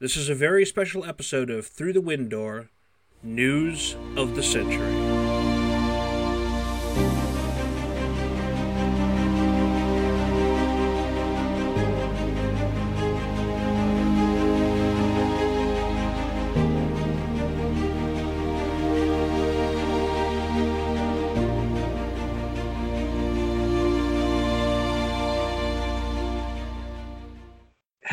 This 0.00 0.16
is 0.16 0.28
a 0.28 0.34
very 0.34 0.66
special 0.66 1.04
episode 1.04 1.50
of 1.50 1.68
Through 1.68 1.92
the 1.92 2.00
Wind 2.00 2.30
Door 2.30 2.68
News 3.22 3.94
of 4.16 4.34
the 4.34 4.42
Century. 4.42 5.23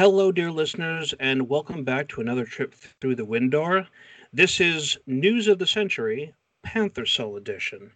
Hello, 0.04 0.31
dear 0.31 0.49
listeners, 0.49 1.13
and 1.20 1.47
welcome 1.47 1.84
back 1.84 2.07
to 2.07 2.21
another 2.21 2.43
trip 2.43 2.73
through 2.73 3.13
the 3.13 3.23
wind 3.23 3.52
door. 3.52 3.85
This 4.34 4.59
is 4.59 4.98
News 5.05 5.48
of 5.48 5.59
the 5.59 5.67
Century, 5.67 6.34
Panther 6.63 7.05
Soul 7.05 7.38
Edition. 7.38 7.91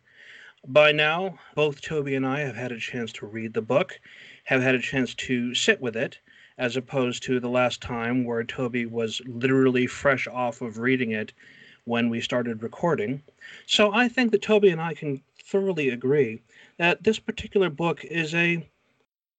By 0.68 0.92
now, 0.92 1.40
both 1.56 1.82
Toby 1.82 2.14
and 2.14 2.24
I 2.24 2.42
have 2.42 2.56
had 2.56 2.72
a 2.72 2.78
chance 2.78 3.12
to 3.14 3.26
read 3.26 3.56
the 3.56 3.64
book, 3.64 4.00
have 4.44 4.62
had 4.62 4.76
a 4.76 4.80
chance 4.80 5.16
to 5.16 5.56
sit 5.56 5.82
with 5.82 5.98
it, 5.98 6.20
as 6.60 6.78
opposed 6.78 7.24
to 7.24 7.40
the 7.40 7.50
last 7.50 7.82
time 7.82 8.24
where 8.24 8.44
Toby 8.44 8.86
was 8.86 9.20
literally 9.26 9.88
fresh 9.88 10.28
off 10.28 10.62
of 10.62 10.78
reading 10.78 11.10
it 11.10 11.34
when 11.86 12.12
we 12.12 12.22
started 12.22 12.62
recording. 12.62 13.24
So 13.66 13.92
I 13.92 14.10
think 14.10 14.32
that 14.32 14.44
Toby 14.44 14.70
and 14.70 14.80
I 14.80 14.94
can 14.94 15.24
thoroughly 15.44 15.90
agree 15.90 16.44
that 16.78 17.04
this 17.04 17.18
particular 17.18 17.72
book 17.72 18.06
is 18.06 18.36
a 18.36 18.70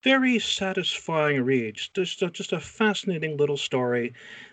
very 0.07 0.39
satisfying 0.39 1.43
read. 1.43 1.77
Just 1.93 2.23
a, 2.23 2.31
just 2.31 2.53
a 2.53 2.61
fascinating 2.61 3.37
little 3.37 3.57
story 3.57 4.13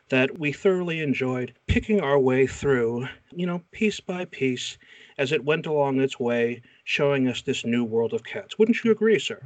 that 0.09 0.39
we 0.39 0.51
thoroughly 0.51 0.99
enjoyed 0.99 1.53
picking 1.67 2.01
our 2.01 2.17
way 2.17 2.47
through, 2.47 3.07
you 3.35 3.45
know, 3.45 3.61
piece 3.69 3.99
by 3.99 4.25
piece 4.25 4.79
as 5.19 5.31
it 5.31 5.45
went 5.45 5.67
along 5.67 5.99
its 5.99 6.19
way, 6.19 6.59
showing 6.85 7.27
us 7.27 7.43
this 7.43 7.63
new 7.63 7.83
world 7.83 8.13
of 8.13 8.23
cats. 8.23 8.57
Wouldn't 8.57 8.83
you 8.83 8.89
agree, 8.89 9.19
sir? 9.19 9.43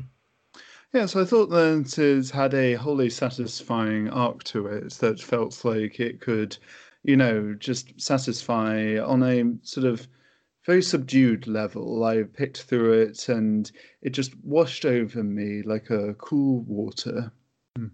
Yes, 0.94 1.14
I 1.18 1.26
thought 1.26 1.50
that 1.50 1.98
it 1.98 2.30
had 2.30 2.54
a 2.54 2.76
wholly 2.76 3.10
satisfying 3.10 4.10
arc 4.10 4.46
to 4.46 4.66
it 4.68 4.94
that 5.02 5.20
felt 5.20 5.66
like 5.66 6.00
it 6.00 6.22
could, 6.22 6.56
you 7.04 7.18
know, 7.18 7.54
just 7.54 8.00
satisfy 8.00 8.98
on 8.98 9.24
a 9.24 9.44
sort 9.62 9.86
of 9.86 10.08
very 10.68 10.84
subdued 10.84 11.48
level. 11.48 12.04
I 12.04 12.24
picked 12.24 12.64
through 12.64 13.02
it 13.02 13.30
and 13.30 13.72
it 14.02 14.10
just 14.10 14.36
washed 14.44 14.84
over 14.86 15.24
me 15.24 15.62
like 15.64 15.90
a 15.90 16.14
cool 16.16 16.60
water. 16.68 17.32
Hmm. 17.78 17.88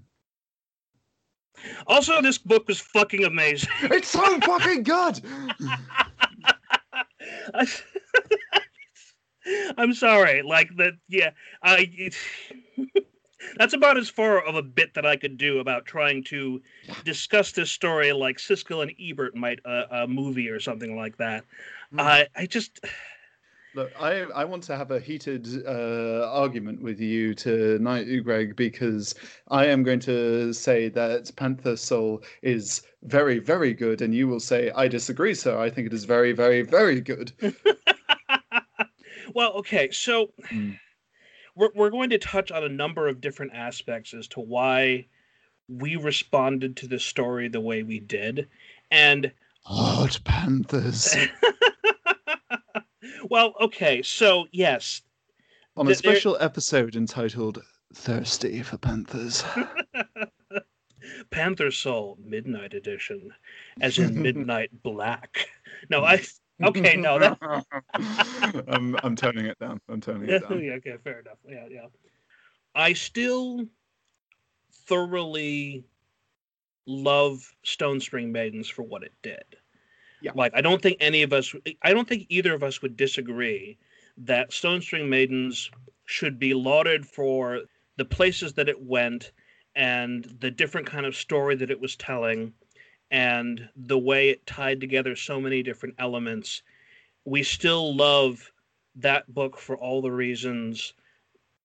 Also, 1.86 2.20
this 2.22 2.40
book 2.40 2.68
was 2.68 2.80
fucking 2.80 3.24
amazing. 3.24 3.70
It's 3.84 4.10
so 4.10 4.40
fucking 4.42 4.84
good. 4.84 5.22
I'm 9.78 9.94
sorry. 9.94 10.42
Like 10.42 10.70
that. 10.78 10.94
Yeah, 11.08 11.30
I. 11.62 11.90
It, 11.96 12.16
that's 13.58 13.74
about 13.74 13.98
as 13.98 14.10
far 14.10 14.42
of 14.42 14.56
a 14.56 14.62
bit 14.62 14.94
that 14.94 15.06
I 15.06 15.16
could 15.16 15.38
do 15.38 15.60
about 15.60 15.86
trying 15.86 16.24
to 16.26 16.62
discuss 17.04 17.52
this 17.52 17.72
story 17.72 18.12
like 18.12 18.38
Siskel 18.38 18.82
and 18.82 18.92
Ebert 19.00 19.36
might 19.36 19.60
uh, 19.66 19.86
a 19.92 20.08
movie 20.08 20.50
or 20.50 20.60
something 20.60 20.96
like 20.96 21.18
that. 21.18 21.46
Mm. 21.94 22.02
I 22.02 22.28
I 22.36 22.46
just 22.46 22.80
look. 23.76 23.92
I 24.00 24.22
I 24.36 24.46
want 24.46 24.64
to 24.64 24.76
have 24.76 24.92
a 24.92 25.00
heated 25.00 25.48
uh, 25.66 26.30
argument 26.32 26.82
with 26.82 27.00
you 27.00 27.34
tonight, 27.34 28.06
Greg, 28.24 28.56
because 28.56 29.16
I 29.50 29.66
am 29.66 29.84
going 29.84 30.00
to 30.02 30.54
say 30.54 30.90
that 30.90 31.32
Panther 31.36 31.76
Soul 31.76 32.24
is 32.42 32.84
very 33.04 33.40
very 33.40 33.74
good, 33.74 34.02
and 34.02 34.14
you 34.14 34.28
will 34.28 34.40
say 34.40 34.72
I 34.76 34.88
disagree, 34.88 35.34
sir. 35.34 35.58
I 35.60 35.70
think 35.70 35.88
it 35.88 35.94
is 35.94 36.06
very 36.06 36.32
very 36.32 36.62
very 36.62 37.02
good. 37.02 37.32
well, 39.34 39.54
okay, 39.54 39.90
so. 39.92 40.32
Mm. 40.52 40.80
We're, 41.56 41.70
we're 41.76 41.90
going 41.90 42.10
to 42.12 42.18
touch 42.18 42.52
on 42.52 42.64
a 42.64 42.70
number 42.70 43.08
of 43.08 43.22
different 43.22 43.54
aspects 43.54 44.14
as 44.14 44.28
to 44.30 44.40
why 44.40 45.08
we 45.68 45.96
responded 45.96 46.78
to 46.78 46.88
the 46.88 47.00
story 47.00 47.48
the 47.48 47.62
way 47.62 47.84
we 47.84 48.00
did. 48.00 48.48
And 48.92 49.32
Hot 49.66 50.20
Panthers. 50.24 51.16
well, 53.30 53.54
okay, 53.62 54.02
so 54.02 54.46
yes. 54.52 55.02
On 55.78 55.88
a 55.88 55.96
special 55.96 56.34
there... 56.34 56.44
episode 56.44 56.96
entitled 56.96 57.64
Thirsty 57.94 58.62
for 58.62 58.78
Panthers. 58.78 59.44
Panther 61.32 61.72
Soul 61.72 62.18
Midnight 62.24 62.74
Edition, 62.74 63.32
as 63.82 63.98
in 63.98 64.22
Midnight 64.22 64.84
Black. 64.84 65.50
No, 65.90 66.00
hmm. 66.00 66.06
I. 66.06 66.24
Okay, 66.64 66.96
no, 66.96 67.20
that. 67.20 67.38
I'm 68.68 68.96
I'm 69.04 69.16
turning 69.16 69.46
it 69.46 69.60
down. 69.60 69.80
I'm 69.90 70.02
turning 70.02 70.30
it 70.30 70.42
down. 70.42 70.64
yeah, 70.64 70.74
okay, 70.74 70.96
fair 71.04 71.20
enough. 71.20 71.38
Yeah, 71.48 71.66
yeah. 71.70 71.88
I 72.76 72.94
still 72.94 73.66
thoroughly 74.88 75.84
love 76.86 77.54
Stone 77.64 78.02
String 78.02 78.32
Maidens 78.32 78.70
for 78.70 78.84
what 78.84 79.04
it 79.04 79.14
did. 79.22 79.44
Yeah. 80.22 80.32
Like 80.36 80.54
I 80.56 80.62
don't 80.62 80.82
think 80.82 80.98
any 81.00 81.24
of 81.24 81.34
us 81.34 81.54
I 81.82 81.94
don't 81.94 82.08
think 82.08 82.26
either 82.30 82.54
of 82.54 82.64
us 82.64 82.82
would 82.82 82.98
disagree 82.98 83.78
that 84.18 84.54
Stone 84.54 84.82
String 84.82 85.10
Maidens 85.10 85.70
should 86.06 86.40
be 86.40 86.54
lauded 86.54 87.06
for 87.06 87.62
the 87.98 88.06
places 88.06 88.54
that 88.54 88.70
it 88.70 88.82
went 88.82 89.32
and 89.76 90.24
the 90.40 90.52
different 90.52 90.88
kind 90.88 91.06
of 91.06 91.16
story 91.16 91.56
that 91.56 91.72
it 91.72 91.80
was 91.80 91.96
telling 91.96 92.54
and 93.14 93.70
the 93.76 93.98
way 93.98 94.30
it 94.30 94.46
tied 94.48 94.82
together 94.82 95.16
so 95.16 95.40
many 95.40 95.62
different 95.62 95.94
elements. 96.00 96.64
We 97.26 97.44
still 97.44 97.96
love 97.96 98.52
that 98.96 99.32
book 99.32 99.60
for 99.60 99.78
all 99.78 100.02
the 100.02 100.12
reasons 100.12 100.94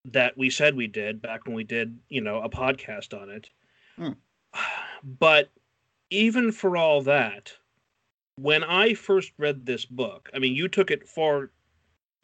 that 0.05 0.37
we 0.37 0.51
said 0.51 0.77
we 0.77 0.87
did 0.87 1.23
back 1.23 1.47
when 1.47 1.55
we 1.55 1.65
did, 1.65 1.99
you 2.11 2.21
know, 2.21 2.43
a 2.43 2.51
podcast 2.51 3.19
on 3.21 3.31
it. 3.31 3.51
Hmm. 3.97 4.13
But 5.05 5.51
even 6.11 6.51
for 6.51 6.77
all 6.77 7.03
that, 7.03 7.53
when 8.35 8.65
I 8.65 8.95
first 8.95 9.31
read 9.39 9.65
this 9.65 9.85
book, 9.85 10.29
I 10.35 10.41
mean, 10.41 10.57
you 10.57 10.67
took 10.67 10.91
it 10.91 11.09
far 11.09 11.53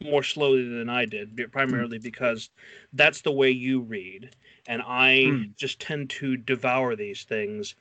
more 0.03 0.23
slowly 0.23 0.67
than 0.67 0.89
I 0.89 1.05
did, 1.05 1.39
primarily 1.53 1.99
mm. 1.99 2.03
because 2.03 2.49
that's 2.91 3.21
the 3.21 3.31
way 3.31 3.49
you 3.49 3.79
read. 3.79 4.35
And 4.67 4.81
I 4.81 5.23
mm. 5.25 5.55
just 5.55 5.79
tend 5.79 6.09
to 6.11 6.35
devour 6.35 6.97
these 6.97 7.23
things 7.23 7.75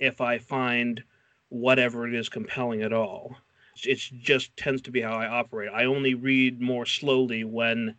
if 0.00 0.20
I 0.20 0.38
find 0.38 1.02
whatever 1.50 2.08
it 2.08 2.14
is 2.14 2.28
compelling 2.28 2.82
at 2.82 2.92
all. 2.92 3.36
It 3.84 3.98
just 4.20 4.56
tends 4.56 4.82
to 4.82 4.90
be 4.90 5.00
how 5.00 5.16
I 5.16 5.26
operate. 5.26 5.70
I 5.72 5.84
only 5.84 6.14
read 6.14 6.60
more 6.60 6.86
slowly 6.86 7.44
when 7.44 7.94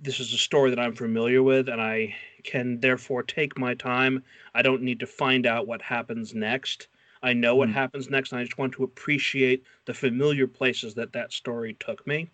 this 0.00 0.20
is 0.20 0.32
a 0.32 0.38
story 0.38 0.70
that 0.70 0.78
I'm 0.78 0.94
familiar 0.94 1.42
with 1.42 1.68
and 1.68 1.80
I 1.80 2.14
can 2.42 2.78
therefore 2.80 3.22
take 3.22 3.58
my 3.58 3.74
time. 3.74 4.22
I 4.54 4.62
don't 4.62 4.82
need 4.82 5.00
to 5.00 5.06
find 5.06 5.46
out 5.46 5.66
what 5.66 5.82
happens 5.82 6.34
next. 6.34 6.88
I 7.22 7.32
know 7.32 7.56
what 7.56 7.70
mm. 7.70 7.72
happens 7.72 8.10
next, 8.10 8.32
and 8.32 8.40
I 8.40 8.44
just 8.44 8.58
want 8.58 8.74
to 8.74 8.84
appreciate 8.84 9.64
the 9.86 9.94
familiar 9.94 10.46
places 10.46 10.94
that 10.94 11.14
that 11.14 11.32
story 11.32 11.74
took 11.80 12.06
me. 12.06 12.28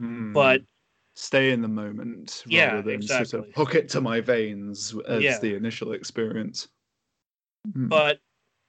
Mm. 0.00 0.34
But 0.34 0.60
stay 1.14 1.52
in 1.52 1.62
the 1.62 1.68
moment 1.68 2.44
yeah, 2.46 2.66
rather 2.66 2.82
than 2.82 2.94
exactly. 2.96 3.24
sort 3.24 3.48
of 3.48 3.54
hook 3.54 3.74
it 3.74 3.88
to 3.88 4.02
my 4.02 4.20
veins 4.20 4.94
as 5.08 5.22
yeah. 5.22 5.38
the 5.38 5.54
initial 5.54 5.92
experience. 5.92 6.68
Mm. 7.66 7.88
But 7.88 8.20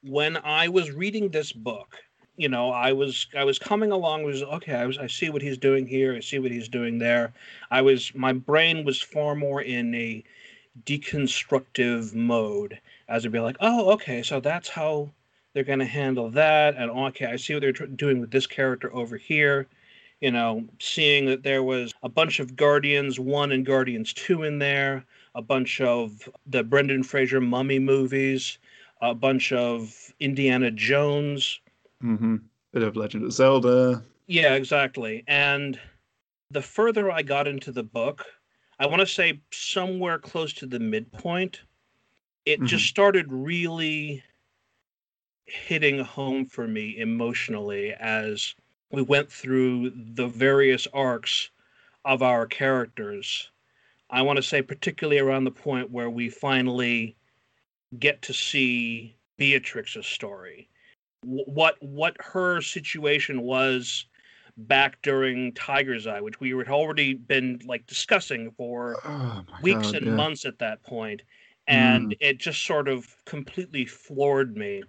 when 0.07 0.37
I 0.37 0.67
was 0.69 0.91
reading 0.91 1.29
this 1.29 1.51
book, 1.51 1.97
you 2.37 2.49
know, 2.49 2.71
I 2.71 2.93
was 2.93 3.27
I 3.35 3.43
was 3.43 3.59
coming 3.59 3.91
along 3.91 4.23
was 4.23 4.43
okay, 4.43 4.75
I 4.75 4.85
was 4.85 4.97
I 4.97 5.07
see 5.07 5.29
what 5.29 5.41
he's 5.41 5.57
doing 5.57 5.87
here, 5.87 6.15
I 6.15 6.19
see 6.19 6.39
what 6.39 6.51
he's 6.51 6.69
doing 6.69 6.97
there. 6.99 7.33
I 7.71 7.81
was 7.81 8.13
my 8.15 8.33
brain 8.33 8.85
was 8.85 9.01
far 9.01 9.35
more 9.35 9.61
in 9.61 9.93
a 9.95 10.23
deconstructive 10.85 12.13
mode 12.13 12.79
as 13.09 13.23
to 13.23 13.29
be 13.29 13.39
like, 13.39 13.57
oh, 13.59 13.91
okay, 13.93 14.21
so 14.21 14.39
that's 14.39 14.69
how 14.69 15.09
they're 15.53 15.63
going 15.63 15.79
to 15.79 15.85
handle 15.85 16.29
that. 16.29 16.75
And 16.75 16.91
okay, 16.91 17.25
I 17.25 17.35
see 17.35 17.53
what 17.53 17.61
they're 17.61 17.71
doing 17.71 18.19
with 18.21 18.31
this 18.31 18.47
character 18.47 18.93
over 18.93 19.17
here. 19.17 19.67
You 20.21 20.31
know, 20.31 20.65
seeing 20.79 21.25
that 21.27 21.43
there 21.43 21.63
was 21.63 21.93
a 22.01 22.09
bunch 22.09 22.39
of 22.39 22.55
Guardians 22.55 23.19
1 23.19 23.51
and 23.51 23.65
Guardians 23.65 24.13
2 24.13 24.43
in 24.43 24.59
there, 24.59 25.05
a 25.35 25.41
bunch 25.41 25.79
of 25.79 26.27
the 26.47 26.63
Brendan 26.63 27.03
Fraser 27.03 27.39
mummy 27.39 27.77
movies, 27.77 28.57
a 29.01 29.13
bunch 29.13 29.51
of 29.51 30.13
Indiana 30.19 30.71
Jones. 30.71 31.59
Mm-hmm. 32.03 32.37
Bit 32.73 32.83
of 32.83 32.95
Legend 32.95 33.25
of 33.25 33.33
Zelda. 33.33 34.03
Yeah, 34.27 34.55
exactly. 34.55 35.23
And 35.27 35.79
the 36.51 36.61
further 36.61 37.11
I 37.11 37.21
got 37.21 37.47
into 37.47 37.71
the 37.71 37.83
book, 37.83 38.25
I 38.79 38.85
want 38.85 38.99
to 38.99 39.07
say 39.07 39.41
somewhere 39.51 40.19
close 40.19 40.53
to 40.53 40.65
the 40.65 40.79
midpoint, 40.79 41.61
it 42.45 42.59
mm-hmm. 42.59 42.67
just 42.67 42.85
started 42.85 43.31
really 43.31 44.23
hitting 45.45 45.99
home 45.99 46.45
for 46.45 46.67
me 46.67 46.97
emotionally 46.97 47.93
as 47.93 48.53
we 48.91 49.01
went 49.01 49.31
through 49.31 49.91
the 50.13 50.27
various 50.27 50.87
arcs 50.93 51.49
of 52.05 52.21
our 52.21 52.45
characters. 52.45 53.49
I 54.09 54.21
want 54.21 54.37
to 54.37 54.43
say, 54.43 54.61
particularly 54.61 55.19
around 55.19 55.43
the 55.43 55.51
point 55.51 55.91
where 55.91 56.09
we 56.09 56.29
finally 56.29 57.16
get 57.99 58.21
to 58.23 58.33
see 58.33 59.15
Beatrix's 59.37 60.07
story. 60.07 60.69
What 61.23 61.75
what 61.81 62.15
her 62.19 62.61
situation 62.61 63.41
was 63.41 64.05
back 64.57 65.01
during 65.01 65.53
Tiger's 65.53 66.07
Eye, 66.07 66.21
which 66.21 66.39
we 66.39 66.49
had 66.51 66.69
already 66.69 67.13
been 67.13 67.59
like 67.65 67.85
discussing 67.87 68.51
for 68.57 68.97
oh 69.05 69.43
weeks 69.61 69.91
God, 69.91 69.95
and 69.95 70.05
yeah. 70.07 70.13
months 70.13 70.45
at 70.45 70.59
that 70.59 70.83
point, 70.83 71.21
and 71.67 72.11
mm. 72.11 72.17
it 72.19 72.39
just 72.39 72.65
sort 72.65 72.87
of 72.87 73.15
completely 73.25 73.85
floored 73.85 74.55
me. 74.55 74.83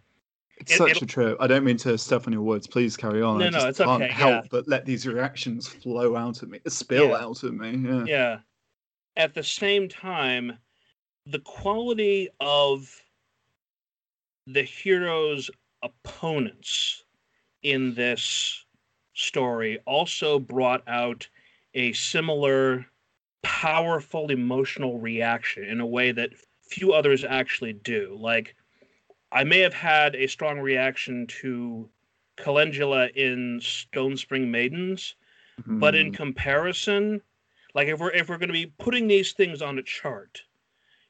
It's 0.59 0.73
it, 0.73 0.79
such 0.79 1.03
a 1.03 1.07
trip. 1.07 1.37
I 1.41 1.47
don't 1.47 1.65
mean 1.65 1.77
to 1.79 1.97
step 1.97 2.27
on 2.27 2.33
your 2.33 2.43
words. 2.43 2.67
Please 2.67 2.97
carry 2.97 3.23
on. 3.23 3.39
No, 3.39 3.47
I 3.47 3.51
no, 3.51 3.69
it's 3.69 3.79
can't 3.79 4.03
okay. 4.03 4.13
help 4.13 4.45
yeah. 4.45 4.49
but 4.51 4.67
let 4.69 4.85
these 4.85 5.07
reactions 5.07 5.69
flow 5.69 6.17
out 6.17 6.43
of 6.43 6.49
me, 6.49 6.61
spill 6.67 7.11
yeah. 7.11 7.17
out 7.17 7.43
of 7.43 7.55
me. 7.55 7.89
Yeah. 7.89 8.05
Yeah. 8.05 8.39
At 9.17 9.35
the 9.35 9.43
same 9.43 9.89
time, 9.89 10.59
the 11.31 11.39
quality 11.41 12.29
of 12.41 13.03
the 14.47 14.63
hero's 14.63 15.51
opponents 15.83 17.05
in 17.63 17.95
this 17.95 18.65
story 19.13 19.79
also 19.87 20.39
brought 20.39 20.83
out 20.89 21.29
a 21.75 21.93
similar 21.93 22.87
powerful 23.43 24.31
emotional 24.31 24.99
reaction 24.99 25.65
in 25.65 25.81
a 25.81 25.87
way 25.87 26.13
that 26.13 26.31
few 26.63 26.93
others 26.93 27.25
actually 27.25 27.75
do. 27.75 28.17
Like, 28.19 28.55
I 29.31 29.45
may 29.45 29.59
have 29.59 29.75
had 29.75 30.15
a 30.15 30.29
strong 30.29 30.59
reaction 30.59 31.27
to 31.43 31.91
Calendula 32.37 33.09
in 33.09 33.61
Stone 33.61 34.17
Spring 34.17 34.51
Maidens, 34.51 35.15
mm-hmm. 35.61 35.79
but 35.79 35.95
in 35.95 36.09
hmm. 36.09 36.15
comparison, 36.15 37.21
like 37.75 37.89
if 37.89 37.99
we're 37.99 38.13
if 38.13 38.31
we're 38.31 38.39
going 38.39 38.49
to 38.49 38.55
be 38.55 38.73
putting 38.79 39.09
these 39.09 39.33
things 39.33 39.61
on 39.61 39.79
a 39.79 39.83
chart, 39.83 40.43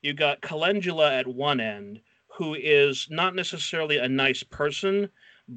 you 0.03 0.15
got 0.15 0.41
Calendula 0.41 1.12
at 1.12 1.27
one 1.27 1.61
end, 1.61 2.00
who 2.29 2.55
is 2.55 3.09
not 3.11 3.35
necessarily 3.35 3.99
a 3.99 4.09
nice 4.09 4.43
person, 4.43 5.09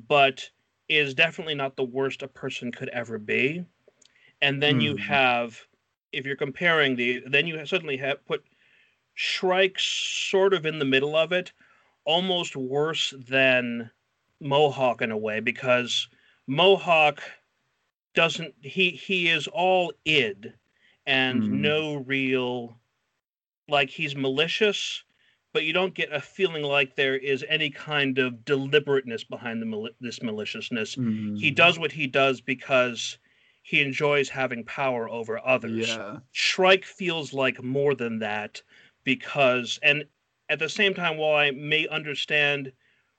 but 0.07 0.49
is 0.89 1.13
definitely 1.13 1.55
not 1.55 1.75
the 1.75 1.83
worst 1.83 2.21
a 2.23 2.27
person 2.27 2.71
could 2.71 2.89
ever 2.89 3.17
be. 3.17 3.63
And 4.41 4.61
then 4.61 4.79
mm. 4.79 4.83
you 4.83 4.91
hmm. 4.93 5.03
have, 5.03 5.59
if 6.11 6.25
you're 6.25 6.35
comparing 6.35 6.95
the, 6.95 7.23
then 7.27 7.47
you 7.47 7.63
suddenly 7.65 7.97
have 7.97 8.25
put 8.25 8.43
Shrike 9.13 9.77
sort 9.77 10.53
of 10.53 10.65
in 10.65 10.79
the 10.79 10.85
middle 10.85 11.15
of 11.15 11.31
it, 11.31 11.51
almost 12.05 12.55
worse 12.55 13.13
than 13.29 13.91
Mohawk 14.39 15.01
in 15.01 15.11
a 15.11 15.17
way, 15.17 15.39
because 15.39 16.07
Mohawk 16.47 17.21
doesn't 18.13 18.53
he 18.61 18.91
he 18.91 19.29
is 19.29 19.47
all 19.47 19.93
id 20.03 20.53
and 21.05 21.43
mm. 21.43 21.49
no 21.49 21.95
real 21.95 22.77
like 23.67 23.89
he's 23.89 24.15
malicious 24.15 25.03
but 25.53 25.63
you 25.63 25.73
don't 25.73 25.93
get 25.93 26.13
a 26.13 26.21
feeling 26.21 26.63
like 26.63 26.95
there 26.95 27.17
is 27.17 27.45
any 27.49 27.69
kind 27.69 28.17
of 28.17 28.45
deliberateness 28.45 29.23
behind 29.23 29.61
the 29.61 29.89
this 29.99 30.21
maliciousness. 30.21 30.95
Mm-hmm. 30.95 31.35
He 31.35 31.51
does 31.51 31.77
what 31.77 31.91
he 31.91 32.07
does 32.07 32.39
because 32.39 33.17
he 33.61 33.81
enjoys 33.81 34.29
having 34.29 34.63
power 34.63 35.09
over 35.09 35.45
others. 35.45 35.89
Yeah. 35.89 36.17
Shrike 36.31 36.85
feels 36.85 37.33
like 37.33 37.61
more 37.61 37.95
than 37.95 38.19
that 38.19 38.61
because, 39.03 39.79
and 39.83 40.05
at 40.49 40.59
the 40.59 40.69
same 40.69 40.93
time, 40.93 41.17
while 41.17 41.35
I 41.35 41.51
may 41.51 41.87
understand 41.87 42.71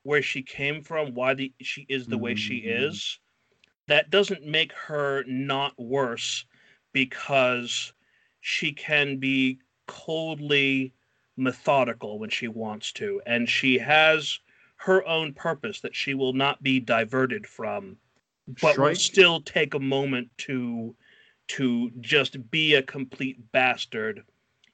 where 0.02 0.22
she 0.22 0.42
came 0.42 0.82
from, 0.82 1.14
why 1.14 1.34
the, 1.34 1.52
she 1.60 1.86
is 1.88 2.06
the 2.06 2.16
mm-hmm. 2.16 2.24
way 2.24 2.34
she 2.34 2.60
mm-hmm. 2.60 2.84
is, 2.88 3.18
that 3.88 4.10
doesn't 4.10 4.44
make 4.44 4.72
her 4.72 5.22
not 5.26 5.78
worse 5.78 6.44
because 6.92 7.92
she 8.40 8.72
can 8.72 9.18
be 9.18 9.58
coldly 9.92 10.94
methodical 11.36 12.18
when 12.18 12.30
she 12.30 12.48
wants 12.48 12.92
to, 12.92 13.20
and 13.26 13.48
she 13.48 13.78
has 13.78 14.38
her 14.76 15.06
own 15.06 15.34
purpose 15.34 15.80
that 15.80 15.94
she 15.94 16.14
will 16.14 16.32
not 16.32 16.62
be 16.62 16.80
diverted 16.80 17.46
from, 17.46 17.96
but 18.60 18.74
Shrike. 18.74 18.78
will 18.78 18.94
still 18.94 19.40
take 19.42 19.74
a 19.74 19.78
moment 19.78 20.30
to 20.38 20.96
to 21.48 21.90
just 22.00 22.50
be 22.50 22.74
a 22.74 22.82
complete 22.82 23.52
bastard 23.52 24.22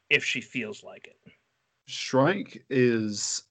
if 0.09 0.25
she 0.25 0.41
feels 0.41 0.85
like 0.85 1.09
it. 1.09 1.33
Shrike 1.87 2.65
is 2.71 3.43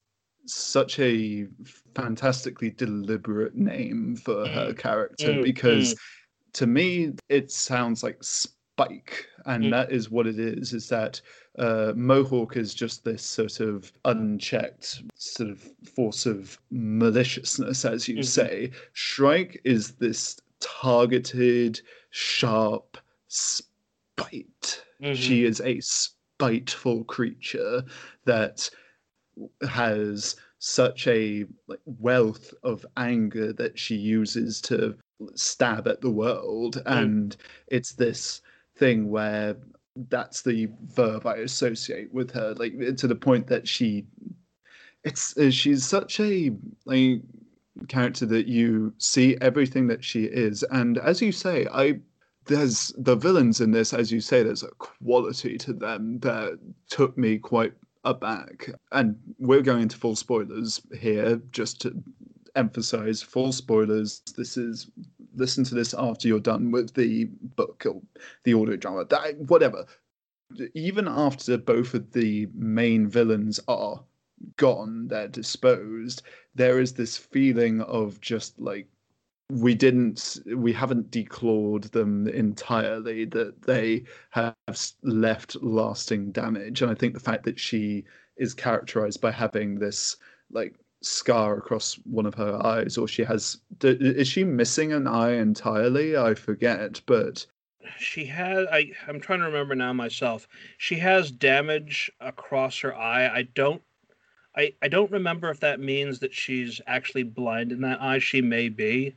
such 0.46 0.98
a 0.98 1.46
fantastically 1.94 2.70
deliberate 2.70 3.54
name 3.54 4.16
for 4.16 4.46
mm. 4.46 4.54
her 4.54 4.72
character 4.72 5.34
mm, 5.34 5.42
because 5.42 5.94
mm. 5.94 5.98
to 6.54 6.66
me 6.66 7.12
it 7.28 7.50
sounds 7.50 8.02
like 8.02 8.22
spike 8.78 9.26
and 9.46 9.64
mm. 9.64 9.70
that 9.70 9.90
is 9.90 10.10
what 10.10 10.26
it 10.26 10.38
is 10.38 10.72
is 10.72 10.88
that 10.88 11.20
uh, 11.58 11.92
Mohawk 11.96 12.56
is 12.56 12.74
just 12.74 13.04
this 13.04 13.22
sort 13.22 13.60
of 13.60 13.92
unchecked 14.04 15.02
sort 15.14 15.50
of 15.50 15.60
force 15.94 16.26
of 16.26 16.58
maliciousness, 16.70 17.84
as 17.84 18.06
you 18.06 18.16
mm-hmm. 18.16 18.22
say. 18.22 18.70
Shrike 18.92 19.60
is 19.64 19.92
this 19.92 20.38
targeted, 20.60 21.80
sharp 22.10 22.98
spite. 23.26 24.84
Mm-hmm. 25.02 25.14
She 25.14 25.44
is 25.44 25.60
a 25.62 25.80
spiteful 25.80 27.04
creature 27.04 27.82
that 28.24 28.70
has 29.68 30.36
such 30.60 31.06
a 31.08 31.44
like, 31.66 31.80
wealth 31.86 32.52
of 32.62 32.86
anger 32.96 33.52
that 33.54 33.78
she 33.78 33.96
uses 33.96 34.60
to 34.62 34.94
stab 35.34 35.88
at 35.88 36.00
the 36.00 36.10
world, 36.10 36.76
mm. 36.76 37.02
and 37.02 37.36
it's 37.68 37.92
this 37.92 38.42
thing 38.78 39.10
where 39.10 39.56
that's 40.08 40.42
the 40.42 40.68
verb 40.94 41.26
I 41.26 41.36
associate 41.36 42.12
with 42.12 42.30
her, 42.32 42.54
like 42.54 42.96
to 42.96 43.06
the 43.06 43.16
point 43.16 43.46
that 43.48 43.66
she, 43.66 44.06
it's 45.04 45.36
uh, 45.36 45.50
she's 45.50 45.84
such 45.84 46.20
a 46.20 46.52
like 46.84 47.20
character 47.88 48.26
that 48.26 48.46
you 48.46 48.92
see 48.98 49.36
everything 49.40 49.86
that 49.88 50.04
she 50.04 50.24
is, 50.24 50.62
and 50.70 50.98
as 50.98 51.20
you 51.20 51.32
say, 51.32 51.66
I 51.72 52.00
there's 52.46 52.94
the 52.96 53.14
villains 53.14 53.60
in 53.60 53.72
this, 53.72 53.92
as 53.92 54.10
you 54.10 54.20
say, 54.20 54.42
there's 54.42 54.62
a 54.62 54.70
quality 54.78 55.58
to 55.58 55.72
them 55.72 56.18
that 56.20 56.58
took 56.88 57.16
me 57.18 57.38
quite 57.38 57.74
aback, 58.04 58.70
and 58.92 59.16
we're 59.38 59.62
going 59.62 59.82
into 59.82 59.98
full 59.98 60.16
spoilers 60.16 60.80
here, 60.98 61.40
just 61.50 61.80
to 61.82 62.02
emphasize 62.56 63.22
full 63.22 63.52
spoilers. 63.52 64.22
This 64.36 64.56
is 64.56 64.90
listen 65.38 65.64
to 65.64 65.74
this 65.74 65.94
after 65.94 66.28
you're 66.28 66.40
done 66.40 66.70
with 66.70 66.94
the 66.94 67.26
book 67.56 67.84
or 67.86 68.00
the 68.44 68.54
audio 68.54 68.76
drama, 68.76 69.04
that, 69.06 69.38
whatever. 69.38 69.86
Even 70.74 71.06
after 71.06 71.58
both 71.58 71.94
of 71.94 72.12
the 72.12 72.48
main 72.54 73.06
villains 73.06 73.60
are 73.68 74.02
gone, 74.56 75.08
they're 75.08 75.28
disposed, 75.28 76.22
there 76.54 76.80
is 76.80 76.92
this 76.92 77.16
feeling 77.16 77.80
of 77.82 78.20
just 78.20 78.58
like 78.58 78.88
we 79.50 79.74
didn't 79.74 80.38
we 80.56 80.72
haven't 80.72 81.10
declawed 81.10 81.90
them 81.90 82.28
entirely 82.28 83.24
that 83.24 83.62
they 83.62 84.04
have 84.28 84.54
left 85.02 85.56
lasting 85.62 86.30
damage 86.32 86.82
and 86.82 86.90
i 86.90 86.94
think 86.94 87.14
the 87.14 87.20
fact 87.20 87.44
that 87.44 87.58
she 87.58 88.04
is 88.36 88.52
characterized 88.52 89.22
by 89.22 89.30
having 89.30 89.78
this 89.78 90.16
like 90.50 90.74
scar 91.00 91.56
across 91.56 91.94
one 92.04 92.26
of 92.26 92.34
her 92.34 92.64
eyes, 92.64 92.98
or 92.98 93.08
she 93.08 93.24
has. 93.24 93.58
Is 93.82 94.28
she 94.28 94.44
missing 94.44 94.92
an 94.92 95.06
eye 95.06 95.32
entirely? 95.32 96.16
I 96.16 96.34
forget, 96.34 97.00
but 97.06 97.46
she 97.98 98.26
has. 98.26 98.66
I 98.70 98.92
I'm 99.06 99.20
trying 99.20 99.40
to 99.40 99.46
remember 99.46 99.74
now 99.74 99.92
myself. 99.92 100.48
She 100.76 100.96
has 100.96 101.30
damage 101.30 102.10
across 102.20 102.80
her 102.80 102.94
eye. 102.94 103.28
I 103.28 103.42
don't. 103.42 103.82
I, 104.56 104.74
I 104.82 104.88
don't 104.88 105.10
remember 105.12 105.50
if 105.50 105.60
that 105.60 105.78
means 105.78 106.18
that 106.18 106.34
she's 106.34 106.80
actually 106.86 107.22
blind 107.22 107.70
in 107.70 107.80
that 107.82 108.02
eye. 108.02 108.18
She 108.18 108.42
may 108.42 108.68
be. 108.68 109.14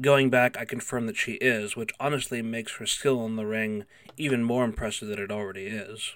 Going 0.00 0.30
back, 0.30 0.56
I 0.56 0.64
confirm 0.64 1.06
that 1.06 1.16
she 1.16 1.32
is, 1.32 1.76
which 1.76 1.90
honestly 1.98 2.40
makes 2.40 2.76
her 2.76 2.86
skill 2.86 3.26
in 3.26 3.36
the 3.36 3.44
ring 3.44 3.84
even 4.16 4.44
more 4.44 4.64
impressive 4.64 5.08
than 5.08 5.18
it 5.18 5.30
already 5.30 5.66
is. 5.66 6.14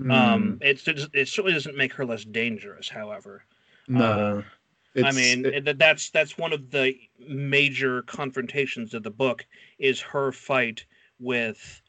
Mm. 0.00 0.12
Um, 0.12 0.58
it, 0.60 0.86
it 1.14 1.28
certainly 1.28 1.52
doesn't 1.52 1.76
make 1.76 1.94
her 1.94 2.04
less 2.04 2.24
dangerous, 2.24 2.88
however. 2.88 3.44
No. 3.88 4.44
Uh, 4.96 5.04
I 5.04 5.12
mean, 5.12 5.44
it, 5.44 5.78
that's 5.78 6.10
that's 6.10 6.38
one 6.38 6.52
of 6.52 6.70
the 6.70 6.94
major 7.28 8.02
confrontations 8.02 8.94
of 8.94 9.02
the 9.02 9.10
book 9.10 9.44
is 9.78 10.00
her 10.00 10.30
fight 10.30 10.84
with 11.18 11.82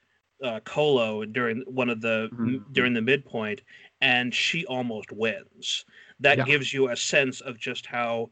uh, 0.44 0.60
Kolo 0.62 1.24
during 1.26 1.64
one 1.68 1.90
of 1.90 2.02
the 2.02 2.30
mm-hmm. 2.34 2.58
during 2.72 2.94
the 2.94 3.02
midpoint, 3.02 3.62
and 4.02 4.34
she 4.34 4.66
almost 4.66 5.12
wins. 5.12 5.86
That 6.20 6.40
yeah. 6.40 6.46
gives 6.46 6.74
you 6.74 6.90
a 6.90 6.96
sense 6.96 7.42
of 7.42 7.60
just 7.60 7.86
how 7.86 8.32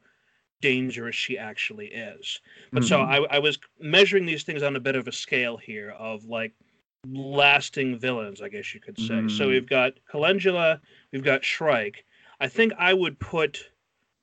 dangerous 0.62 1.16
she 1.16 1.38
actually 1.38 1.88
is. 1.88 2.40
But 2.72 2.84
mm-hmm. 2.84 2.88
so 2.88 3.02
I, 3.02 3.36
I 3.36 3.40
was 3.40 3.60
measuring 3.80 4.26
these 4.26 4.44
things 4.44 4.64
on 4.64 4.76
a 4.76 4.80
bit 4.80 4.96
of 4.96 5.08
a 5.08 5.12
scale 5.12 5.58
here 5.58 5.92
of 5.92 6.26
like 6.26 6.54
lasting 7.06 8.00
villains, 8.00 8.42
I 8.42 8.50
guess 8.50 8.74
you 8.74 8.80
could 8.80 8.98
say. 8.98 9.16
Mm-hmm. 9.16 9.30
So 9.30 9.50
we've 9.50 9.68
got 9.68 9.94
Calendula, 10.10 10.80
we've 11.12 11.24
got 11.24 11.44
Shrike, 11.44 12.06
I 12.40 12.48
think 12.48 12.74
I 12.78 12.94
would 12.94 13.20
put 13.20 13.70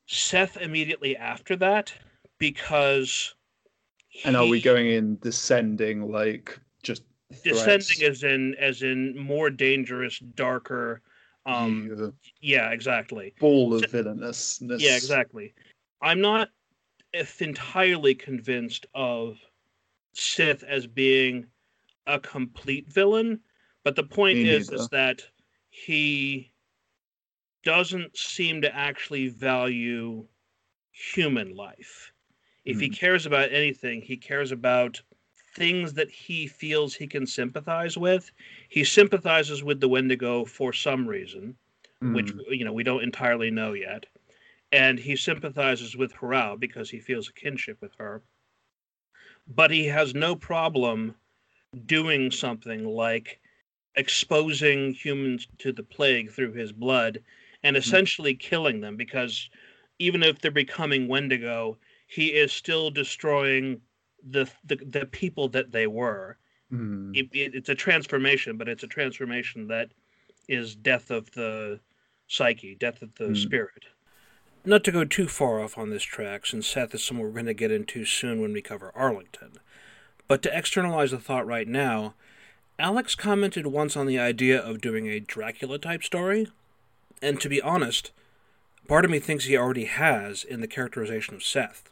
Seth 0.06 0.56
immediately 0.56 1.16
after 1.16 1.56
that 1.56 1.92
because. 2.38 3.34
He, 4.08 4.28
and 4.28 4.36
are 4.36 4.46
we 4.46 4.60
going 4.60 4.88
in 4.88 5.18
descending 5.18 6.10
like 6.10 6.58
just 6.82 7.04
threats? 7.42 7.86
descending 7.86 8.10
as 8.10 8.22
in 8.24 8.54
as 8.56 8.82
in 8.82 9.16
more 9.16 9.50
dangerous, 9.50 10.18
darker, 10.18 11.00
Um, 11.46 12.12
yeah, 12.40 12.70
exactly. 12.70 13.34
Ball 13.38 13.74
of 13.74 13.90
villainousness. 13.90 14.82
Yeah, 14.82 14.96
exactly. 14.96 15.54
I'm 16.02 16.20
not 16.20 16.50
entirely 17.40 18.14
convinced 18.14 18.86
of 18.94 19.38
Seth 20.12 20.62
as 20.64 20.86
being 20.86 21.46
a 22.06 22.18
complete 22.18 22.92
villain, 22.92 23.40
but 23.84 23.96
the 23.96 24.02
point 24.02 24.38
Me 24.38 24.48
is 24.48 24.70
is 24.70 24.88
that 24.88 25.22
he 25.70 26.52
doesn't 27.62 28.16
seem 28.16 28.62
to 28.62 28.74
actually 28.74 29.28
value 29.28 30.26
human 30.92 31.54
life. 31.54 32.12
If 32.64 32.78
mm. 32.78 32.82
he 32.82 32.86
hmm. 32.88 32.94
cares 32.94 33.26
about 33.26 33.52
anything, 33.52 34.02
he 34.02 34.16
cares 34.16 34.52
about 34.52 35.00
things 35.54 35.94
that 35.94 36.10
he 36.10 36.46
feels 36.46 36.94
he 36.94 37.06
can 37.06 37.26
sympathize 37.26 37.96
with. 37.96 38.30
He 38.68 38.84
sympathizes 38.84 39.64
with 39.64 39.80
the 39.80 39.88
Wendigo 39.88 40.44
for 40.44 40.72
some 40.72 41.06
reason, 41.06 41.56
mm. 42.02 42.14
which 42.14 42.30
hmm. 42.30 42.40
you 42.50 42.64
know 42.64 42.72
we 42.72 42.84
don't 42.84 43.02
entirely 43.02 43.50
know 43.50 43.72
yet. 43.72 44.06
And 44.72 44.98
he 44.98 45.16
sympathizes 45.16 45.96
with 45.96 46.12
Harrow 46.12 46.56
because 46.56 46.90
he 46.90 47.00
feels 47.00 47.28
a 47.28 47.32
kinship 47.32 47.78
with 47.80 47.92
her. 47.98 48.22
But 49.48 49.72
he 49.72 49.86
has 49.86 50.14
no 50.14 50.36
problem 50.36 51.16
doing 51.86 52.30
something 52.30 52.84
like 52.84 53.40
exposing 53.96 54.92
humans 54.92 55.48
to 55.58 55.72
the 55.72 55.82
plague 55.82 56.30
through 56.30 56.52
his 56.52 56.70
blood 56.70 57.20
and 57.62 57.76
hmm. 57.76 57.80
essentially 57.80 58.34
killing 58.34 58.80
them 58.80 58.96
because 58.96 59.48
even 59.98 60.22
if 60.22 60.40
they're 60.40 60.50
becoming 60.50 61.08
Wendigo, 61.08 61.76
he 62.06 62.28
is 62.28 62.52
still 62.52 62.90
destroying 62.90 63.80
the 64.28 64.50
the, 64.64 64.76
the 64.76 65.06
people 65.06 65.48
that 65.50 65.72
they 65.72 65.86
were. 65.86 66.36
Mm. 66.72 67.16
It, 67.16 67.28
it, 67.32 67.54
it's 67.54 67.68
a 67.68 67.74
transformation, 67.74 68.56
but 68.56 68.68
it's 68.68 68.84
a 68.84 68.88
transformation 68.88 69.66
that 69.68 69.90
is 70.48 70.76
death 70.76 71.10
of 71.10 71.30
the 71.32 71.80
psyche, 72.28 72.76
death 72.76 73.02
of 73.02 73.14
the 73.16 73.24
mm. 73.24 73.36
spirit. 73.36 73.86
Not 74.64 74.84
to 74.84 74.92
go 74.92 75.04
too 75.04 75.26
far 75.26 75.60
off 75.60 75.78
on 75.78 75.90
this 75.90 76.02
track, 76.02 76.46
since 76.46 76.66
Seth 76.66 76.94
is 76.94 77.02
somewhere 77.02 77.28
we're 77.28 77.34
going 77.34 77.46
to 77.46 77.54
get 77.54 77.70
into 77.70 78.04
soon 78.04 78.40
when 78.40 78.52
we 78.52 78.60
cover 78.60 78.92
Arlington. 78.94 79.52
But 80.28 80.42
to 80.42 80.56
externalize 80.56 81.12
the 81.12 81.18
thought 81.18 81.46
right 81.46 81.66
now, 81.66 82.14
Alex 82.78 83.14
commented 83.14 83.66
once 83.66 83.96
on 83.96 84.06
the 84.06 84.18
idea 84.18 84.60
of 84.60 84.80
doing 84.80 85.08
a 85.08 85.18
Dracula 85.18 85.78
type 85.78 86.04
story, 86.04 86.48
and 87.22 87.40
to 87.40 87.48
be 87.48 87.60
honest, 87.62 88.12
part 88.88 89.04
of 89.04 89.10
me 89.10 89.18
thinks 89.18 89.44
he 89.44 89.56
already 89.56 89.84
has 89.84 90.44
in 90.44 90.60
the 90.60 90.68
characterization 90.68 91.34
of 91.34 91.42
Seth 91.42 91.90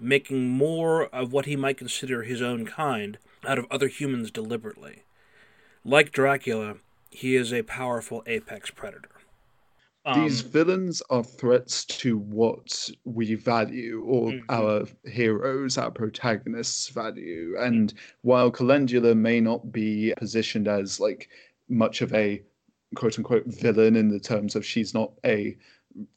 making 0.00 0.48
more 0.48 1.06
of 1.06 1.32
what 1.32 1.46
he 1.46 1.56
might 1.56 1.76
consider 1.78 2.22
his 2.22 2.42
own 2.42 2.66
kind 2.66 3.18
out 3.46 3.58
of 3.58 3.66
other 3.70 3.88
humans 3.88 4.30
deliberately. 4.30 5.02
Like 5.84 6.12
Dracula, 6.12 6.76
he 7.10 7.36
is 7.36 7.52
a 7.52 7.62
powerful 7.62 8.22
apex 8.26 8.70
predator. 8.70 9.10
Um, 10.04 10.22
These 10.22 10.40
villains 10.40 11.02
are 11.10 11.24
threats 11.24 11.84
to 11.84 12.18
what 12.18 12.90
we 13.04 13.34
value, 13.34 14.02
or 14.06 14.30
mm-hmm. 14.30 14.44
our 14.48 14.84
heroes, 15.10 15.76
our 15.76 15.90
protagonists 15.90 16.88
value. 16.88 17.56
And 17.58 17.92
while 18.22 18.50
Calendula 18.50 19.14
may 19.14 19.40
not 19.40 19.70
be 19.72 20.14
positioned 20.16 20.68
as 20.68 21.00
like 21.00 21.28
much 21.68 22.00
of 22.00 22.14
a 22.14 22.42
quote 22.94 23.18
unquote 23.18 23.46
villain 23.46 23.96
in 23.96 24.08
the 24.08 24.20
terms 24.20 24.56
of 24.56 24.64
she's 24.64 24.94
not 24.94 25.12
a 25.24 25.56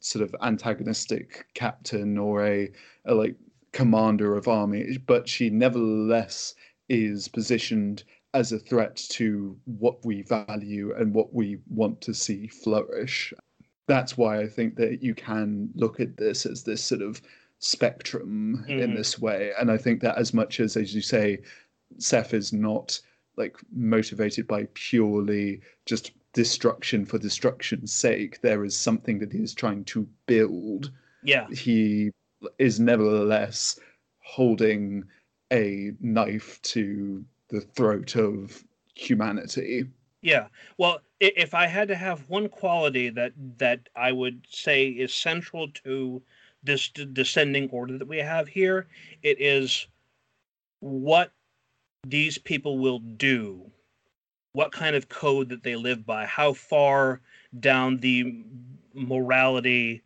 sort 0.00 0.24
of 0.24 0.34
antagonistic 0.42 1.46
captain 1.54 2.18
or 2.18 2.46
a, 2.46 2.70
a 3.06 3.14
like 3.14 3.36
commander 3.72 4.36
of 4.36 4.48
army, 4.48 4.98
but 5.06 5.28
she 5.28 5.50
nevertheless 5.50 6.54
is 6.88 7.28
positioned 7.28 8.04
as 8.34 8.52
a 8.52 8.58
threat 8.58 8.96
to 9.10 9.56
what 9.64 10.04
we 10.04 10.22
value 10.22 10.94
and 10.96 11.14
what 11.14 11.34
we 11.34 11.58
want 11.68 12.00
to 12.00 12.14
see 12.14 12.46
flourish. 12.46 13.32
That's 13.88 14.16
why 14.16 14.40
I 14.40 14.46
think 14.46 14.76
that 14.76 15.02
you 15.02 15.14
can 15.14 15.70
look 15.74 16.00
at 16.00 16.16
this 16.16 16.46
as 16.46 16.62
this 16.62 16.82
sort 16.82 17.02
of 17.02 17.20
spectrum 17.58 18.64
mm. 18.66 18.70
in 18.70 18.78
mm-hmm. 18.78 18.96
this 18.96 19.18
way. 19.18 19.52
And 19.58 19.70
I 19.70 19.76
think 19.76 20.00
that 20.00 20.16
as 20.16 20.32
much 20.32 20.60
as, 20.60 20.76
as 20.76 20.94
you 20.94 21.02
say, 21.02 21.38
Seth 21.98 22.32
is 22.32 22.52
not 22.52 22.98
like 23.36 23.56
motivated 23.74 24.46
by 24.46 24.68
purely 24.74 25.60
just 25.86 26.12
destruction 26.32 27.04
for 27.04 27.18
destruction's 27.18 27.92
sake, 27.92 28.40
there 28.40 28.64
is 28.64 28.76
something 28.76 29.18
that 29.18 29.32
he 29.32 29.38
is 29.38 29.54
trying 29.54 29.84
to 29.84 30.08
build. 30.26 30.90
Yeah. 31.22 31.46
He 31.50 32.10
is 32.58 32.80
nevertheless 32.80 33.78
holding 34.20 35.04
a 35.52 35.92
knife 36.00 36.60
to 36.62 37.24
the 37.48 37.60
throat 37.60 38.16
of 38.16 38.64
humanity. 38.94 39.84
Yeah. 40.22 40.46
Well, 40.78 41.00
if 41.20 41.54
I 41.54 41.66
had 41.66 41.88
to 41.88 41.96
have 41.96 42.28
one 42.28 42.48
quality 42.48 43.10
that 43.10 43.32
that 43.58 43.88
I 43.94 44.12
would 44.12 44.46
say 44.48 44.88
is 44.88 45.12
central 45.12 45.68
to 45.84 46.22
this 46.62 46.88
descending 46.88 47.68
order 47.70 47.98
that 47.98 48.08
we 48.08 48.18
have 48.18 48.48
here, 48.48 48.86
it 49.22 49.40
is 49.40 49.86
what 50.80 51.32
these 52.06 52.38
people 52.38 52.78
will 52.78 52.98
do, 53.00 53.70
what 54.52 54.72
kind 54.72 54.94
of 54.94 55.08
code 55.08 55.48
that 55.48 55.62
they 55.62 55.76
live 55.76 56.04
by, 56.04 56.26
how 56.26 56.52
far 56.52 57.20
down 57.58 57.98
the 57.98 58.44
morality 58.94 60.02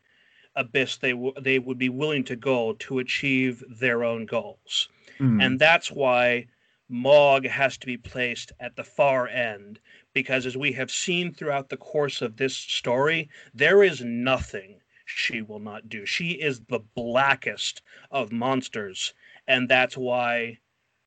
abyss 0.54 0.96
they 0.96 1.10
w- 1.10 1.34
they 1.40 1.58
would 1.58 1.78
be 1.78 1.88
willing 1.88 2.24
to 2.24 2.36
go 2.36 2.72
to 2.74 2.98
achieve 2.98 3.62
their 3.68 4.02
own 4.04 4.24
goals. 4.24 4.88
Mm. 5.18 5.42
And 5.44 5.58
that's 5.58 5.90
why 5.90 6.46
Mog 6.88 7.46
has 7.46 7.76
to 7.78 7.86
be 7.86 7.96
placed 7.96 8.52
at 8.60 8.76
the 8.76 8.84
far 8.84 9.28
end 9.28 9.80
because 10.12 10.46
as 10.46 10.56
we 10.56 10.72
have 10.72 10.90
seen 10.90 11.32
throughout 11.32 11.68
the 11.68 11.76
course 11.76 12.22
of 12.22 12.36
this 12.36 12.56
story, 12.56 13.28
there 13.52 13.82
is 13.82 14.00
nothing 14.02 14.80
she 15.04 15.42
will 15.42 15.58
not 15.58 15.88
do. 15.88 16.06
She 16.06 16.30
is 16.30 16.60
the 16.60 16.80
blackest 16.94 17.82
of 18.10 18.32
monsters 18.32 19.12
and 19.46 19.68
that's 19.68 19.96
why 19.96 20.58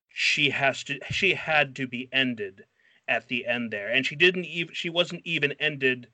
she 0.08 0.50
has 0.50 0.84
to 0.84 0.98
she 1.10 1.34
had 1.34 1.74
to 1.76 1.86
be 1.86 2.08
ended 2.12 2.64
at 3.10 3.26
the 3.26 3.44
end 3.44 3.72
there. 3.72 3.88
And 3.88 4.06
she 4.06 4.14
didn't 4.14 4.44
even 4.44 4.72
she 4.72 4.88
wasn't 4.88 5.22
even 5.24 5.52
ended 5.58 6.08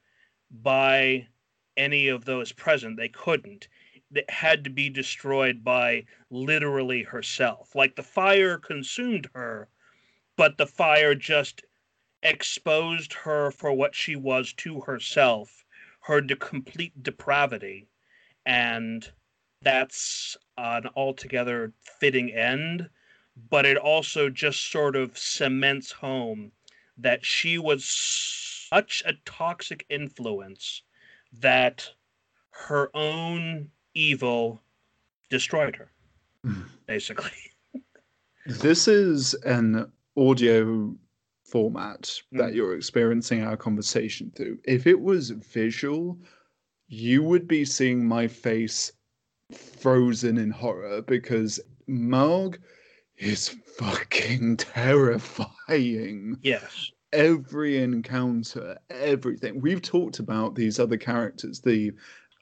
by 0.50 1.28
any 1.76 2.08
of 2.08 2.24
those 2.24 2.52
present. 2.52 2.96
They 2.96 3.10
couldn't. 3.10 3.68
It 4.14 4.30
had 4.30 4.64
to 4.64 4.70
be 4.70 4.88
destroyed 4.88 5.62
by 5.62 6.06
literally 6.30 7.02
herself. 7.02 7.74
Like 7.74 7.96
the 7.96 8.02
fire 8.02 8.56
consumed 8.56 9.28
her, 9.34 9.68
but 10.36 10.56
the 10.56 10.66
fire 10.66 11.14
just 11.14 11.64
exposed 12.22 13.12
her 13.12 13.50
for 13.50 13.72
what 13.72 13.94
she 13.94 14.16
was 14.16 14.54
to 14.54 14.80
herself, 14.80 15.66
her 16.00 16.22
de- 16.22 16.34
complete 16.36 17.02
depravity. 17.02 17.88
And 18.46 19.06
that's 19.60 20.36
an 20.56 20.88
altogether 20.96 21.74
fitting 22.00 22.32
end, 22.32 22.88
but 23.50 23.66
it 23.66 23.76
also 23.76 24.30
just 24.30 24.70
sort 24.70 24.96
of 24.96 25.18
cements 25.18 25.92
home 25.92 26.52
that 26.98 27.24
she 27.24 27.58
was 27.58 27.84
such 27.84 29.02
a 29.06 29.14
toxic 29.24 29.84
influence 29.88 30.82
that 31.32 31.90
her 32.50 32.90
own 32.94 33.70
evil 33.94 34.60
destroyed 35.30 35.76
her, 35.76 35.90
hmm. 36.42 36.62
basically. 36.86 37.30
This 38.48 38.86
is 38.86 39.34
an 39.44 39.90
audio 40.16 40.94
format 41.42 42.02
mm. 42.02 42.38
that 42.38 42.50
hmm. 42.50 42.56
you're 42.56 42.76
experiencing 42.76 43.42
our 43.42 43.56
conversation 43.56 44.32
through. 44.36 44.58
If 44.62 44.86
it 44.86 45.00
was 45.00 45.30
visual, 45.30 46.16
you 46.86 47.24
would 47.24 47.48
be 47.48 47.64
seeing 47.64 48.06
my 48.06 48.28
face 48.28 48.92
frozen 49.52 50.38
in 50.38 50.50
horror 50.50 51.02
because 51.02 51.58
Mog 51.88 52.58
is 53.18 53.56
fucking 53.78 54.56
terrifying. 54.58 56.38
Yes 56.42 56.90
every 57.12 57.82
encounter, 57.82 58.76
everything. 58.90 59.60
We've 59.60 59.82
talked 59.82 60.18
about 60.18 60.54
these 60.54 60.78
other 60.78 60.98
characters. 60.98 61.60
The 61.60 61.92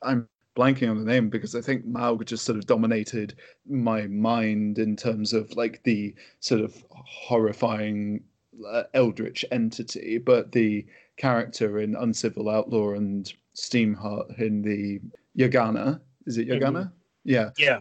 I'm 0.03 0.29
blanking 0.57 0.91
on 0.91 0.99
the 0.99 1.11
name 1.11 1.29
because 1.29 1.55
I 1.55 1.61
think 1.61 1.87
Maug 1.87 2.25
just 2.25 2.45
sort 2.45 2.59
of 2.59 2.67
dominated 2.67 3.37
my 3.69 4.07
mind 4.07 4.79
in 4.79 4.97
terms 4.97 5.33
of 5.33 5.55
like 5.57 5.83
the 5.85 6.15
sort 6.41 6.61
of 6.61 6.85
horrifying 6.91 8.23
uh, 8.69 8.85
eldritch 8.95 9.45
entity, 9.51 10.19
but 10.19 10.53
the 10.53 10.87
character 11.17 11.81
in 11.81 11.97
Uncivil 11.97 12.49
Outlaw 12.49 12.93
and 12.93 13.33
Steamheart 13.55 14.39
in 14.39 14.63
the 14.63 15.01
Yagana. 15.37 16.01
Is 16.27 16.39
it 16.39 16.49
Yagana? 16.49 16.85
Mm-hmm. 16.85 16.95
Yeah. 17.25 17.51
Yeah. 17.59 17.79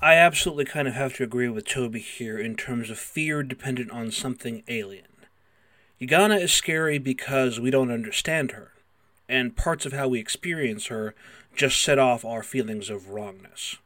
I 0.00 0.14
absolutely 0.14 0.66
kind 0.66 0.86
of 0.86 0.94
have 0.94 1.14
to 1.16 1.24
agree 1.24 1.48
with 1.48 1.64
Toby 1.66 2.00
here 2.00 2.38
in 2.38 2.54
terms 2.54 2.90
of 2.90 2.98
fear 2.98 3.42
dependent 3.42 3.90
on 3.90 4.10
something 4.10 4.62
alien. 4.68 5.06
Yagana 5.98 6.40
is 6.40 6.52
scary 6.52 6.98
because 6.98 7.58
we 7.58 7.70
don't 7.70 7.90
understand 7.90 8.52
her, 8.52 8.72
and 9.26 9.56
parts 9.56 9.86
of 9.86 9.94
how 9.94 10.06
we 10.08 10.20
experience 10.20 10.88
her 10.88 11.14
just 11.56 11.82
set 11.82 11.98
off 11.98 12.26
our 12.26 12.42
feelings 12.42 12.90
of 12.90 13.08
wrongness. 13.08 13.76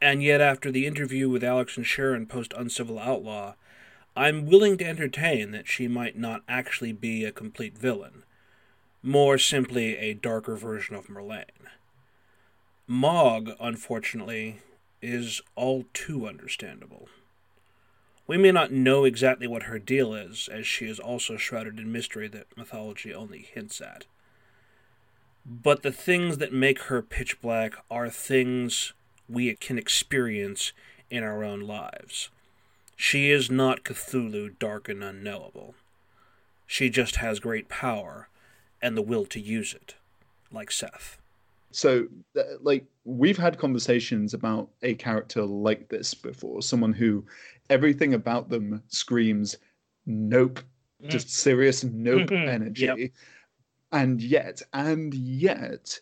And 0.00 0.22
yet, 0.22 0.40
after 0.40 0.72
the 0.72 0.86
interview 0.86 1.28
with 1.28 1.44
Alex 1.44 1.76
and 1.76 1.86
Sharon 1.86 2.26
post 2.26 2.52
Uncivil 2.56 2.98
Outlaw, 2.98 3.54
I'm 4.16 4.46
willing 4.46 4.76
to 4.78 4.84
entertain 4.84 5.52
that 5.52 5.68
she 5.68 5.86
might 5.86 6.18
not 6.18 6.42
actually 6.48 6.92
be 6.92 7.24
a 7.24 7.30
complete 7.30 7.78
villain. 7.78 8.24
more 9.02 9.38
simply 9.38 9.96
a 9.96 10.14
darker 10.14 10.56
version 10.56 10.96
of 10.96 11.06
Merlane. 11.06 11.44
Mog, 12.86 13.50
unfortunately, 13.60 14.58
is 15.00 15.40
all 15.54 15.84
too 15.92 16.26
understandable. 16.26 17.08
We 18.26 18.36
may 18.36 18.52
not 18.52 18.72
know 18.72 19.04
exactly 19.04 19.46
what 19.46 19.64
her 19.64 19.78
deal 19.78 20.14
is, 20.14 20.48
as 20.52 20.66
she 20.66 20.86
is 20.86 21.00
also 21.00 21.36
shrouded 21.36 21.78
in 21.78 21.90
mystery 21.90 22.28
that 22.28 22.56
mythology 22.56 23.14
only 23.14 23.40
hints 23.40 23.80
at. 23.80 24.04
But 25.46 25.82
the 25.82 25.92
things 25.92 26.36
that 26.38 26.52
make 26.52 26.82
her 26.82 27.00
pitch 27.00 27.40
black 27.40 27.74
are 27.90 28.10
things 28.10 28.92
we 29.28 29.54
can 29.54 29.78
experience 29.78 30.72
in 31.10 31.22
our 31.22 31.42
own 31.42 31.60
lives. 31.60 32.28
She 32.96 33.30
is 33.30 33.50
not 33.50 33.84
Cthulhu, 33.84 34.58
dark 34.58 34.88
and 34.88 35.02
unknowable. 35.02 35.74
She 36.66 36.90
just 36.90 37.16
has 37.16 37.40
great 37.40 37.68
power 37.68 38.28
and 38.82 38.96
the 38.96 39.02
will 39.02 39.24
to 39.26 39.40
use 39.40 39.72
it, 39.72 39.94
like 40.52 40.70
Seth. 40.70 41.16
So, 41.70 42.06
like, 42.60 42.86
we've 43.04 43.38
had 43.38 43.58
conversations 43.58 44.34
about 44.34 44.70
a 44.82 44.94
character 44.94 45.44
like 45.44 45.88
this 45.88 46.14
before 46.14 46.62
someone 46.62 46.92
who 46.92 47.24
everything 47.70 48.14
about 48.14 48.48
them 48.48 48.82
screams, 48.88 49.56
nope, 50.06 50.60
mm. 51.02 51.08
just 51.08 51.30
serious 51.30 51.84
nope 51.84 52.28
mm-hmm. 52.28 52.48
energy. 52.48 52.86
Yep. 52.86 53.10
And 53.92 54.22
yet, 54.22 54.62
and 54.72 55.14
yet, 55.14 55.98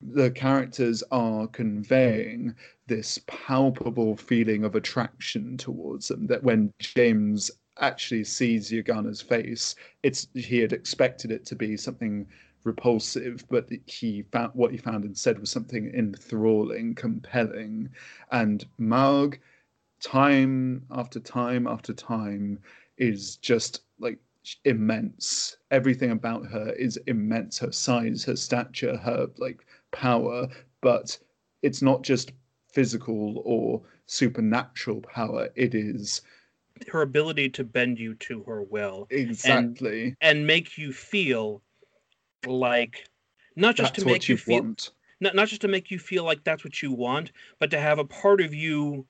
the 0.00 0.30
characters 0.30 1.02
are 1.10 1.46
conveying 1.48 2.54
this 2.86 3.18
palpable 3.26 4.16
feeling 4.16 4.64
of 4.64 4.74
attraction 4.74 5.56
towards 5.56 6.08
them 6.08 6.26
that 6.28 6.42
when 6.42 6.72
James 6.78 7.50
actually 7.78 8.24
sees 8.24 8.70
Yagana's 8.70 9.20
face, 9.20 9.74
it's 10.02 10.28
he 10.34 10.58
had 10.58 10.72
expected 10.72 11.30
it 11.30 11.44
to 11.46 11.54
be 11.54 11.76
something 11.76 12.26
repulsive, 12.64 13.44
but 13.48 13.68
he 13.86 14.22
found 14.32 14.52
what 14.54 14.70
he 14.70 14.76
found 14.76 15.04
instead 15.04 15.38
was 15.38 15.50
something 15.50 15.92
enthralling, 15.94 16.94
compelling. 16.94 17.88
And 18.30 18.64
Maug, 18.78 19.38
time 20.00 20.84
after 20.90 21.20
time 21.20 21.66
after 21.66 21.92
time, 21.92 22.58
is 22.98 23.36
just 23.36 23.82
like 23.98 24.18
immense. 24.64 25.56
Everything 25.70 26.10
about 26.10 26.46
her 26.46 26.72
is 26.72 26.98
immense. 27.06 27.58
Her 27.58 27.72
size, 27.72 28.24
her 28.24 28.36
stature, 28.36 28.96
her 28.96 29.28
like 29.38 29.64
power, 29.90 30.48
but 30.80 31.18
it's 31.62 31.82
not 31.82 32.02
just 32.02 32.32
physical 32.72 33.42
or 33.44 33.82
supernatural 34.06 35.00
power. 35.02 35.48
It 35.54 35.74
is 35.74 36.22
her 36.88 37.02
ability 37.02 37.50
to 37.50 37.64
bend 37.64 37.98
you 37.98 38.14
to 38.14 38.42
her 38.44 38.62
will 38.62 39.06
exactly 39.10 40.04
and, 40.04 40.16
and 40.38 40.46
make 40.46 40.78
you 40.78 40.92
feel 40.92 41.62
like 42.46 43.08
not 43.56 43.76
just 43.76 43.94
that's 43.94 44.04
to 44.04 44.10
make 44.10 44.28
you, 44.28 44.34
you 44.34 44.38
feel 44.38 44.62
want. 44.62 44.90
not, 45.20 45.34
not 45.34 45.48
just 45.48 45.60
to 45.60 45.68
make 45.68 45.90
you 45.90 45.98
feel 45.98 46.24
like 46.24 46.42
that's 46.44 46.64
what 46.64 46.82
you 46.82 46.92
want 46.92 47.32
but 47.58 47.70
to 47.70 47.78
have 47.78 47.98
a 47.98 48.04
part 48.04 48.40
of 48.40 48.54
you 48.54 49.06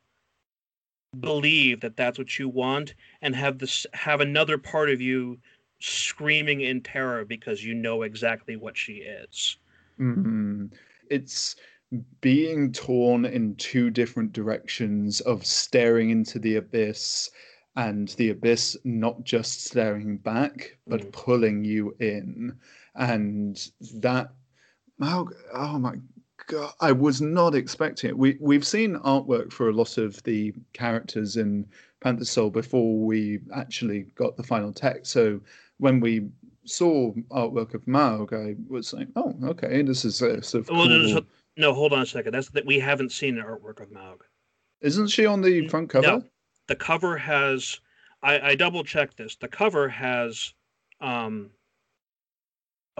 believe 1.19 1.81
that 1.81 1.97
that's 1.97 2.19
what 2.19 2.39
you 2.39 2.49
want 2.49 2.95
and 3.23 3.35
have 3.35 3.59
this 3.59 3.87
have 3.93 4.21
another 4.21 4.57
part 4.59 4.91
of 4.91 5.01
you 5.01 5.39
screaming 5.81 6.61
in 6.61 6.81
terror 6.81 7.25
because 7.25 7.65
you 7.65 7.75
know 7.75 8.03
exactly 8.03 8.57
what 8.57 8.77
she 8.77 8.95
is 8.95 9.57
mm-hmm. 9.99 10.67
it's 11.11 11.57
being 12.21 12.73
torn 12.73 13.25
in 13.25 13.57
two 13.57 13.91
different 13.91 14.33
directions 14.33 15.21
of 15.23 15.45
staring 15.45 16.11
into 16.11 16.39
the 16.39 16.57
abyss 16.57 17.31
and 17.77 18.09
the 18.11 18.31
abyss 18.31 18.77
not 18.85 19.25
just 19.25 19.65
staring 19.65 20.17
back 20.19 20.77
but 20.87 21.01
mm. 21.01 21.13
pulling 21.13 21.65
you 21.65 21.95
in 21.99 22.57
and 23.01 23.71
that 23.95 24.33
oh, 25.03 25.29
oh 25.55 25.79
my 25.79 25.97
god 26.47 26.73
i 26.81 26.93
was 26.93 27.21
not 27.21 27.55
expecting 27.55 28.11
it 28.11 28.17
we 28.17 28.37
we've 28.41 28.67
seen 28.67 28.97
artwork 29.01 29.53
for 29.53 29.69
a 29.69 29.73
lot 29.73 29.99
of 29.99 30.23
the 30.23 30.53
characters 30.73 31.37
in 31.37 31.67
panther 32.01 32.25
soul 32.25 32.51
before 32.51 32.99
we 32.99 33.41
actually 33.55 34.03
got 34.15 34.37
the 34.37 34.43
final 34.43 34.73
text 34.73 35.13
so 35.13 35.41
when 35.79 35.99
we 35.99 36.29
saw 36.65 37.13
artwork 37.31 37.75
of 37.75 37.85
Maug, 37.87 38.33
I 38.33 38.55
was 38.69 38.93
like, 38.93 39.09
"Oh, 39.17 39.35
okay, 39.43 39.83
this 39.83 40.05
is 40.05 40.21
a 40.23 40.43
sort 40.43 40.69
of 40.69 40.71
well, 40.71 40.87
cool... 40.87 41.23
no, 41.57 41.73
hold 41.73 41.93
on 41.93 42.03
a 42.03 42.07
second. 42.07 42.33
That's 42.33 42.51
that 42.51 42.67
we 42.67 42.79
haven't 42.79 43.13
seen 43.13 43.37
the 43.37 43.43
artwork 43.43 43.81
of 43.81 43.89
Maug. 43.91 44.21
Isn't 44.81 45.09
she 45.09 45.27
on 45.27 45.41
the 45.41 45.69
front 45.69 45.91
cover? 45.91 46.07
No, 46.07 46.23
the 46.69 46.77
cover 46.77 47.17
has. 47.17 47.81
I, 48.23 48.51
I 48.51 48.55
double 48.55 48.85
checked 48.85 49.17
this. 49.17 49.37
The 49.37 49.49
cover 49.49 49.89
has 49.89 50.53
um, 51.01 51.51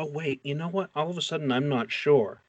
oh 0.01 0.07
wait, 0.07 0.41
you 0.43 0.55
know 0.55 0.69
what? 0.69 0.91
All 0.95 1.11
of 1.11 1.19
a 1.19 1.23
sudden, 1.23 1.53
I'm 1.53 1.69
not 1.69 1.91
sure. 1.91 2.43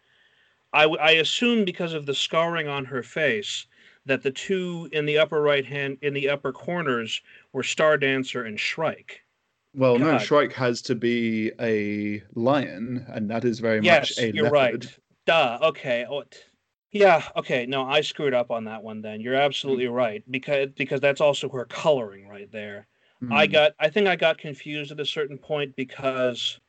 I, 0.73 0.85
I 0.85 1.11
assume 1.11 1.65
because 1.65 1.93
of 1.93 2.05
the 2.05 2.13
scarring 2.13 2.67
on 2.69 2.85
her 2.85 3.03
face 3.03 3.65
that 4.05 4.23
the 4.23 4.31
two 4.31 4.89
in 4.93 5.05
the 5.05 5.17
upper 5.17 5.41
right 5.41 5.65
hand 5.65 5.97
in 6.01 6.13
the 6.13 6.29
upper 6.29 6.53
corners 6.53 7.21
were 7.51 7.63
Star 7.63 7.97
Dancer 7.97 8.45
and 8.45 8.59
Shrike. 8.59 9.21
Well, 9.73 9.97
God. 9.97 10.05
no, 10.05 10.17
Shrike 10.17 10.53
has 10.53 10.81
to 10.83 10.95
be 10.95 11.51
a 11.59 12.23
lion, 12.35 13.05
and 13.09 13.29
that 13.29 13.45
is 13.45 13.59
very 13.59 13.81
yes, 13.81 14.17
much 14.17 14.25
a 14.25 14.33
you're 14.33 14.49
leopard. 14.49 14.85
right. 14.85 14.97
Duh. 15.25 15.59
Okay. 15.61 16.05
Oh, 16.09 16.23
yeah. 16.91 17.23
Okay. 17.35 17.65
No, 17.65 17.83
I 17.83 18.01
screwed 18.01 18.33
up 18.33 18.49
on 18.49 18.65
that 18.65 18.81
one. 18.81 19.01
Then 19.01 19.21
you're 19.21 19.35
absolutely 19.35 19.85
mm. 19.85 19.93
right 19.93 20.23
because 20.31 20.69
because 20.75 20.99
that's 20.99 21.21
also 21.21 21.49
her 21.49 21.65
coloring 21.65 22.27
right 22.27 22.51
there. 22.51 22.87
Mm. 23.23 23.33
I 23.33 23.47
got. 23.47 23.73
I 23.79 23.89
think 23.89 24.07
I 24.07 24.15
got 24.15 24.37
confused 24.37 24.91
at 24.91 24.99
a 24.99 25.05
certain 25.05 25.37
point 25.37 25.75
because 25.75 26.59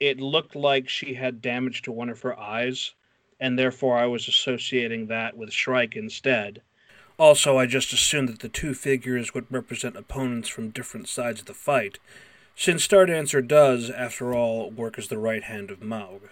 it 0.00 0.18
looked 0.18 0.56
like 0.56 0.88
she 0.88 1.14
had 1.14 1.42
damage 1.42 1.82
to 1.82 1.92
one 1.92 2.08
of 2.08 2.22
her 2.22 2.38
eyes, 2.38 2.94
and 3.38 3.58
therefore 3.58 3.98
I 3.98 4.06
was 4.06 4.26
associating 4.26 5.06
that 5.06 5.36
with 5.36 5.52
Shrike 5.52 5.94
instead. 5.94 6.62
Also, 7.18 7.58
I 7.58 7.66
just 7.66 7.92
assumed 7.92 8.30
that 8.30 8.40
the 8.40 8.48
two 8.48 8.72
figures 8.72 9.34
would 9.34 9.52
represent 9.52 9.96
opponents 9.96 10.48
from 10.48 10.70
different 10.70 11.06
sides 11.06 11.40
of 11.40 11.46
the 11.46 11.54
fight, 11.54 11.98
since 12.56 12.86
Stardancer 12.86 13.46
does, 13.46 13.90
after 13.90 14.34
all, 14.34 14.70
work 14.70 14.98
as 14.98 15.08
the 15.08 15.18
right 15.18 15.44
hand 15.44 15.70
of 15.70 15.80
Maug. 15.80 16.30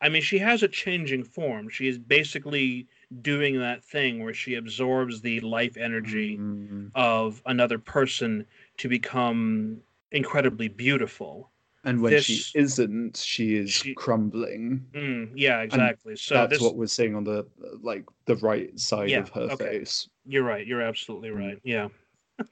I 0.00 0.10
mean, 0.10 0.20
she 0.20 0.38
has 0.38 0.62
a 0.62 0.68
changing 0.68 1.24
form. 1.24 1.70
She 1.70 1.88
is 1.88 1.96
basically 1.96 2.86
doing 3.22 3.58
that 3.60 3.82
thing 3.82 4.22
where 4.22 4.34
she 4.34 4.54
absorbs 4.54 5.22
the 5.22 5.40
life 5.40 5.78
energy 5.78 6.36
mm-hmm. 6.36 6.88
of 6.94 7.40
another 7.46 7.78
person 7.78 8.46
to 8.76 8.88
become 8.88 9.80
incredibly 10.12 10.68
beautiful 10.68 11.50
and 11.86 12.02
when 12.02 12.12
this, 12.12 12.24
she 12.24 12.58
isn't 12.58 13.16
she 13.16 13.56
is 13.56 13.70
she, 13.70 13.94
crumbling 13.94 14.84
mm, 14.92 15.30
yeah 15.34 15.60
exactly 15.60 16.12
and 16.12 16.18
so 16.18 16.34
that's 16.34 16.50
this, 16.50 16.60
what 16.60 16.76
we're 16.76 16.86
seeing 16.86 17.14
on 17.14 17.24
the 17.24 17.46
like 17.80 18.04
the 18.26 18.36
right 18.36 18.78
side 18.78 19.08
yeah, 19.08 19.20
of 19.20 19.28
her 19.30 19.42
okay. 19.42 19.78
face 19.78 20.08
you're 20.26 20.42
right 20.42 20.66
you're 20.66 20.82
absolutely 20.82 21.30
mm. 21.30 21.38
right 21.38 21.58
yeah 21.62 21.88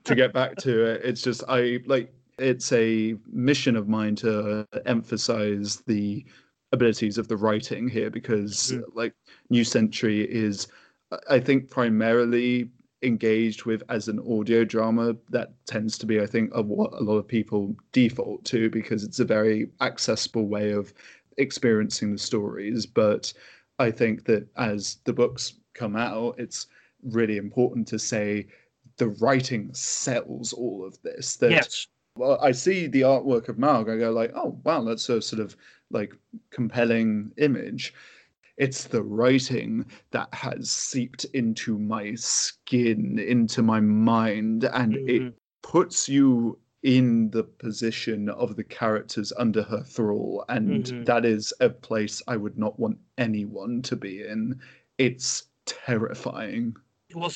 to 0.05 0.15
get 0.15 0.33
back 0.33 0.57
to 0.57 0.85
it 0.85 1.01
it's 1.05 1.21
just 1.21 1.43
i 1.49 1.79
like 1.85 2.15
it's 2.39 2.73
a 2.73 3.15
mission 3.31 3.77
of 3.77 3.89
mine 3.89 4.15
to 4.15 4.67
emphasize 4.87 5.83
the 5.87 6.25
abilities 6.73 7.19
of 7.19 7.29
the 7.29 7.37
writing 7.37 7.89
here 7.89 8.11
because 8.11 8.73
mm. 8.73 8.83
like 8.95 9.15
new 9.51 9.65
century 9.65 10.23
is 10.31 10.69
i 11.29 11.39
think 11.39 11.69
primarily 11.69 12.71
engaged 13.05 13.65
with 13.65 13.83
as 13.89 14.09
an 14.09 14.19
audio 14.31 14.65
drama 14.65 15.15
that 15.31 15.53
tends 15.67 15.99
to 15.99 16.07
be 16.07 16.21
i 16.21 16.27
think 16.27 16.51
of 16.55 16.67
what 16.67 16.93
a 16.95 17.03
lot 17.03 17.17
of 17.17 17.29
people 17.29 17.75
default 17.93 18.45
to 18.45 18.71
because 18.71 19.05
it's 19.05 19.21
a 19.21 19.25
very 19.25 19.69
accessible 19.81 20.47
way 20.47 20.71
of 20.71 20.93
experiencing 21.37 22.13
the 22.13 22.19
stories 22.19 22.87
but 22.87 23.33
i 23.79 23.91
think 23.91 24.25
that 24.25 24.47
as 24.57 24.99
the 25.05 25.13
books 25.13 25.55
come 25.75 25.97
out 25.97 26.35
it's 26.39 26.67
really 27.03 27.37
important 27.37 27.87
to 27.87 27.99
say 27.99 28.47
the 28.97 29.09
writing 29.21 29.73
sells 29.75 30.53
all 30.53 30.85
of 30.85 31.01
this 31.03 31.37
that 31.37 31.51
yes. 31.51 31.87
well 32.17 32.39
i 32.41 32.53
see 32.53 32.87
the 32.87 33.03
artwork 33.03 33.49
of 33.49 33.57
Maug 33.57 33.93
i 33.93 33.99
go 33.99 34.11
like 34.11 34.33
oh 34.35 34.59
wow 34.65 34.83
that's 34.83 35.09
a 35.09 35.21
sort 35.21 35.41
of 35.41 35.57
like 35.91 36.15
compelling 36.51 37.31
image 37.37 37.93
it's 38.57 38.85
the 38.85 39.03
writing 39.03 39.85
that 40.13 40.29
has 40.33 40.71
seeped 40.71 41.25
into 41.35 41.79
my 41.79 42.15
skin, 42.15 43.19
into 43.19 43.63
my 43.63 43.81
mind, 43.81 44.65
and 44.65 44.95
mm-hmm. 44.95 45.27
it 45.27 45.35
puts 45.63 46.09
you 46.09 46.59
in 46.83 47.31
the 47.31 47.43
position 47.43 48.29
of 48.29 48.57
the 48.57 48.63
characters 48.63 49.33
under 49.39 49.63
her 49.63 49.83
thrall. 49.83 50.45
And 50.49 50.85
mm-hmm. 50.85 51.05
that 51.05 51.25
is 51.25 51.53
a 51.61 51.71
place 51.71 52.23
I 52.29 52.37
would 52.37 52.59
not 52.59 52.79
want 52.79 52.99
anyone 53.19 53.83
to 53.83 53.97
be 53.97 54.23
in. 54.23 54.61
It's 54.99 55.47
terrifying. 55.65 56.77
Well, 57.15 57.33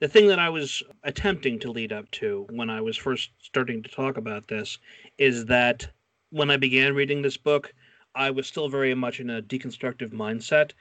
the 0.00 0.08
thing 0.08 0.28
that 0.28 0.38
I 0.38 0.50
was 0.50 0.82
attempting 1.02 1.58
to 1.60 1.70
lead 1.70 1.92
up 1.92 2.10
to 2.12 2.46
when 2.50 2.70
I 2.70 2.80
was 2.80 2.96
first 2.96 3.30
starting 3.40 3.82
to 3.82 3.88
talk 3.88 4.18
about 4.18 4.48
this 4.48 4.78
is 5.18 5.46
that 5.46 5.88
when 6.30 6.50
I 6.50 6.58
began 6.58 6.94
reading 6.94 7.22
this 7.22 7.38
book, 7.38 7.72
I 8.14 8.30
was 8.30 8.46
still 8.46 8.68
very 8.68 8.94
much 8.94 9.20
in 9.20 9.30
a 9.30 9.42
deconstructive 9.42 10.12
mindset. 10.12 10.72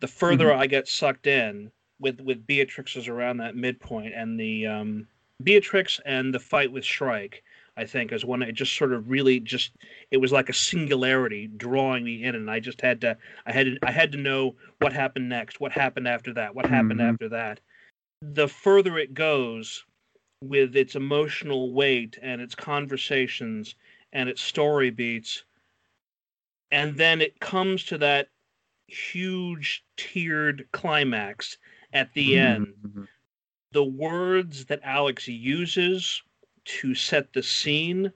The 0.00 0.08
further 0.08 0.46
mm-hmm. 0.46 0.60
I 0.60 0.66
get 0.66 0.88
sucked 0.88 1.26
in 1.26 1.70
with 2.00 2.20
with 2.20 2.46
Beatrix 2.46 2.96
is 2.96 3.08
around 3.08 3.38
that 3.38 3.56
midpoint 3.56 4.14
and 4.14 4.38
the 4.38 4.66
um, 4.66 5.08
Beatrix 5.42 6.00
and 6.04 6.32
the 6.32 6.40
fight 6.40 6.72
with 6.72 6.84
Shrike, 6.84 7.42
I 7.76 7.84
think 7.84 8.12
is 8.12 8.24
one 8.24 8.42
it 8.42 8.52
just 8.52 8.76
sort 8.76 8.92
of 8.92 9.08
really 9.08 9.40
just 9.40 9.72
it 10.10 10.16
was 10.16 10.32
like 10.32 10.48
a 10.48 10.54
singularity 10.54 11.46
drawing 11.46 12.04
me 12.04 12.24
in 12.24 12.34
and 12.34 12.50
I 12.50 12.60
just 12.60 12.80
had 12.80 13.00
to 13.02 13.16
I 13.46 13.52
had 13.52 13.66
to, 13.66 13.78
I 13.82 13.92
had 13.92 14.12
to 14.12 14.18
know 14.18 14.56
what 14.80 14.92
happened 14.92 15.28
next, 15.28 15.60
what 15.60 15.72
happened 15.72 16.08
after 16.08 16.32
that, 16.34 16.54
what 16.54 16.66
happened 16.66 17.00
mm-hmm. 17.00 17.10
after 17.10 17.28
that. 17.30 17.60
The 18.22 18.48
further 18.48 18.98
it 18.98 19.14
goes 19.14 19.84
with 20.42 20.76
its 20.76 20.94
emotional 20.94 21.72
weight 21.72 22.18
and 22.22 22.40
its 22.40 22.54
conversations 22.54 23.74
and 24.12 24.28
its 24.28 24.40
story 24.40 24.90
beats 24.90 25.44
and 26.70 26.96
then 26.96 27.20
it 27.20 27.40
comes 27.40 27.84
to 27.84 27.98
that 27.98 28.28
huge 28.86 29.84
tiered 29.96 30.66
climax 30.72 31.58
at 31.92 32.12
the 32.14 32.32
mm-hmm. 32.32 32.62
end. 32.62 33.08
The 33.72 33.84
words 33.84 34.64
that 34.66 34.80
Alex 34.82 35.28
uses 35.28 36.22
to 36.64 36.94
set 36.94 37.32
the 37.32 37.42
scene 37.42 38.12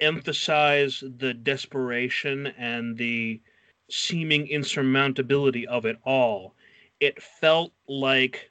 emphasize 0.00 1.02
the 1.18 1.34
desperation 1.34 2.48
and 2.58 2.96
the 2.96 3.40
seeming 3.90 4.46
insurmountability 4.46 5.66
of 5.66 5.86
it 5.86 5.96
all. 6.04 6.54
It 7.00 7.22
felt 7.22 7.72
like 7.88 8.50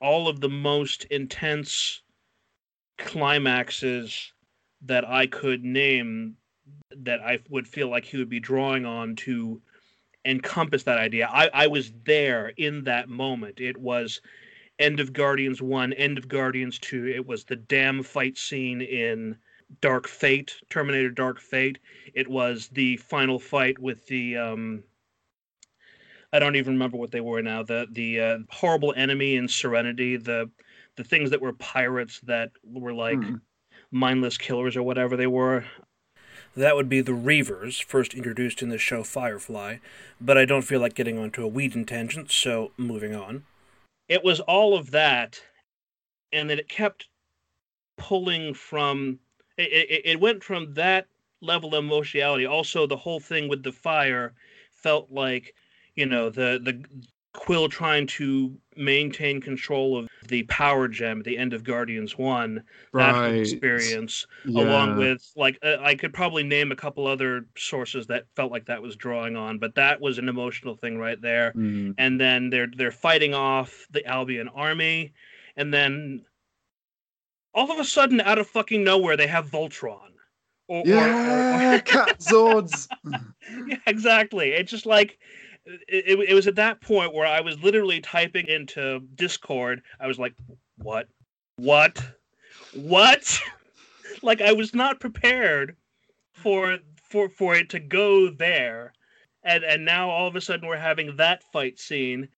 all 0.00 0.28
of 0.28 0.40
the 0.40 0.48
most 0.48 1.04
intense 1.04 2.02
climaxes 2.98 4.32
that 4.82 5.08
I 5.08 5.26
could 5.26 5.64
name 5.64 6.36
that 6.96 7.20
I 7.20 7.38
would 7.48 7.66
feel 7.66 7.88
like 7.88 8.04
he 8.04 8.16
would 8.16 8.28
be 8.28 8.40
drawing 8.40 8.84
on 8.86 9.16
to 9.16 9.60
encompass 10.24 10.84
that 10.84 10.98
idea. 10.98 11.28
I, 11.30 11.50
I 11.52 11.66
was 11.66 11.92
there 12.04 12.52
in 12.56 12.84
that 12.84 13.08
moment. 13.08 13.60
It 13.60 13.76
was 13.76 14.20
end 14.78 15.00
of 15.00 15.12
Guardians 15.12 15.60
1, 15.60 15.92
end 15.94 16.18
of 16.18 16.28
Guardians 16.28 16.78
2. 16.78 17.08
It 17.08 17.26
was 17.26 17.44
the 17.44 17.56
damn 17.56 18.02
fight 18.02 18.38
scene 18.38 18.80
in 18.80 19.36
Dark 19.80 20.08
Fate, 20.08 20.54
Terminator 20.70 21.10
Dark 21.10 21.40
Fate. 21.40 21.78
It 22.14 22.28
was 22.28 22.68
the 22.68 22.96
final 22.98 23.38
fight 23.38 23.78
with 23.78 24.06
the 24.06 24.36
um 24.36 24.84
I 26.32 26.40
don't 26.40 26.56
even 26.56 26.74
remember 26.74 26.96
what 26.96 27.12
they 27.12 27.20
were 27.20 27.42
now. 27.42 27.62
The 27.62 27.86
the 27.92 28.20
uh, 28.20 28.38
horrible 28.50 28.92
enemy 28.96 29.36
in 29.36 29.46
Serenity, 29.46 30.16
the 30.16 30.50
the 30.96 31.04
things 31.04 31.30
that 31.30 31.40
were 31.40 31.52
pirates 31.52 32.20
that 32.24 32.50
were 32.64 32.92
like 32.92 33.18
mm. 33.18 33.40
mindless 33.92 34.36
killers 34.36 34.76
or 34.76 34.82
whatever 34.82 35.16
they 35.16 35.28
were. 35.28 35.64
That 36.56 36.76
would 36.76 36.88
be 36.88 37.00
the 37.00 37.12
Reavers, 37.12 37.82
first 37.82 38.14
introduced 38.14 38.62
in 38.62 38.68
the 38.68 38.78
show 38.78 39.02
Firefly, 39.02 39.78
but 40.20 40.38
I 40.38 40.44
don't 40.44 40.62
feel 40.62 40.80
like 40.80 40.94
getting 40.94 41.18
onto 41.18 41.42
a 41.44 41.48
Whedon 41.48 41.84
tangent, 41.84 42.30
so 42.30 42.70
moving 42.76 43.14
on. 43.14 43.44
It 44.08 44.22
was 44.22 44.40
all 44.40 44.76
of 44.76 44.92
that, 44.92 45.40
and 46.32 46.48
then 46.48 46.58
it 46.58 46.68
kept 46.68 47.08
pulling 47.96 48.54
from. 48.54 49.18
It, 49.56 49.72
it, 49.72 50.02
it 50.04 50.20
went 50.20 50.44
from 50.44 50.74
that 50.74 51.06
level 51.40 51.74
of 51.74 51.84
emotionality. 51.84 52.46
Also, 52.46 52.86
the 52.86 52.96
whole 52.96 53.20
thing 53.20 53.48
with 53.48 53.62
the 53.62 53.72
fire 53.72 54.34
felt 54.70 55.10
like, 55.10 55.54
you 55.94 56.06
know, 56.06 56.30
the 56.30 56.60
the 56.62 56.84
Quill 57.34 57.68
trying 57.68 58.06
to 58.06 58.56
maintain 58.76 59.40
control 59.40 59.98
of 59.98 60.08
the 60.28 60.44
power 60.44 60.88
gem 60.88 61.18
at 61.18 61.24
the 61.24 61.36
end 61.36 61.52
of 61.52 61.64
Guardians 61.64 62.16
One. 62.16 62.62
Right. 62.92 63.12
That 63.12 63.34
experience, 63.34 64.26
yeah. 64.46 64.62
along 64.62 64.96
with 64.96 65.28
like 65.36 65.58
uh, 65.62 65.76
I 65.80 65.96
could 65.96 66.14
probably 66.14 66.44
name 66.44 66.72
a 66.72 66.76
couple 66.76 67.06
other 67.06 67.46
sources 67.56 68.06
that 68.06 68.24
felt 68.36 68.52
like 68.52 68.66
that 68.66 68.80
was 68.80 68.96
drawing 68.96 69.36
on, 69.36 69.58
but 69.58 69.74
that 69.74 70.00
was 70.00 70.18
an 70.18 70.28
emotional 70.28 70.76
thing 70.76 70.96
right 70.96 71.20
there. 71.20 71.52
Mm. 71.52 71.94
And 71.98 72.20
then 72.20 72.50
they're 72.50 72.68
they're 72.74 72.92
fighting 72.92 73.34
off 73.34 73.86
the 73.90 74.06
Albion 74.06 74.48
army, 74.48 75.12
and 75.56 75.74
then 75.74 76.24
all 77.54 77.70
of 77.70 77.78
a 77.78 77.84
sudden, 77.84 78.20
out 78.20 78.38
of 78.38 78.48
fucking 78.48 78.82
nowhere, 78.82 79.16
they 79.16 79.26
have 79.26 79.50
Voltron. 79.50 79.98
Or, 80.66 80.82
yeah, 80.84 81.72
or, 81.72 81.76
or, 81.76 81.80
Cat 81.80 82.18
Zords. 82.20 82.88
yeah, 83.66 83.76
exactly. 83.86 84.50
It's 84.50 84.70
just 84.70 84.86
like 84.86 85.18
it, 85.66 86.28
it 86.28 86.34
was 86.34 86.46
at 86.46 86.56
that 86.56 86.80
point 86.80 87.14
where 87.14 87.26
I 87.26 87.40
was 87.40 87.62
literally 87.62 88.00
typing 88.00 88.48
into 88.48 89.00
Discord. 89.14 89.82
I 90.00 90.06
was 90.06 90.18
like, 90.18 90.34
"What? 90.78 91.08
What? 91.56 92.02
What?" 92.74 93.40
like 94.22 94.40
I 94.40 94.52
was 94.52 94.74
not 94.74 95.00
prepared 95.00 95.76
for 96.32 96.78
for 97.02 97.28
for 97.28 97.54
it 97.54 97.70
to 97.70 97.80
go 97.80 98.28
there, 98.28 98.92
and 99.42 99.64
and 99.64 99.84
now 99.84 100.10
all 100.10 100.28
of 100.28 100.36
a 100.36 100.40
sudden 100.40 100.68
we're 100.68 100.76
having 100.76 101.16
that 101.16 101.42
fight 101.52 101.78
scene. 101.78 102.28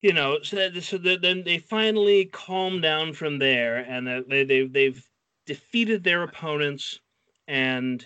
You 0.00 0.12
know, 0.12 0.38
so, 0.42 0.68
so 0.80 0.98
then 0.98 1.44
they 1.44 1.58
finally 1.58 2.24
calm 2.24 2.80
down 2.80 3.12
from 3.12 3.38
there, 3.38 3.78
and 3.78 4.24
they 4.28 4.44
they 4.44 4.66
they've 4.66 5.08
defeated 5.46 6.02
their 6.02 6.22
opponents, 6.22 6.98
and 7.46 8.04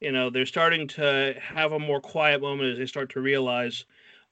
you 0.00 0.12
know 0.12 0.30
they're 0.30 0.46
starting 0.46 0.86
to 0.88 1.34
have 1.40 1.72
a 1.72 1.78
more 1.78 2.00
quiet 2.00 2.40
moment 2.42 2.72
as 2.72 2.78
they 2.78 2.86
start 2.86 3.10
to 3.10 3.20
realize 3.20 3.84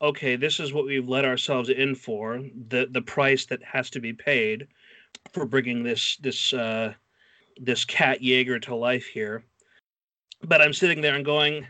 okay, 0.03 0.37
this 0.37 0.61
is 0.61 0.73
what 0.73 0.87
we've 0.87 1.09
let 1.09 1.25
ourselves 1.25 1.69
in 1.69 1.95
for, 1.95 2.43
the 2.69 2.89
the 2.91 3.03
price 3.03 3.45
that 3.47 3.63
has 3.63 3.91
to 3.91 4.01
be 4.01 4.13
paid 4.13 4.67
for 5.33 5.45
bringing 5.45 5.83
this 5.83 6.17
this 6.17 6.53
uh, 6.53 6.95
this 7.61 7.85
cat 7.85 8.23
Jaeger 8.23 8.59
to 8.61 8.75
life 8.75 9.07
here. 9.07 9.45
But 10.43 10.63
I'm 10.63 10.73
sitting 10.73 11.03
there 11.03 11.17
and 11.17 11.25
going, 11.25 11.67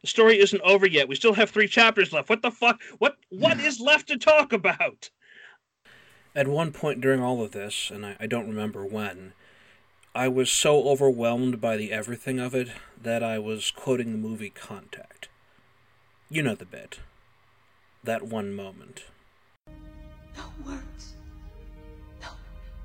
the 0.00 0.08
story 0.08 0.40
isn't 0.40 0.62
over 0.62 0.86
yet. 0.86 1.08
We 1.08 1.14
still 1.14 1.34
have 1.34 1.50
three 1.50 1.68
chapters 1.68 2.12
left. 2.12 2.28
What 2.28 2.42
the 2.42 2.50
fuck? 2.50 2.80
What 2.98 3.16
what 3.30 3.60
is 3.60 3.80
left 3.80 4.08
to 4.08 4.18
talk 4.18 4.52
about? 4.52 5.10
At 6.34 6.48
one 6.48 6.72
point 6.72 7.00
during 7.00 7.22
all 7.22 7.42
of 7.42 7.52
this, 7.52 7.90
and 7.90 8.04
I, 8.04 8.16
I 8.20 8.26
don't 8.26 8.48
remember 8.48 8.84
when, 8.84 9.32
I 10.14 10.28
was 10.28 10.50
so 10.50 10.88
overwhelmed 10.88 11.60
by 11.60 11.76
the 11.76 11.90
everything 11.90 12.38
of 12.38 12.54
it 12.54 12.68
that 13.00 13.22
I 13.22 13.38
was 13.38 13.70
quoting 13.70 14.12
the 14.12 14.28
movie 14.28 14.50
Contact. 14.50 15.28
You 16.28 16.42
know 16.42 16.54
the 16.54 16.66
bit 16.66 17.00
that 18.04 18.22
one 18.22 18.52
moment. 18.54 19.04
No 20.36 20.44
words. 20.66 21.14
No 22.20 22.28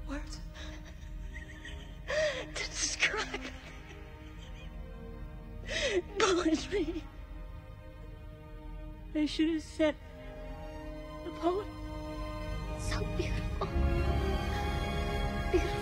words 0.10 0.39
to 2.56 2.69
describe 2.69 3.28
poetry. 6.17 7.04
They 9.13 9.28
should 9.28 9.49
have 9.49 9.63
said 9.63 9.95
the 11.23 11.32
poet. 11.32 11.67
So 12.80 13.06
beautiful. 13.15 13.67
Beautiful. 15.52 15.80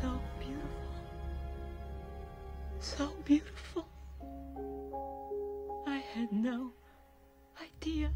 So 0.00 0.20
beautiful. 0.38 0.92
So 2.80 3.12
beautiful 3.24 3.51
had 6.22 6.32
no 6.32 6.70
idea. 7.60 8.12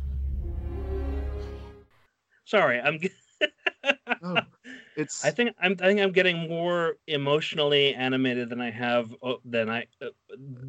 Sorry, 2.45 2.81
I'm. 2.81 3.01
oh, 4.23 4.37
it's. 4.97 5.25
I 5.25 5.31
think 5.31 5.55
I'm. 5.61 5.73
I 5.81 5.87
think 5.87 6.01
I'm 6.01 6.13
getting 6.13 6.49
more 6.49 6.97
emotionally 7.07 7.95
animated 7.95 8.49
than 8.49 8.61
I 8.61 8.71
have 8.71 9.15
uh, 9.23 9.35
than 9.45 9.69
I 9.69 9.87
uh, 10.03 10.09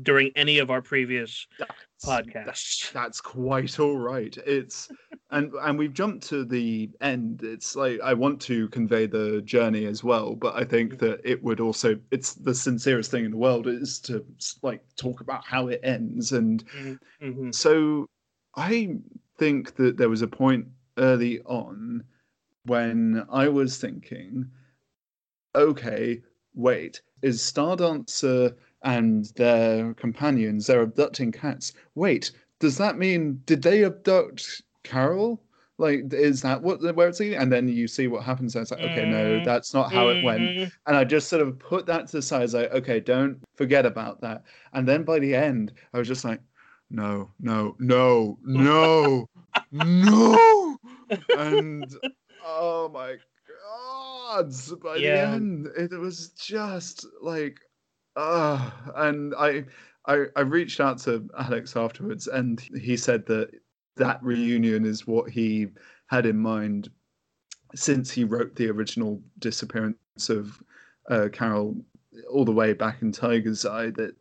during 0.04 0.32
any 0.36 0.60
of 0.60 0.70
our 0.70 0.82
previous 0.82 1.48
that's, 1.58 1.72
podcasts. 2.04 2.46
That's, 2.46 2.92
that's 2.92 3.22
quite 3.22 3.80
all 3.80 3.98
right. 3.98 4.38
It's 4.46 4.90
and 5.32 5.52
and 5.62 5.78
we've 5.78 5.94
jumped 5.94 6.28
to 6.30 6.46
the 6.46 6.90
end. 7.02 7.42
It's 7.44 7.76
like 7.76 8.00
I 8.02 8.14
want 8.14 8.42
to 8.42 8.68
convey 8.70 9.08
the 9.08 9.42
journey 9.42 9.86
as 9.86 10.04
well, 10.04 10.36
but 10.36 10.56
I 10.56 10.64
think 10.64 10.96
mm. 10.96 11.00
that 11.00 11.22
it 11.24 11.42
would 11.44 11.60
also. 11.60 11.98
It's 12.12 12.34
the 12.34 12.54
sincerest 12.54 13.10
thing 13.12 13.26
in 13.26 13.32
the 13.32 13.38
world 13.38 13.68
is 13.68 14.00
to 14.02 14.26
like 14.62 14.84
talk 14.98 15.22
about 15.22 15.46
how 15.46 15.68
it 15.68 15.80
ends, 15.84 16.34
and 16.34 16.66
mm-hmm. 16.66 17.26
mm-hmm. 17.26 17.52
so 17.52 18.08
I 18.56 18.98
think 19.38 19.76
that 19.76 19.98
there 19.98 20.10
was 20.10 20.22
a 20.22 20.28
point 20.28 20.68
early 20.98 21.40
on 21.42 22.04
when 22.68 23.26
I 23.30 23.48
was 23.48 23.78
thinking, 23.78 24.50
okay, 25.56 26.22
wait, 26.54 27.02
is 27.22 27.42
Stardancer 27.42 28.56
and 28.84 29.26
their 29.36 29.94
companions, 29.96 30.68
they're 30.68 30.82
abducting 30.82 31.32
cats. 31.32 31.74
Wait, 31.96 32.32
does 32.60 32.78
that 32.78 32.98
mean 32.98 33.42
did 33.46 33.64
they 33.64 33.84
abduct 33.84 34.62
Carol? 34.84 35.42
Like, 35.80 36.12
is 36.12 36.42
that 36.42 36.62
what 36.64 36.82
where 36.96 37.08
it's 37.08 37.20
leading? 37.20 37.38
And 37.38 37.52
then 37.52 37.68
you 37.68 37.88
see 37.88 38.08
what 38.08 38.24
happens. 38.24 38.56
And 38.56 38.64
it's 38.64 38.72
like, 38.72 38.82
okay, 38.82 39.08
no, 39.08 39.36
mm-hmm. 39.36 39.46
that's 39.46 39.74
not 39.76 39.92
how 39.92 40.08
it 40.10 40.24
went. 40.24 40.42
Mm-hmm. 40.42 40.70
And 40.88 40.98
I 40.98 41.04
just 41.04 41.28
sort 41.28 41.44
of 41.44 41.60
put 41.60 41.86
that 41.86 42.08
to 42.08 42.18
the 42.18 42.22
side. 42.22 42.52
like, 42.54 42.72
okay, 42.72 43.00
don't 43.00 43.40
forget 43.56 43.86
about 43.86 44.20
that. 44.22 44.44
And 44.74 44.88
then 44.88 45.04
by 45.04 45.20
the 45.20 45.36
end, 45.36 45.74
I 45.94 46.00
was 46.00 46.08
just 46.08 46.26
like, 46.26 46.42
no, 46.90 47.30
no, 47.40 47.76
no, 47.80 48.38
no, 48.44 49.28
no. 49.72 50.78
And 51.38 51.86
oh 52.48 52.90
my 52.94 53.16
god! 53.48 54.54
By 54.82 54.96
yeah. 54.98 55.16
the 55.16 55.34
end, 55.34 55.68
it 55.78 55.92
was 55.92 56.30
just 56.30 57.06
like, 57.22 57.60
ah. 58.16 58.74
Uh, 58.88 58.92
and 59.08 59.36
I, 59.36 59.66
I, 60.08 60.26
I 60.36 60.42
reached 60.42 60.80
out 60.80 61.00
to 61.00 61.28
Alex 61.38 61.76
afterwards, 61.76 62.28
and 62.28 62.60
he 62.80 62.98
said 62.98 63.26
that 63.28 63.52
that 63.98 64.24
reunion 64.24 64.86
is 64.86 65.06
what 65.06 65.30
he 65.30 65.68
had 66.08 66.26
in 66.26 66.38
mind 66.38 66.90
since 67.76 68.10
he 68.10 68.24
wrote 68.24 68.56
the 68.56 68.70
original 68.70 69.22
disappearance 69.40 70.30
of 70.30 70.62
uh, 71.10 71.28
Carol 71.32 71.76
all 72.32 72.46
the 72.46 72.52
way 72.52 72.74
back 72.74 73.02
in 73.02 73.12
Tiger's 73.12 73.66
Eye 73.66 73.92
that 73.92 74.16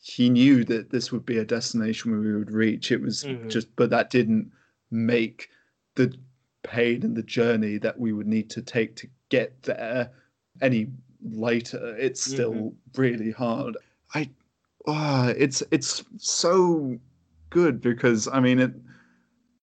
he 0.00 0.28
knew 0.28 0.64
that 0.64 0.90
this 0.90 1.12
would 1.12 1.24
be 1.24 1.38
a 1.38 1.44
destination 1.44 2.10
where 2.10 2.20
we 2.20 2.36
would 2.36 2.50
reach. 2.50 2.90
It 2.92 3.00
was 3.00 3.24
mm-hmm. 3.24 3.48
just, 3.48 3.74
but 3.76 3.90
that 3.90 4.10
didn't 4.10 4.50
make 4.90 5.48
the 5.94 6.12
pain 6.62 7.02
and 7.02 7.16
the 7.16 7.22
journey 7.22 7.78
that 7.78 7.98
we 7.98 8.12
would 8.12 8.26
need 8.26 8.50
to 8.50 8.62
take 8.62 8.96
to 8.96 9.08
get 9.28 9.62
there 9.62 10.10
any 10.60 10.88
later. 11.22 11.96
It's 11.96 12.22
still 12.22 12.52
mm-hmm. 12.52 13.00
really 13.00 13.30
hard. 13.30 13.76
I, 14.14 14.30
uh, 14.86 15.34
it's 15.36 15.62
it's 15.70 16.04
so 16.16 16.98
good 17.50 17.80
because 17.80 18.28
I 18.28 18.40
mean 18.40 18.58
it. 18.58 18.72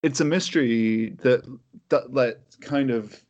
It's 0.02 0.20
a 0.20 0.24
mystery 0.24 1.10
that 1.22 1.42
that 1.88 2.14
that 2.14 2.40
kind 2.60 2.90
of 2.90 3.22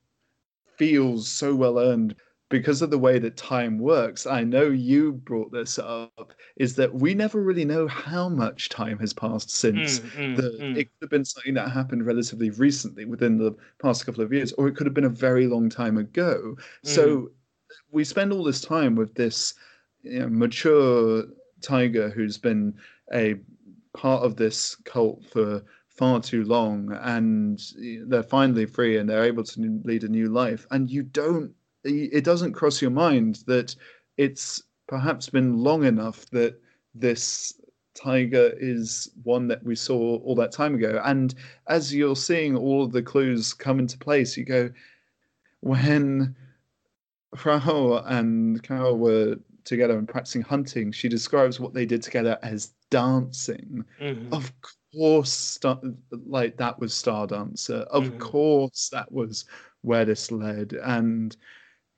feels 0.76 1.28
so 1.28 1.54
well 1.54 1.78
earned 1.78 2.14
because 2.48 2.80
of 2.80 2.90
the 2.90 2.98
way 2.98 3.18
that 3.18 3.36
time 3.36 3.78
works, 3.78 4.26
I 4.26 4.44
know 4.44 4.64
you 4.64 5.12
brought 5.12 5.50
this 5.50 5.78
up, 5.78 6.32
is 6.56 6.76
that 6.76 6.94
we 6.94 7.12
never 7.12 7.42
really 7.42 7.64
know 7.64 7.88
how 7.88 8.28
much 8.28 8.68
time 8.68 8.98
has 9.00 9.12
passed 9.12 9.50
since 9.50 9.98
mm, 9.98 10.10
mm, 10.10 10.36
the, 10.36 10.42
mm. 10.60 10.76
it 10.76 10.84
could 10.84 11.02
have 11.02 11.10
been 11.10 11.24
something 11.24 11.54
that 11.54 11.70
happened 11.70 12.06
relatively 12.06 12.50
recently 12.50 13.04
within 13.04 13.36
the 13.36 13.54
past 13.82 14.06
couple 14.06 14.22
of 14.22 14.32
years, 14.32 14.52
or 14.52 14.68
it 14.68 14.76
could 14.76 14.86
have 14.86 14.94
been 14.94 15.04
a 15.04 15.08
very 15.08 15.48
long 15.48 15.68
time 15.68 15.96
ago. 15.96 16.56
So 16.84 17.16
mm. 17.16 17.28
we 17.90 18.04
spend 18.04 18.32
all 18.32 18.44
this 18.44 18.60
time 18.60 18.94
with 18.94 19.14
this 19.14 19.54
you 20.02 20.20
know, 20.20 20.28
mature 20.28 21.24
tiger 21.62 22.10
who's 22.10 22.38
been 22.38 22.74
a 23.12 23.34
part 23.92 24.22
of 24.22 24.36
this 24.36 24.76
cult 24.84 25.24
for 25.24 25.64
far 25.88 26.20
too 26.20 26.44
long 26.44 26.92
and 27.02 27.60
they're 28.06 28.22
finally 28.22 28.66
free 28.66 28.98
and 28.98 29.08
they're 29.08 29.24
able 29.24 29.42
to 29.42 29.80
lead 29.84 30.04
a 30.04 30.08
new 30.08 30.28
life 30.28 30.66
and 30.70 30.90
you 30.90 31.02
don't 31.02 31.50
it 31.86 32.24
doesn't 32.24 32.52
cross 32.52 32.82
your 32.82 32.90
mind 32.90 33.44
that 33.46 33.74
it's 34.16 34.62
perhaps 34.86 35.28
been 35.28 35.58
long 35.58 35.84
enough 35.84 36.26
that 36.30 36.60
this 36.94 37.54
tiger 37.94 38.52
is 38.58 39.10
one 39.22 39.48
that 39.48 39.62
we 39.64 39.74
saw 39.74 40.18
all 40.18 40.34
that 40.34 40.52
time 40.52 40.74
ago. 40.74 41.00
And 41.04 41.34
as 41.68 41.94
you're 41.94 42.16
seeing 42.16 42.56
all 42.56 42.84
of 42.84 42.92
the 42.92 43.02
clues 43.02 43.54
come 43.54 43.78
into 43.78 43.98
place, 43.98 44.36
you 44.36 44.44
go, 44.44 44.70
when 45.60 46.36
Frau 47.34 48.02
and 48.06 48.62
Carol 48.62 48.98
were 48.98 49.36
together 49.64 49.98
and 49.98 50.08
practicing 50.08 50.42
hunting, 50.42 50.92
she 50.92 51.08
describes 51.08 51.58
what 51.58 51.74
they 51.74 51.86
did 51.86 52.02
together 52.02 52.38
as 52.42 52.72
dancing. 52.90 53.84
Mm-hmm. 54.00 54.32
Of 54.32 54.52
course, 54.94 55.32
star- 55.32 55.80
like 56.10 56.56
that 56.58 56.78
was 56.78 56.94
Star 56.94 57.26
Dancer. 57.26 57.86
Of 57.90 58.04
mm-hmm. 58.04 58.18
course, 58.18 58.88
that 58.90 59.10
was 59.10 59.44
where 59.82 60.04
this 60.04 60.30
led. 60.30 60.74
And 60.84 61.36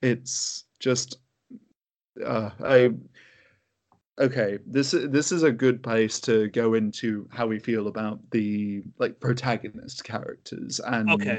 it's 0.02 0.64
just 0.78 1.18
uh, 2.24 2.50
I 2.64 2.90
okay 4.20 4.58
this 4.66 4.90
this 4.90 5.30
is 5.30 5.42
a 5.44 5.52
good 5.52 5.82
place 5.82 6.20
to 6.20 6.48
go 6.48 6.74
into 6.74 7.28
how 7.30 7.46
we 7.46 7.58
feel 7.58 7.88
about 7.88 8.18
the 8.30 8.82
like 8.98 9.20
protagonist 9.20 10.04
characters 10.04 10.80
and 10.80 11.10
okay. 11.10 11.38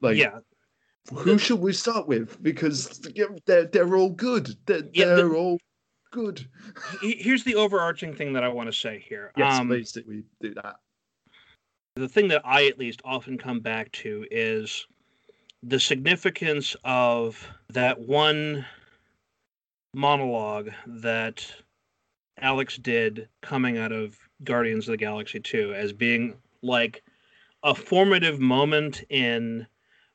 like 0.00 0.16
yeah. 0.16 0.38
who 1.12 1.38
should 1.38 1.60
we 1.60 1.72
start 1.72 2.06
with? 2.06 2.42
Because 2.42 3.00
they're 3.46 3.66
they're 3.66 3.96
all 3.96 4.10
good. 4.10 4.54
They're, 4.66 4.82
yeah, 4.92 5.06
they're 5.06 5.28
the, 5.28 5.34
all 5.34 5.58
good. 6.10 6.46
Here's 7.02 7.44
the 7.44 7.56
overarching 7.56 8.14
thing 8.14 8.32
that 8.34 8.44
i 8.44 8.48
want 8.48 8.68
to 8.68 8.72
say 8.72 9.04
here. 9.06 9.32
Yes 9.36 9.58
um, 9.58 9.68
please 9.68 9.96
we 10.06 10.22
do 10.40 10.54
that. 10.54 10.76
the 11.96 12.08
thing 12.08 12.28
that 12.28 12.42
i 12.44 12.66
at 12.66 12.78
least 12.78 13.00
often 13.04 13.36
come 13.38 13.60
back 13.60 13.90
to 13.92 14.26
is 14.30 14.86
the 15.66 15.80
significance 15.80 16.76
of 16.84 17.48
that 17.70 17.98
one 17.98 18.66
monologue 19.94 20.70
that 20.86 21.46
Alex 22.38 22.76
did 22.76 23.28
coming 23.40 23.78
out 23.78 23.90
of 23.90 24.18
Guardians 24.42 24.86
of 24.86 24.92
the 24.92 24.98
Galaxy 24.98 25.40
2 25.40 25.72
as 25.72 25.94
being 25.94 26.34
like 26.62 27.02
a 27.62 27.74
formative 27.74 28.40
moment 28.40 29.04
in 29.08 29.66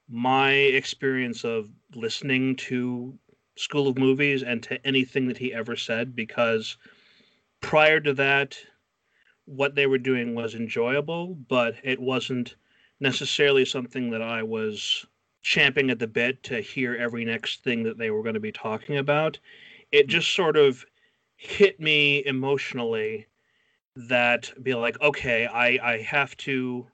my 0.07 0.51
experience 0.51 1.43
of 1.43 1.71
listening 1.95 2.55
to 2.55 3.17
School 3.57 3.87
of 3.87 3.97
Movies 3.97 4.43
and 4.43 4.61
to 4.63 4.85
anything 4.85 5.27
that 5.27 5.37
he 5.37 5.51
ever 5.51 5.75
said 5.75 6.15
because 6.15 6.77
prior 7.59 7.99
to 8.01 8.13
that 8.13 8.55
what 9.45 9.73
they 9.73 9.87
were 9.87 9.97
doing 9.97 10.35
was 10.35 10.53
enjoyable 10.53 11.33
but 11.47 11.73
it 11.83 11.99
wasn't 11.99 12.55
necessarily 12.99 13.65
something 13.65 14.11
that 14.11 14.21
I 14.21 14.43
was 14.43 15.07
champing 15.41 15.89
at 15.89 15.99
the 15.99 16.07
bit 16.07 16.43
to 16.43 16.61
hear 16.61 16.95
every 16.95 17.25
next 17.25 17.63
thing 17.63 17.83
that 17.83 17.97
they 17.97 18.11
were 18.11 18.23
going 18.23 18.33
to 18.33 18.39
be 18.39 18.51
talking 18.51 18.97
about. 18.97 19.39
It 19.91 20.05
hmm. 20.05 20.09
just 20.09 20.33
sort 20.33 20.57
of 20.57 20.85
hit 21.35 21.79
me 21.79 22.23
emotionally 22.25 23.27
that 23.95 24.51
be 24.61 24.73
like, 24.75 24.99
okay, 25.01 25.45
I 25.45 25.93
I 25.93 25.97
have 25.99 26.35
to 26.37 26.87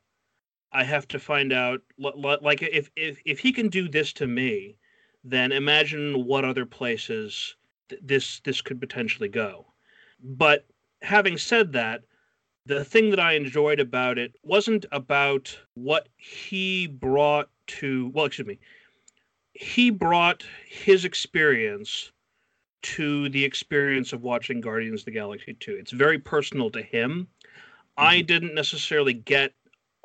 I 0.72 0.84
have 0.84 1.08
to 1.10 1.20
find 1.20 1.54
out 1.54 1.82
like 1.98 2.62
if 2.62 2.90
if 2.96 3.22
if 3.26 3.40
he 3.40 3.52
can 3.52 3.70
do 3.70 3.88
this 3.88 4.14
to 4.14 4.28
me, 4.28 4.76
then 5.24 5.52
imagine 5.52 6.26
what 6.26 6.46
other 6.46 6.66
places 6.66 7.56
this 8.02 8.40
this 8.42 8.62
could 8.62 8.80
potentially 8.80 9.30
go. 9.30 9.66
But 10.22 10.66
having 11.02 11.38
said 11.38 11.72
that, 11.74 12.04
the 12.66 12.84
thing 12.84 13.10
that 13.12 13.20
I 13.20 13.34
enjoyed 13.34 13.80
about 13.80 14.18
it 14.18 14.36
wasn't 14.44 14.86
about 14.92 15.58
what 15.76 16.10
he 16.18 16.88
brought 16.88 17.50
to 17.68 18.10
well 18.14 18.26
excuse 18.26 18.48
me 18.48 18.60
he 19.54 19.90
brought 19.90 20.44
his 20.68 21.06
experience 21.06 22.12
to 22.82 23.30
the 23.30 23.44
experience 23.44 24.14
of 24.14 24.22
watching 24.22 24.62
guardians 24.62 25.02
of 25.02 25.06
the 25.06 25.12
galaxy 25.12 25.56
2 25.60 25.74
it's 25.74 25.92
very 25.92 26.20
personal 26.20 26.70
to 26.70 26.82
him. 26.82 27.28
Mm-hmm. 27.98 28.06
i 28.06 28.22
didn't 28.22 28.54
necessarily 28.56 29.14
get 29.14 29.54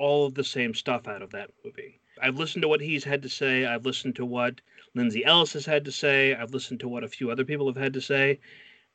all 0.01 0.27
of 0.27 0.35
the 0.35 0.44
same 0.44 0.73
stuff 0.73 1.07
out 1.07 1.20
of 1.20 1.31
that 1.33 1.51
movie. 1.62 2.01
I've 2.23 2.38
listened 2.38 2.62
to 2.62 2.68
what 2.68 2.81
he's 2.81 3.05
had 3.05 3.20
to 3.23 3.29
say. 3.29 3.66
I've 3.66 3.85
listened 3.85 4.16
to 4.16 4.25
what 4.25 4.62
lindsay 4.94 5.25
ellis 5.25 5.53
has 5.53 5.66
had 5.66 5.85
to 5.85 5.92
say. 5.92 6.35
I've 6.35 6.53
listened 6.55 6.81
to 6.81 6.88
what 6.88 7.05
a 7.05 7.09
few 7.09 7.31
other 7.31 7.44
people 7.44 7.66
have 7.66 7.77
had 7.77 7.92
to 7.92 8.01
say. 8.01 8.40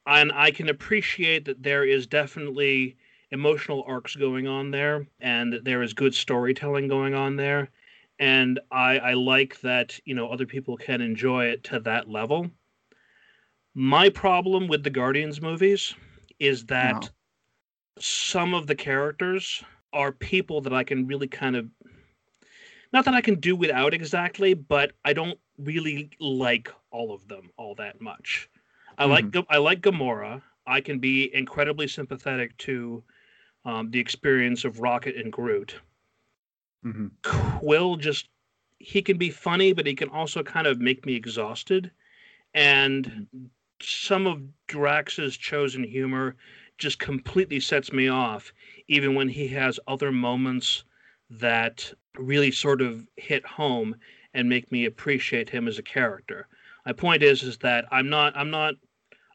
And 0.07 0.31
i 0.33 0.49
can 0.49 0.67
appreciate 0.67 1.45
that 1.45 1.61
there 1.61 1.85
is 1.85 2.07
definitely 2.07 2.97
emotional 3.29 3.83
arcs 3.87 4.15
going 4.15 4.47
on 4.47 4.71
there 4.71 5.05
and 5.19 5.53
that 5.53 5.63
there 5.63 5.83
is 5.83 5.93
good 5.93 6.15
storytelling 6.15 6.87
going 6.87 7.13
on 7.13 7.35
there 7.35 7.69
and 8.19 8.59
I, 8.71 8.97
I 8.99 9.13
like 9.13 9.59
that 9.61 9.99
you 10.05 10.15
know 10.15 10.29
other 10.29 10.45
people 10.45 10.77
can 10.77 11.01
enjoy 11.01 11.45
it 11.45 11.63
to 11.65 11.79
that 11.81 12.09
level. 12.09 12.49
My 13.73 14.09
problem 14.09 14.67
with 14.67 14.83
the 14.83 14.89
Guardians 14.89 15.41
movies 15.41 15.93
is 16.39 16.65
that 16.65 17.01
no. 17.01 17.09
some 17.99 18.53
of 18.53 18.67
the 18.67 18.75
characters 18.75 19.63
are 19.93 20.11
people 20.11 20.61
that 20.61 20.73
I 20.73 20.83
can 20.83 21.07
really 21.07 21.27
kind 21.27 21.55
of 21.55 21.67
not 22.93 23.03
that 23.05 23.13
I 23.13 23.21
can 23.21 23.39
do 23.39 23.55
without 23.55 23.93
exactly, 23.93 24.53
but 24.53 24.93
I 25.03 25.11
don't 25.11 25.37
really 25.57 26.09
like 26.19 26.71
all 26.91 27.13
of 27.13 27.27
them 27.27 27.49
all 27.57 27.75
that 27.75 27.99
much. 27.99 28.49
I 28.97 29.03
mm-hmm. 29.03 29.11
like 29.11 29.45
I 29.49 29.57
like 29.57 29.81
Gamora. 29.81 30.41
I 30.67 30.81
can 30.81 30.99
be 30.99 31.33
incredibly 31.35 31.87
sympathetic 31.87 32.57
to 32.59 33.03
um, 33.65 33.91
the 33.91 33.99
experience 33.99 34.63
of 34.63 34.79
Rocket 34.79 35.15
and 35.15 35.31
Groot. 35.31 35.75
Mm-hmm. 36.85 37.07
Quill 37.23 37.95
just 37.97 38.29
he 38.77 39.01
can 39.01 39.17
be 39.17 39.29
funny, 39.29 39.73
but 39.73 39.87
he 39.87 39.95
can 39.95 40.09
also 40.09 40.43
kind 40.43 40.67
of 40.67 40.79
make 40.79 41.05
me 41.05 41.15
exhausted. 41.15 41.91
And 42.53 43.05
mm-hmm. 43.05 43.45
some 43.81 44.27
of 44.27 44.41
Drax's 44.67 45.37
chosen 45.37 45.83
humor 45.83 46.35
just 46.77 46.99
completely 46.99 47.59
sets 47.59 47.91
me 47.91 48.07
off, 48.07 48.53
even 48.87 49.15
when 49.15 49.29
he 49.29 49.47
has 49.47 49.79
other 49.87 50.11
moments 50.11 50.83
that 51.29 51.91
really 52.17 52.51
sort 52.51 52.81
of 52.81 53.07
hit 53.15 53.45
home 53.45 53.95
and 54.33 54.49
make 54.49 54.71
me 54.71 54.85
appreciate 54.85 55.49
him 55.49 55.67
as 55.67 55.79
a 55.79 55.83
character. 55.83 56.47
My 56.85 56.93
point 56.93 57.23
is 57.23 57.41
is 57.43 57.57
that 57.59 57.85
I'm 57.91 58.09
not 58.09 58.35
I'm 58.37 58.51
not 58.51 58.75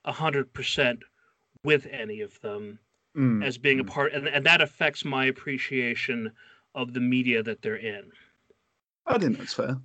a 0.05 0.13
hundred 0.13 0.53
percent 0.53 1.01
with 1.65 1.87
any 1.91 2.21
of 2.21 2.41
them 2.41 2.79
mm. 3.17 3.45
as 3.45 3.59
being 3.59 3.81
a 3.81 3.85
mm. 3.85 3.89
part 3.89 4.13
and, 4.13 4.29
and 4.29 4.47
that 4.47 4.61
affects 4.61 5.05
my 5.05 5.27
appreciation 5.27 6.31
of 6.75 6.93
the 6.95 7.01
media 7.01 7.43
that 7.43 7.63
they're 7.63 7.77
in. 7.77 8.11
I 9.07 9.19
think 9.19 9.39
that's 9.39 9.55
fair. 9.55 9.79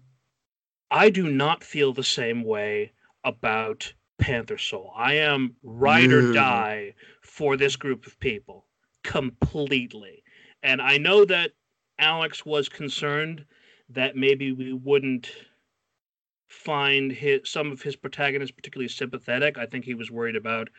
I 0.91 1.09
do 1.09 1.29
not 1.29 1.63
feel 1.63 1.93
the 1.93 2.03
same 2.03 2.43
way 2.43 2.91
about 3.23 3.93
Panther 4.19 4.57
Soul. 4.57 4.93
I 4.95 5.15
am 5.15 5.55
ride 5.63 6.11
or 6.11 6.31
die 6.33 6.93
for 7.21 7.57
this 7.57 7.75
group 7.75 8.05
of 8.05 8.19
people 8.19 8.65
completely. 9.03 10.23
And 10.63 10.81
I 10.81 10.97
know 10.97 11.25
that 11.25 11.51
Alex 11.99 12.45
was 12.45 12.69
concerned 12.69 13.45
that 13.89 14.15
maybe 14.15 14.51
we 14.51 14.73
wouldn't 14.73 15.31
find 16.47 17.11
his, 17.11 17.41
some 17.45 17.71
of 17.71 17.81
his 17.81 17.95
protagonists 17.95 18.55
particularly 18.55 18.87
sympathetic. 18.87 19.57
I 19.57 19.65
think 19.65 19.85
he 19.85 19.93
was 19.93 20.11
worried 20.11 20.35
about 20.35 20.69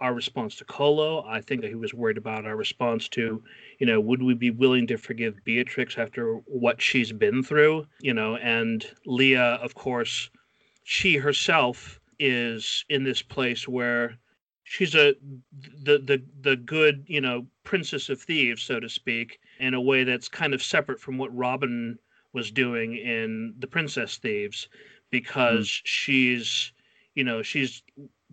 our 0.00 0.12
response 0.12 0.56
to 0.56 0.64
Colo. 0.64 1.24
I 1.26 1.40
think 1.40 1.60
that 1.62 1.68
he 1.68 1.76
was 1.76 1.94
worried 1.94 2.18
about 2.18 2.46
our 2.46 2.56
response 2.56 3.08
to, 3.10 3.42
you 3.78 3.86
know, 3.86 4.00
would 4.00 4.22
we 4.22 4.34
be 4.34 4.50
willing 4.50 4.86
to 4.88 4.96
forgive 4.96 5.44
Beatrix 5.44 5.98
after 5.98 6.34
what 6.46 6.82
she's 6.82 7.12
been 7.12 7.42
through? 7.42 7.86
You 8.00 8.14
know, 8.14 8.36
and 8.36 8.84
Leah, 9.06 9.58
of 9.62 9.74
course, 9.74 10.30
she 10.82 11.16
herself 11.16 12.00
is 12.18 12.84
in 12.88 13.04
this 13.04 13.22
place 13.22 13.66
where 13.68 14.18
she's 14.64 14.94
a 14.94 15.14
the 15.82 15.98
the 15.98 16.22
the 16.40 16.56
good 16.56 17.04
you 17.06 17.20
know 17.20 17.46
princess 17.64 18.08
of 18.08 18.20
thieves 18.20 18.62
so 18.62 18.80
to 18.80 18.88
speak 18.88 19.38
in 19.60 19.74
a 19.74 19.80
way 19.80 20.04
that's 20.04 20.28
kind 20.28 20.54
of 20.54 20.62
separate 20.62 21.00
from 21.00 21.18
what 21.18 21.34
robin 21.36 21.98
was 22.32 22.50
doing 22.50 22.96
in 22.96 23.54
the 23.58 23.66
princess 23.66 24.16
thieves 24.16 24.68
because 25.10 25.66
mm. 25.66 25.80
she's 25.84 26.72
you 27.14 27.24
know 27.24 27.42
she's 27.42 27.82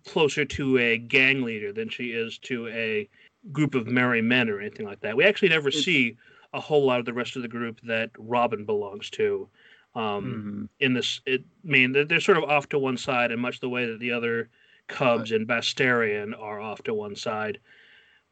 closer 0.05 0.45
to 0.45 0.77
a 0.77 0.97
gang 0.97 1.43
leader 1.43 1.71
than 1.71 1.89
she 1.89 2.11
is 2.11 2.37
to 2.39 2.67
a 2.69 3.07
group 3.51 3.75
of 3.75 3.87
merry 3.87 4.21
men 4.21 4.49
or 4.49 4.59
anything 4.59 4.85
like 4.85 4.99
that 5.01 5.15
we 5.15 5.23
actually 5.23 5.49
never 5.49 5.69
it's... 5.69 5.83
see 5.83 6.15
a 6.53 6.59
whole 6.59 6.85
lot 6.85 6.99
of 6.99 7.05
the 7.05 7.13
rest 7.13 7.35
of 7.35 7.41
the 7.41 7.47
group 7.47 7.79
that 7.81 8.11
robin 8.17 8.65
belongs 8.65 9.09
to 9.09 9.47
um, 9.93 10.01
mm-hmm. 10.03 10.65
in 10.79 10.93
this 10.93 11.21
it 11.25 11.43
I 11.65 11.69
mean 11.69 11.91
they're, 11.91 12.05
they're, 12.05 12.19
sort 12.19 12.37
of 12.37 12.45
off 12.45 12.69
to 12.69 12.79
one 12.79 12.97
side 12.97 13.31
in 13.31 13.39
much 13.39 13.59
the 13.59 13.69
way 13.69 13.85
that 13.87 13.99
the 13.99 14.11
other 14.11 14.49
Cubs 14.91 15.31
and 15.31 15.47
Bastarian 15.47 16.33
are 16.37 16.59
off 16.59 16.83
to 16.83 16.93
one 16.93 17.15
side. 17.15 17.59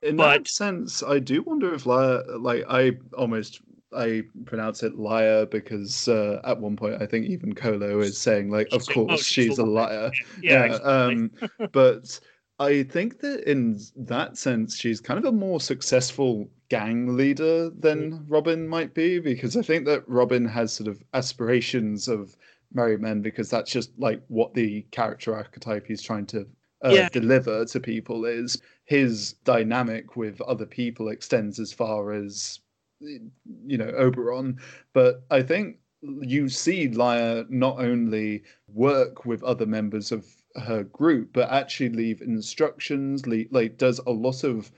In 0.02 0.18
but, 0.18 0.30
that 0.30 0.48
sense, 0.48 1.04
I 1.04 1.20
do 1.20 1.42
wonder 1.42 1.74
if 1.74 1.86
like 1.86 2.64
I 2.70 2.94
almost 3.18 3.62
I 3.94 4.24
pronounce 4.46 4.84
it 4.84 4.98
liar 4.98 5.46
because 5.46 6.08
uh, 6.08 6.42
at 6.44 6.60
one 6.60 6.76
point 6.76 7.02
I 7.02 7.06
think 7.06 7.26
even 7.26 7.54
Kolo 7.56 8.00
is 8.00 8.18
saying 8.18 8.52
like, 8.52 8.68
of 8.72 8.86
course 8.88 9.12
oh, 9.12 9.16
she's, 9.18 9.26
she's 9.26 9.58
a 9.58 9.66
liar. 9.66 10.12
Yeah, 10.42 10.66
yeah 10.66 10.74
um, 10.76 11.32
but 11.72 12.20
I 12.60 12.84
think 12.84 13.20
that 13.22 13.50
in 13.50 13.80
that 13.96 14.38
sense 14.38 14.78
she's 14.78 15.00
kind 15.00 15.18
of 15.18 15.26
a 15.26 15.32
more 15.32 15.60
successful 15.60 16.50
gang 16.70 17.16
leader 17.18 17.70
than 17.72 18.12
mm. 18.12 18.26
Robin 18.28 18.68
might 18.68 18.94
be 18.94 19.20
because 19.20 19.58
I 19.58 19.62
think 19.62 19.86
that 19.86 20.08
Robin 20.08 20.46
has 20.46 20.72
sort 20.72 20.88
of 20.88 21.02
aspirations 21.14 22.08
of 22.08 22.36
Merry 22.74 22.98
Men 22.98 23.22
because 23.22 23.50
that's 23.50 23.72
just 23.72 23.92
like 23.98 24.22
what 24.28 24.54
the 24.54 24.84
character 24.92 25.34
archetype 25.34 25.88
he's 25.88 26.04
trying 26.04 26.28
to 26.28 26.48
uh, 26.86 26.90
yeah. 26.90 27.10
deliver 27.10 27.66
to 27.66 27.80
people 27.80 28.26
is 28.26 28.62
his 28.86 29.34
dynamic 29.44 30.16
with 30.16 30.40
other 30.42 30.66
people 30.66 31.10
extends 31.10 31.60
as 31.60 31.74
far 31.74 32.12
as 32.12 32.60
you 33.02 33.78
know 33.78 33.92
Oberon, 33.98 34.60
but 34.94 35.24
I 35.30 35.42
think 35.42 35.78
you 36.02 36.50
see 36.50 36.88
Lyra 36.88 37.46
not 37.50 37.80
only 37.80 38.44
work 38.68 39.26
with 39.26 39.44
other 39.44 39.66
members 39.66 40.12
of 40.12 40.26
her 40.56 40.84
group, 40.84 41.32
but 41.34 41.50
actually 41.50 41.90
leave 41.90 42.22
instructions. 42.22 43.26
like 43.28 43.78
does 43.78 44.00
a 44.00 44.12
lot 44.12 44.44
of 44.44 44.72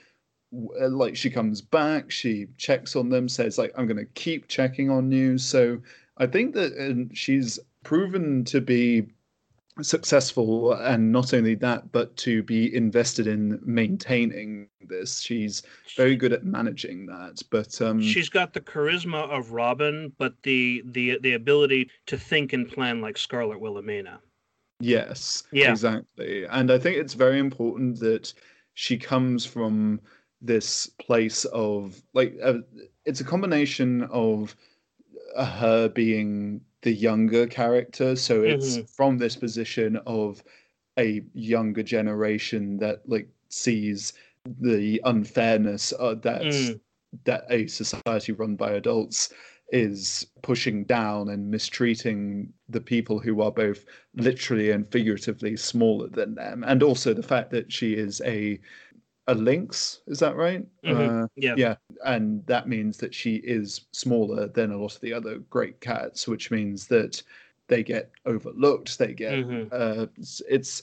uh, 0.81 0.89
like 0.89 1.15
she 1.15 1.29
comes 1.29 1.61
back, 1.61 2.11
she 2.11 2.47
checks 2.57 2.95
on 2.95 3.09
them, 3.09 3.29
says 3.29 3.57
like 3.57 3.71
I'm 3.77 3.87
going 3.87 3.97
to 3.97 4.13
keep 4.13 4.47
checking 4.47 4.89
on 4.89 5.11
you. 5.11 5.37
So 5.37 5.79
I 6.17 6.27
think 6.27 6.53
that 6.55 7.09
she's 7.13 7.59
proven 7.83 8.43
to 8.45 8.61
be 8.61 9.07
successful 9.83 10.73
and 10.73 11.11
not 11.11 11.33
only 11.33 11.55
that 11.55 11.91
but 11.91 12.15
to 12.17 12.43
be 12.43 12.73
invested 12.75 13.27
in 13.27 13.59
maintaining 13.63 14.67
this. 14.81 15.21
She's 15.21 15.63
very 15.95 16.15
good 16.15 16.33
at 16.33 16.43
managing 16.43 17.05
that 17.07 17.41
but 17.49 17.81
um 17.81 18.01
she's 18.01 18.29
got 18.29 18.53
the 18.53 18.61
charisma 18.61 19.29
of 19.29 19.51
robin 19.51 20.13
but 20.17 20.33
the 20.43 20.83
the 20.85 21.19
the 21.21 21.33
ability 21.33 21.89
to 22.07 22.17
think 22.17 22.53
and 22.53 22.67
plan 22.67 23.01
like 23.01 23.17
scarlet 23.17 23.59
wilhelmina. 23.59 24.19
Yes 24.79 25.43
yeah. 25.51 25.71
exactly. 25.71 26.45
And 26.45 26.71
i 26.71 26.77
think 26.77 26.97
it's 26.97 27.13
very 27.13 27.39
important 27.39 27.99
that 27.99 28.33
she 28.73 28.97
comes 28.97 29.45
from 29.45 29.99
this 30.41 30.87
place 30.99 31.45
of 31.45 32.01
like 32.13 32.35
uh, 32.43 32.55
it's 33.05 33.21
a 33.21 33.25
combination 33.25 34.03
of 34.11 34.55
her 35.37 35.87
being 35.89 36.61
the 36.81 36.91
younger 36.91 37.47
character. 37.47 38.15
So 38.15 38.43
it's 38.43 38.77
mm-hmm. 38.77 38.85
from 38.85 39.17
this 39.17 39.35
position 39.35 39.97
of 40.05 40.43
a 40.99 41.23
younger 41.33 41.83
generation 41.83 42.77
that 42.77 43.01
like 43.07 43.27
sees 43.49 44.13
the 44.59 44.99
unfairness 45.05 45.93
uh, 45.99 46.15
that 46.15 46.41
mm. 46.41 46.79
that 47.25 47.45
a 47.49 47.67
society 47.67 48.31
run 48.31 48.55
by 48.55 48.71
adults 48.71 49.31
is 49.71 50.27
pushing 50.41 50.83
down 50.83 51.29
and 51.29 51.49
mistreating 51.49 52.51
the 52.67 52.81
people 52.81 53.19
who 53.19 53.41
are 53.41 53.51
both 53.51 53.85
literally 54.15 54.71
and 54.71 54.85
figuratively 54.91 55.55
smaller 55.55 56.09
than 56.09 56.35
them 56.35 56.63
and 56.67 56.83
also 56.83 57.13
the 57.13 57.23
fact 57.23 57.51
that 57.51 57.71
she 57.71 57.93
is 57.93 58.21
a 58.25 58.59
a 59.27 59.35
lynx. 59.35 60.01
Is 60.07 60.19
that 60.19 60.35
right? 60.35 60.65
Mm-hmm. 60.83 61.23
Uh, 61.23 61.27
yeah. 61.35 61.55
Yeah. 61.57 61.75
And 62.05 62.45
that 62.47 62.67
means 62.67 62.97
that 62.97 63.13
she 63.13 63.35
is 63.37 63.81
smaller 63.91 64.47
than 64.47 64.71
a 64.71 64.77
lot 64.77 64.95
of 64.95 65.01
the 65.01 65.13
other 65.13 65.39
great 65.49 65.79
cats, 65.81 66.27
which 66.27 66.51
means 66.51 66.87
that 66.87 67.21
they 67.67 67.83
get 67.83 68.11
overlooked. 68.25 68.97
They 68.97 69.13
get 69.13 69.33
mm-hmm. 69.33 69.67
uh, 69.71 70.07
it's 70.17 70.81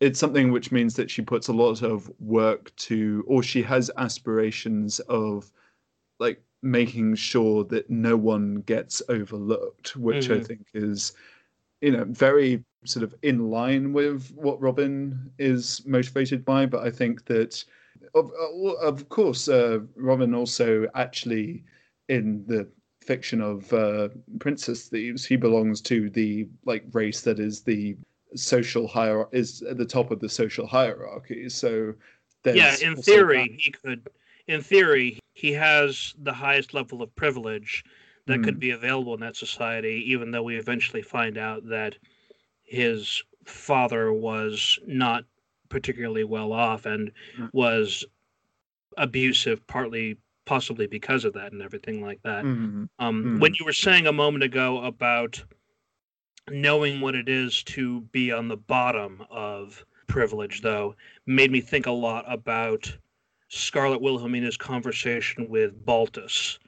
it's 0.00 0.18
something 0.18 0.50
which 0.50 0.72
means 0.72 0.94
that 0.94 1.10
she 1.10 1.22
puts 1.22 1.48
a 1.48 1.52
lot 1.52 1.82
of 1.82 2.10
work 2.20 2.74
to, 2.76 3.22
or 3.26 3.42
she 3.42 3.62
has 3.62 3.90
aspirations 3.98 4.98
of 5.00 5.52
like 6.18 6.42
making 6.62 7.14
sure 7.16 7.64
that 7.64 7.90
no 7.90 8.16
one 8.16 8.62
gets 8.62 9.02
overlooked, 9.08 9.96
which 9.96 10.28
mm-hmm. 10.28 10.40
I 10.40 10.44
think 10.44 10.66
is 10.74 11.12
you 11.80 11.90
know 11.90 12.04
very 12.04 12.64
sort 12.84 13.02
of 13.02 13.14
in 13.22 13.50
line 13.50 13.92
with 13.92 14.30
what 14.34 14.60
Robin 14.60 15.30
is 15.38 15.82
motivated 15.86 16.44
by. 16.44 16.66
But 16.66 16.84
I 16.84 16.90
think 16.90 17.24
that 17.26 17.64
of 18.14 18.30
of 18.82 19.08
course, 19.08 19.48
uh, 19.48 19.80
Robin 19.96 20.34
also 20.34 20.86
actually 20.94 21.64
in 22.08 22.44
the 22.46 22.68
fiction 23.00 23.40
of 23.40 23.72
uh, 23.72 24.08
Princess 24.38 24.88
Thieves, 24.88 25.24
he 25.24 25.36
belongs 25.36 25.80
to 25.82 26.10
the 26.10 26.48
like 26.64 26.84
race 26.92 27.22
that 27.22 27.38
is 27.38 27.62
the 27.62 27.96
social 28.34 28.86
hierarchy 28.86 29.38
is 29.38 29.62
at 29.62 29.76
the 29.76 29.84
top 29.84 30.10
of 30.10 30.20
the 30.20 30.28
social 30.28 30.66
hierarchy. 30.66 31.48
So 31.48 31.94
yeah, 32.44 32.76
in 32.82 32.96
theory, 32.96 33.48
that. 33.48 33.60
he 33.60 33.70
could. 33.70 34.08
In 34.46 34.62
theory, 34.62 35.20
he 35.34 35.52
has 35.52 36.14
the 36.22 36.32
highest 36.32 36.74
level 36.74 37.02
of 37.02 37.14
privilege 37.14 37.84
that 38.26 38.40
mm. 38.40 38.44
could 38.44 38.54
hmm. 38.54 38.60
be 38.60 38.70
available 38.70 39.14
in 39.14 39.20
that 39.20 39.36
society. 39.36 40.02
Even 40.06 40.30
though 40.30 40.42
we 40.42 40.56
eventually 40.56 41.02
find 41.02 41.38
out 41.38 41.68
that 41.68 41.96
his 42.70 43.24
father 43.44 44.12
was 44.12 44.78
not 44.86 45.24
particularly 45.68 46.22
well 46.24 46.52
off 46.52 46.86
and 46.86 47.10
mm. 47.36 47.50
was 47.52 48.04
abusive, 48.96 49.66
partly 49.66 50.16
possibly 50.46 50.86
because 50.86 51.24
of 51.24 51.32
that 51.32 51.52
and 51.52 51.62
everything 51.62 52.00
like 52.00 52.22
that. 52.22 52.44
Mm-hmm. 52.44 52.84
Um, 52.98 53.24
mm-hmm. 53.24 53.38
When 53.40 53.54
you 53.54 53.64
were 53.64 53.72
saying 53.72 54.06
a 54.06 54.12
moment 54.12 54.44
ago 54.44 54.82
about 54.84 55.42
knowing 56.48 57.00
what 57.00 57.16
it 57.16 57.28
is 57.28 57.62
to 57.64 58.02
be 58.12 58.30
on 58.32 58.46
the 58.48 58.56
bottom 58.56 59.24
of 59.30 59.84
privilege, 60.06 60.62
though, 60.62 60.94
made 61.26 61.50
me 61.50 61.60
think 61.60 61.86
a 61.86 61.92
lot 61.92 62.24
about 62.28 62.96
Scarlet 63.48 64.00
Wilhelmina's 64.00 64.56
conversation 64.56 65.48
with 65.48 65.84
Baltus 65.84 66.58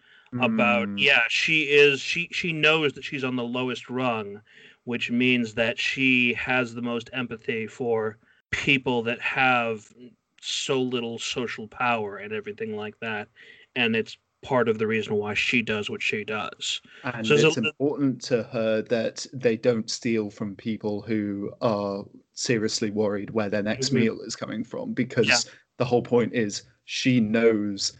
about 0.40 0.88
mm. 0.88 0.94
yeah 0.98 1.20
she 1.28 1.64
is 1.64 2.00
she 2.00 2.26
she 2.32 2.54
knows 2.54 2.94
that 2.94 3.04
she's 3.04 3.22
on 3.22 3.36
the 3.36 3.44
lowest 3.44 3.90
rung 3.90 4.40
which 4.84 5.10
means 5.10 5.54
that 5.54 5.78
she 5.78 6.34
has 6.34 6.74
the 6.74 6.82
most 6.82 7.10
empathy 7.12 7.66
for 7.66 8.18
people 8.50 9.02
that 9.02 9.20
have 9.20 9.86
so 10.40 10.80
little 10.80 11.18
social 11.18 11.68
power 11.68 12.16
and 12.16 12.32
everything 12.32 12.76
like 12.76 12.98
that 13.00 13.28
and 13.76 13.94
it's 13.94 14.18
part 14.42 14.68
of 14.68 14.76
the 14.76 14.86
reason 14.86 15.14
why 15.14 15.34
she 15.34 15.62
does 15.62 15.88
what 15.88 16.02
she 16.02 16.24
does 16.24 16.80
and 17.04 17.24
so 17.24 17.34
it's 17.34 17.56
a, 17.56 17.60
important 17.60 18.20
to 18.20 18.42
her 18.44 18.82
that 18.82 19.24
they 19.32 19.56
don't 19.56 19.88
steal 19.88 20.30
from 20.30 20.56
people 20.56 21.00
who 21.00 21.52
are 21.60 22.04
seriously 22.32 22.90
worried 22.90 23.30
where 23.30 23.48
their 23.48 23.62
next 23.62 23.88
mm-hmm. 23.88 24.00
meal 24.00 24.20
is 24.22 24.34
coming 24.34 24.64
from 24.64 24.92
because 24.92 25.28
yeah. 25.28 25.36
the 25.76 25.84
whole 25.84 26.02
point 26.02 26.34
is 26.34 26.64
she 26.84 27.20
knows 27.20 27.92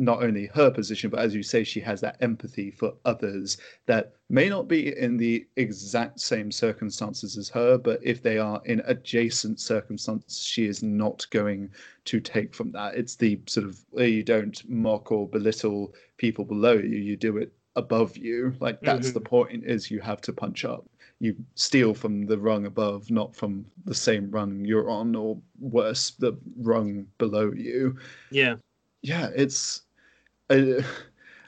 not 0.00 0.22
only 0.22 0.46
her 0.46 0.70
position, 0.70 1.10
but 1.10 1.20
as 1.20 1.34
you 1.34 1.42
say, 1.42 1.62
she 1.62 1.78
has 1.78 2.00
that 2.00 2.16
empathy 2.22 2.70
for 2.70 2.94
others 3.04 3.58
that 3.84 4.14
may 4.30 4.48
not 4.48 4.66
be 4.66 4.96
in 4.96 5.18
the 5.18 5.46
exact 5.56 6.18
same 6.20 6.50
circumstances 6.50 7.36
as 7.36 7.50
her, 7.50 7.76
but 7.76 8.00
if 8.02 8.22
they 8.22 8.38
are 8.38 8.62
in 8.64 8.80
adjacent 8.86 9.60
circumstances, 9.60 10.42
she 10.42 10.64
is 10.64 10.82
not 10.82 11.26
going 11.28 11.70
to 12.06 12.18
take 12.18 12.54
from 12.54 12.72
that. 12.72 12.94
It's 12.94 13.14
the 13.14 13.40
sort 13.46 13.66
of 13.66 13.78
you 13.98 14.22
don't 14.22 14.66
mock 14.70 15.12
or 15.12 15.28
belittle 15.28 15.94
people 16.16 16.46
below 16.46 16.72
you, 16.72 16.96
you 16.96 17.16
do 17.16 17.36
it 17.36 17.52
above 17.76 18.16
you. 18.16 18.54
Like 18.58 18.80
that's 18.80 19.08
mm-hmm. 19.08 19.14
the 19.14 19.20
point 19.20 19.64
is 19.66 19.90
you 19.90 20.00
have 20.00 20.22
to 20.22 20.32
punch 20.32 20.64
up. 20.64 20.86
You 21.18 21.36
steal 21.56 21.92
from 21.92 22.24
the 22.24 22.38
rung 22.38 22.64
above, 22.64 23.10
not 23.10 23.36
from 23.36 23.66
the 23.84 23.94
same 23.94 24.30
rung 24.30 24.64
you're 24.64 24.88
on, 24.88 25.14
or 25.14 25.36
worse, 25.58 26.12
the 26.12 26.38
rung 26.56 27.06
below 27.18 27.52
you. 27.52 27.98
Yeah. 28.30 28.54
Yeah, 29.02 29.28
it's 29.34 29.82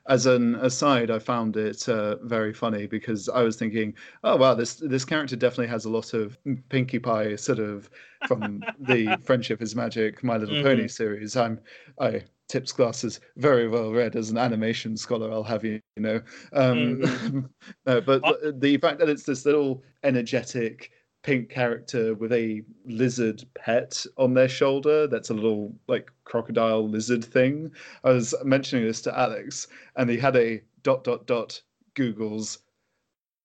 as 0.07 0.27
an 0.27 0.57
aside, 0.57 1.11
I 1.11 1.19
found 1.19 1.57
it 1.57 1.89
uh, 1.89 2.17
very 2.23 2.53
funny 2.53 2.87
because 2.87 3.29
I 3.29 3.43
was 3.43 3.57
thinking, 3.57 3.95
oh 4.25 4.37
wow, 4.37 4.55
this 4.55 4.75
this 4.75 5.05
character 5.05 5.37
definitely 5.37 5.69
has 5.69 5.85
a 5.85 5.91
lot 5.91 6.13
of 6.15 6.39
Pinkie 6.69 6.99
Pie 6.99 7.37
sort 7.37 7.61
of 7.61 7.89
from 8.27 8.63
the 8.81 9.19
Friendship 9.25 9.63
is 9.63 9.77
Magic, 9.77 10.25
My 10.25 10.37
Little 10.37 10.57
mm-hmm. 10.57 10.67
Pony 10.67 10.89
series. 10.89 11.37
I'm 11.37 11.61
I 12.01 12.23
tips 12.49 12.73
glasses 12.73 13.21
very 13.37 13.69
well 13.69 13.93
read 13.93 14.17
as 14.17 14.31
an 14.31 14.39
animation 14.39 14.97
scholar. 14.97 15.31
I'll 15.31 15.45
have 15.45 15.65
you, 15.65 15.81
you 15.97 16.03
know. 16.03 16.21
Um, 16.53 16.99
mm-hmm. 16.99 17.41
no, 17.87 18.01
but 18.01 18.23
the 18.61 18.77
fact 18.79 18.99
that 18.99 19.09
it's 19.09 19.23
this 19.23 19.47
little 19.47 19.83
energetic 20.03 20.91
pink 21.23 21.49
character 21.49 22.15
with 22.15 22.33
a 22.33 22.63
lizard 22.85 23.45
pet 23.55 24.05
on 24.17 24.35
their 24.35 24.49
shoulder. 24.49 25.07
That's 25.07 25.31
a 25.31 25.35
little 25.35 25.75
like 25.89 26.11
crocodile 26.25 26.89
lizard 26.89 27.25
thing. 27.25 27.71
I 28.05 28.11
was 28.11 28.35
mentioning 28.45 28.87
this 28.87 29.03
to 29.03 29.19
Alex, 29.19 29.69
and 29.97 30.11
he 30.11 30.19
had 30.19 30.37
a 30.37 30.63
dot 30.83 31.05
dot 31.05 31.27
dot 31.27 31.61
Google's 31.95 32.59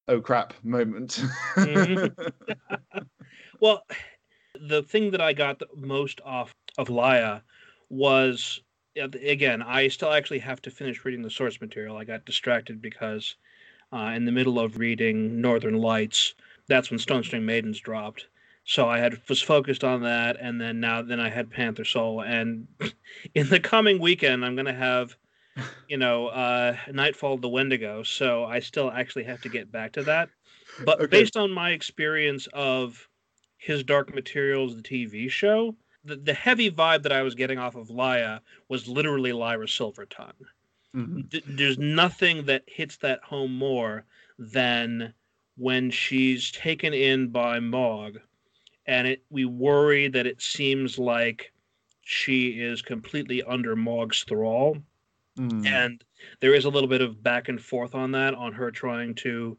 oh 0.07 0.21
crap 0.21 0.53
moment. 0.63 1.23
mm-hmm. 1.55 2.99
well, 3.59 3.83
the 4.59 4.83
thing 4.83 5.11
that 5.11 5.21
I 5.21 5.33
got 5.33 5.59
the 5.59 5.67
most 5.75 6.21
off 6.25 6.53
of 6.77 6.87
Laia 6.87 7.41
was 7.89 8.61
again, 8.95 9.61
I 9.61 9.87
still 9.89 10.11
actually 10.11 10.39
have 10.39 10.61
to 10.63 10.71
finish 10.71 11.05
reading 11.05 11.21
the 11.21 11.29
source 11.29 11.61
material. 11.61 11.97
I 11.97 12.03
got 12.03 12.25
distracted 12.25 12.81
because 12.81 13.35
uh, 13.93 14.11
in 14.15 14.25
the 14.25 14.31
middle 14.31 14.59
of 14.59 14.77
reading 14.77 15.39
Northern 15.39 15.77
Lights, 15.77 16.33
that's 16.67 16.89
when 16.89 16.99
Stone 16.99 17.23
String 17.23 17.45
Maidens 17.45 17.79
dropped. 17.79 18.27
So 18.65 18.89
I 18.89 18.99
had 18.99 19.21
was 19.29 19.41
focused 19.41 19.83
on 19.83 20.01
that, 20.01 20.37
and 20.39 20.59
then 20.59 20.79
now 20.79 21.01
then 21.01 21.19
I 21.19 21.29
had 21.29 21.49
Panther 21.49 21.85
Soul, 21.85 22.21
and 22.21 22.67
in 23.33 23.47
the 23.49 23.59
coming 23.59 23.99
weekend 23.99 24.43
I'm 24.43 24.55
gonna 24.55 24.73
have, 24.73 25.15
you 25.87 25.97
know, 25.97 26.27
uh, 26.27 26.75
Nightfall 26.91 27.35
of 27.35 27.41
the 27.41 27.49
Wendigo. 27.49 28.03
So 28.03 28.43
I 28.43 28.59
still 28.59 28.91
actually 28.91 29.23
have 29.23 29.41
to 29.41 29.49
get 29.49 29.71
back 29.71 29.93
to 29.93 30.03
that. 30.03 30.29
But 30.83 30.99
okay. 30.99 31.07
based 31.07 31.37
on 31.37 31.51
my 31.51 31.71
experience 31.71 32.47
of 32.53 33.07
his 33.57 33.83
Dark 33.83 34.13
Materials, 34.13 34.75
the 34.75 34.81
TV 34.81 35.29
show, 35.29 35.75
the, 36.03 36.15
the 36.15 36.33
heavy 36.33 36.69
vibe 36.69 37.03
that 37.03 37.11
I 37.11 37.21
was 37.21 37.35
getting 37.35 37.57
off 37.57 37.75
of 37.75 37.87
Laia 37.87 38.41
was 38.69 38.87
literally 38.87 39.33
Lyra 39.33 39.65
Silvertongue. 39.65 40.33
Mm-hmm. 40.95 41.21
D- 41.29 41.43
there's 41.47 41.77
nothing 41.77 42.45
that 42.45 42.63
hits 42.67 42.97
that 42.97 43.21
home 43.23 43.55
more 43.55 44.05
than 44.37 45.13
when 45.57 45.91
she's 45.91 46.51
taken 46.51 46.93
in 46.93 47.29
by 47.29 47.59
Mog, 47.59 48.19
and 48.85 49.07
it 49.07 49.23
we 49.29 49.45
worry 49.45 50.07
that 50.07 50.27
it 50.27 50.41
seems 50.41 50.97
like 50.97 51.51
she 52.03 52.49
is 52.61 52.81
completely 52.81 53.43
under 53.43 53.75
Mog's 53.75 54.23
thrall. 54.23 54.77
Mm. 55.37 55.67
And 55.67 56.03
there 56.39 56.55
is 56.55 56.65
a 56.65 56.69
little 56.69 56.89
bit 56.89 57.01
of 57.01 57.21
back 57.21 57.49
and 57.49 57.61
forth 57.61 57.93
on 57.93 58.11
that, 58.11 58.33
on 58.33 58.53
her 58.53 58.71
trying 58.71 59.13
to 59.15 59.57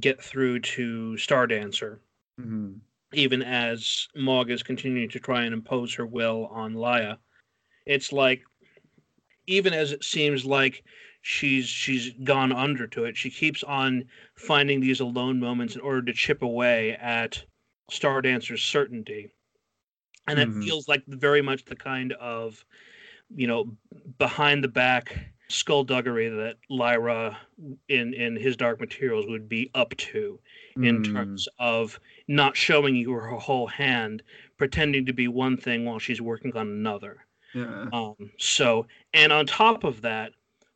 get 0.00 0.22
through 0.22 0.60
to 0.60 1.14
Stardancer. 1.16 1.98
Mm-hmm. 2.40 2.72
Even 3.12 3.42
as 3.42 4.08
Mog 4.16 4.50
is 4.50 4.62
continuing 4.62 5.08
to 5.10 5.20
try 5.20 5.44
and 5.44 5.54
impose 5.54 5.94
her 5.94 6.04
will 6.04 6.46
on 6.50 6.74
Laia. 6.74 7.16
It's 7.86 8.12
like, 8.12 8.42
even 9.46 9.72
as 9.72 9.92
it 9.92 10.02
seems 10.02 10.44
like 10.44 10.82
she's 11.24 11.66
she's 11.66 12.12
gone 12.22 12.52
under 12.52 12.86
to 12.86 13.06
it. 13.06 13.16
She 13.16 13.30
keeps 13.30 13.62
on 13.64 14.04
finding 14.34 14.80
these 14.80 15.00
alone 15.00 15.40
moments 15.40 15.74
in 15.74 15.80
order 15.80 16.02
to 16.02 16.12
chip 16.12 16.42
away 16.42 16.92
at 17.00 17.42
Star 17.90 18.20
Dancer's 18.20 18.62
certainty. 18.62 19.30
And 20.28 20.38
it 20.38 20.48
mm-hmm. 20.48 20.62
feels 20.62 20.86
like 20.86 21.02
very 21.06 21.40
much 21.40 21.64
the 21.64 21.76
kind 21.76 22.12
of, 22.14 22.62
you 23.34 23.46
know, 23.46 23.74
behind 24.18 24.62
the 24.62 24.68
back 24.68 25.18
skullduggery 25.48 26.28
that 26.28 26.56
Lyra 26.68 27.38
in 27.88 28.12
in 28.12 28.36
his 28.36 28.54
Dark 28.56 28.78
Materials 28.78 29.24
would 29.26 29.48
be 29.48 29.70
up 29.74 29.96
to 29.96 30.38
in 30.76 31.02
mm. 31.02 31.12
terms 31.12 31.48
of 31.58 31.98
not 32.28 32.54
showing 32.54 32.96
you 32.96 33.12
her 33.12 33.28
whole 33.28 33.66
hand, 33.66 34.22
pretending 34.58 35.06
to 35.06 35.14
be 35.14 35.28
one 35.28 35.56
thing 35.56 35.86
while 35.86 35.98
she's 35.98 36.20
working 36.20 36.54
on 36.54 36.68
another. 36.68 37.24
Yeah. 37.54 37.86
Um, 37.92 38.30
so, 38.38 38.86
and 39.14 39.32
on 39.32 39.46
top 39.46 39.84
of 39.84 40.02
that, 40.02 40.32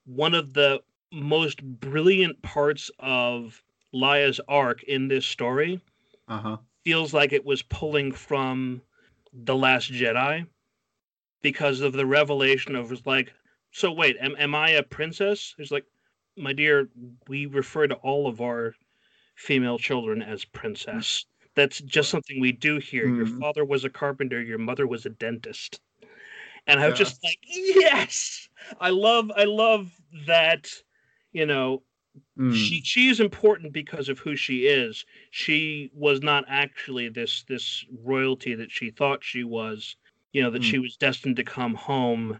one 0.08 0.34
of 0.34 0.54
the 0.54 0.80
most 1.12 1.62
brilliant 1.62 2.40
parts 2.40 2.90
of 2.98 3.62
Laia's 3.92 4.40
arc 4.48 4.82
in 4.84 5.08
this 5.08 5.26
story 5.26 5.80
uh-huh. 6.26 6.56
feels 6.82 7.12
like 7.12 7.32
it 7.32 7.44
was 7.44 7.62
pulling 7.62 8.12
from 8.12 8.80
The 9.32 9.54
Last 9.54 9.92
Jedi 9.92 10.46
because 11.42 11.82
of 11.82 11.92
the 11.92 12.06
revelation 12.06 12.74
of 12.74 13.06
like, 13.06 13.32
so 13.70 13.92
wait, 13.92 14.16
am, 14.18 14.34
am 14.38 14.54
I 14.54 14.70
a 14.70 14.82
princess? 14.82 15.54
It's 15.58 15.70
like, 15.70 15.84
my 16.38 16.54
dear, 16.54 16.88
we 17.28 17.44
refer 17.44 17.86
to 17.86 17.94
all 17.96 18.26
of 18.26 18.40
our 18.40 18.74
female 19.34 19.78
children 19.78 20.22
as 20.22 20.44
princess. 20.44 21.26
That's 21.54 21.80
just 21.80 22.08
something 22.08 22.40
we 22.40 22.52
do 22.52 22.78
here. 22.78 23.06
Mm. 23.06 23.16
Your 23.16 23.26
hmm. 23.26 23.40
father 23.40 23.64
was 23.64 23.84
a 23.84 23.90
carpenter, 23.90 24.40
your 24.40 24.58
mother 24.58 24.86
was 24.86 25.04
a 25.04 25.10
dentist 25.10 25.80
and 26.68 26.80
I 26.80 26.88
was 26.88 26.98
yeah. 26.98 27.04
just 27.04 27.24
like, 27.24 27.38
yes, 27.42 28.48
I 28.80 28.90
love, 28.90 29.30
I 29.36 29.44
love 29.44 29.90
that. 30.26 30.70
You 31.32 31.46
know, 31.46 31.82
mm. 32.38 32.54
she 32.54 32.82
she 32.82 33.08
is 33.08 33.20
important 33.20 33.72
because 33.72 34.08
of 34.08 34.18
who 34.18 34.36
she 34.36 34.66
is. 34.66 35.04
She 35.30 35.90
was 35.94 36.22
not 36.22 36.44
actually 36.48 37.08
this 37.08 37.44
this 37.48 37.84
royalty 38.04 38.54
that 38.54 38.70
she 38.70 38.90
thought 38.90 39.24
she 39.24 39.44
was. 39.44 39.96
You 40.32 40.42
know 40.42 40.50
that 40.50 40.62
mm. 40.62 40.70
she 40.70 40.78
was 40.78 40.96
destined 40.96 41.36
to 41.36 41.44
come 41.44 41.74
home 41.74 42.38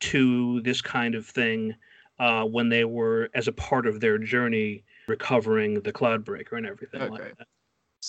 to 0.00 0.60
this 0.62 0.80
kind 0.80 1.14
of 1.14 1.26
thing 1.26 1.74
uh, 2.18 2.44
when 2.44 2.68
they 2.68 2.84
were 2.84 3.30
as 3.34 3.48
a 3.48 3.52
part 3.52 3.86
of 3.86 4.00
their 4.00 4.18
journey 4.18 4.84
recovering 5.06 5.80
the 5.80 5.92
Cloudbreaker 5.92 6.52
and 6.52 6.66
everything 6.66 7.02
okay. 7.02 7.10
like 7.10 7.38
that. 7.38 7.48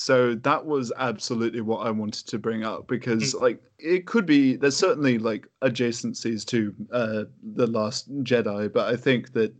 So 0.02 0.34
that 0.34 0.66
was 0.66 0.94
absolutely 0.96 1.60
what 1.60 1.86
I 1.86 1.92
wanted 1.92 2.26
to 2.28 2.40
bring 2.40 2.64
up 2.64 2.88
because, 2.88 3.34
mm. 3.34 3.42
like, 3.42 3.62
it 3.80 4.06
could 4.06 4.26
be 4.26 4.56
there's 4.56 4.78
certainly 4.78 5.18
like 5.18 5.46
adjacencies 5.62 6.46
to 6.46 6.74
uh, 6.94 7.24
the 7.44 7.68
Last 7.68 8.10
Jedi, 8.24 8.72
but 8.72 8.88
I 8.88 8.96
think 8.96 9.34
that 9.34 9.54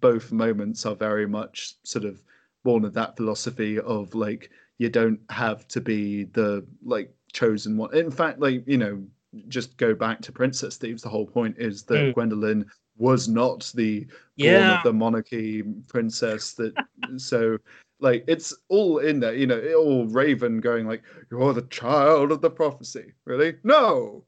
both 0.00 0.32
moments 0.32 0.84
are 0.84 0.96
very 0.96 1.28
much 1.28 1.74
sort 1.84 2.04
of 2.04 2.20
born 2.64 2.84
of 2.84 2.92
that 2.94 3.16
philosophy 3.16 3.78
of 3.78 4.16
like 4.16 4.50
you 4.78 4.88
don't 4.88 5.20
have 5.30 5.68
to 5.68 5.80
be 5.80 6.24
the 6.24 6.66
like 6.84 7.14
chosen 7.32 7.76
one. 7.76 7.94
In 7.94 8.10
fact, 8.10 8.40
like 8.40 8.64
you 8.66 8.78
know, 8.78 9.00
just 9.46 9.76
go 9.76 9.94
back 9.94 10.20
to 10.22 10.32
Princess 10.32 10.76
Thieves. 10.76 11.02
The 11.02 11.08
whole 11.08 11.26
point 11.26 11.54
is 11.56 11.84
that 11.84 11.94
mm. 11.94 12.14
Gwendoline 12.14 12.64
was 12.96 13.28
not 13.28 13.70
the 13.76 14.08
yeah. 14.34 14.58
born 14.58 14.76
of 14.78 14.82
the 14.82 14.92
monarchy 14.92 15.62
princess. 15.86 16.54
That 16.54 16.74
so 17.16 17.58
like 18.00 18.24
it's 18.26 18.54
all 18.68 18.98
in 18.98 19.20
there, 19.20 19.34
you 19.34 19.46
know, 19.46 19.60
all 19.74 20.06
Raven 20.06 20.60
going 20.60 20.86
like, 20.86 21.02
"You're 21.30 21.52
the 21.52 21.62
child 21.62 22.32
of 22.32 22.40
the 22.40 22.50
prophecy." 22.50 23.12
Really? 23.24 23.56
No, 23.64 24.24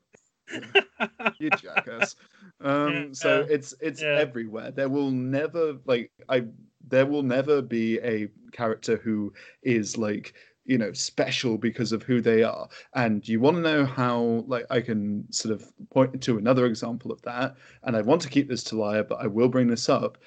you 1.39 1.51
jackass. 1.51 2.17
Um, 2.63 2.93
yeah, 2.93 3.09
so 3.13 3.47
it's 3.49 3.73
it's 3.81 4.03
yeah. 4.03 4.19
everywhere. 4.19 4.71
There 4.71 4.91
will 4.91 5.11
never 5.11 5.79
like 5.87 6.11
I 6.29 6.45
there 6.87 7.07
will 7.07 7.23
never 7.23 7.63
be 7.63 7.99
a 8.01 8.29
character 8.53 8.99
who 8.99 9.33
is 9.63 9.97
like 9.97 10.35
you 10.67 10.77
know 10.77 10.93
special 10.93 11.57
because 11.57 11.91
of 11.93 12.03
who 12.03 12.21
they 12.21 12.43
are 12.43 12.69
and 12.95 13.27
you 13.27 13.41
want 13.41 13.57
to 13.57 13.63
know 13.63 13.85
how 13.85 14.45
like 14.47 14.67
i 14.71 14.81
can 14.81 15.25
sort 15.33 15.55
of 15.55 15.65
point 15.91 16.23
to 16.23 16.39
another 16.39 16.67
example 16.67 17.11
of 17.11 17.21
that 17.23 17.57
and 17.85 17.97
i 17.97 18.03
want 18.03 18.21
to 18.21 18.29
keep 18.29 18.49
this 18.49 18.63
to 18.63 18.75
Laia 18.75 19.09
but 19.09 19.21
i 19.21 19.27
will 19.27 19.49
bring 19.49 19.67
this 19.67 19.89
up 19.89 20.19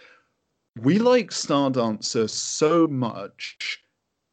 we 0.82 1.00
like 1.00 1.30
Stardancer 1.30 2.30
so 2.30 2.88
much 2.88 3.84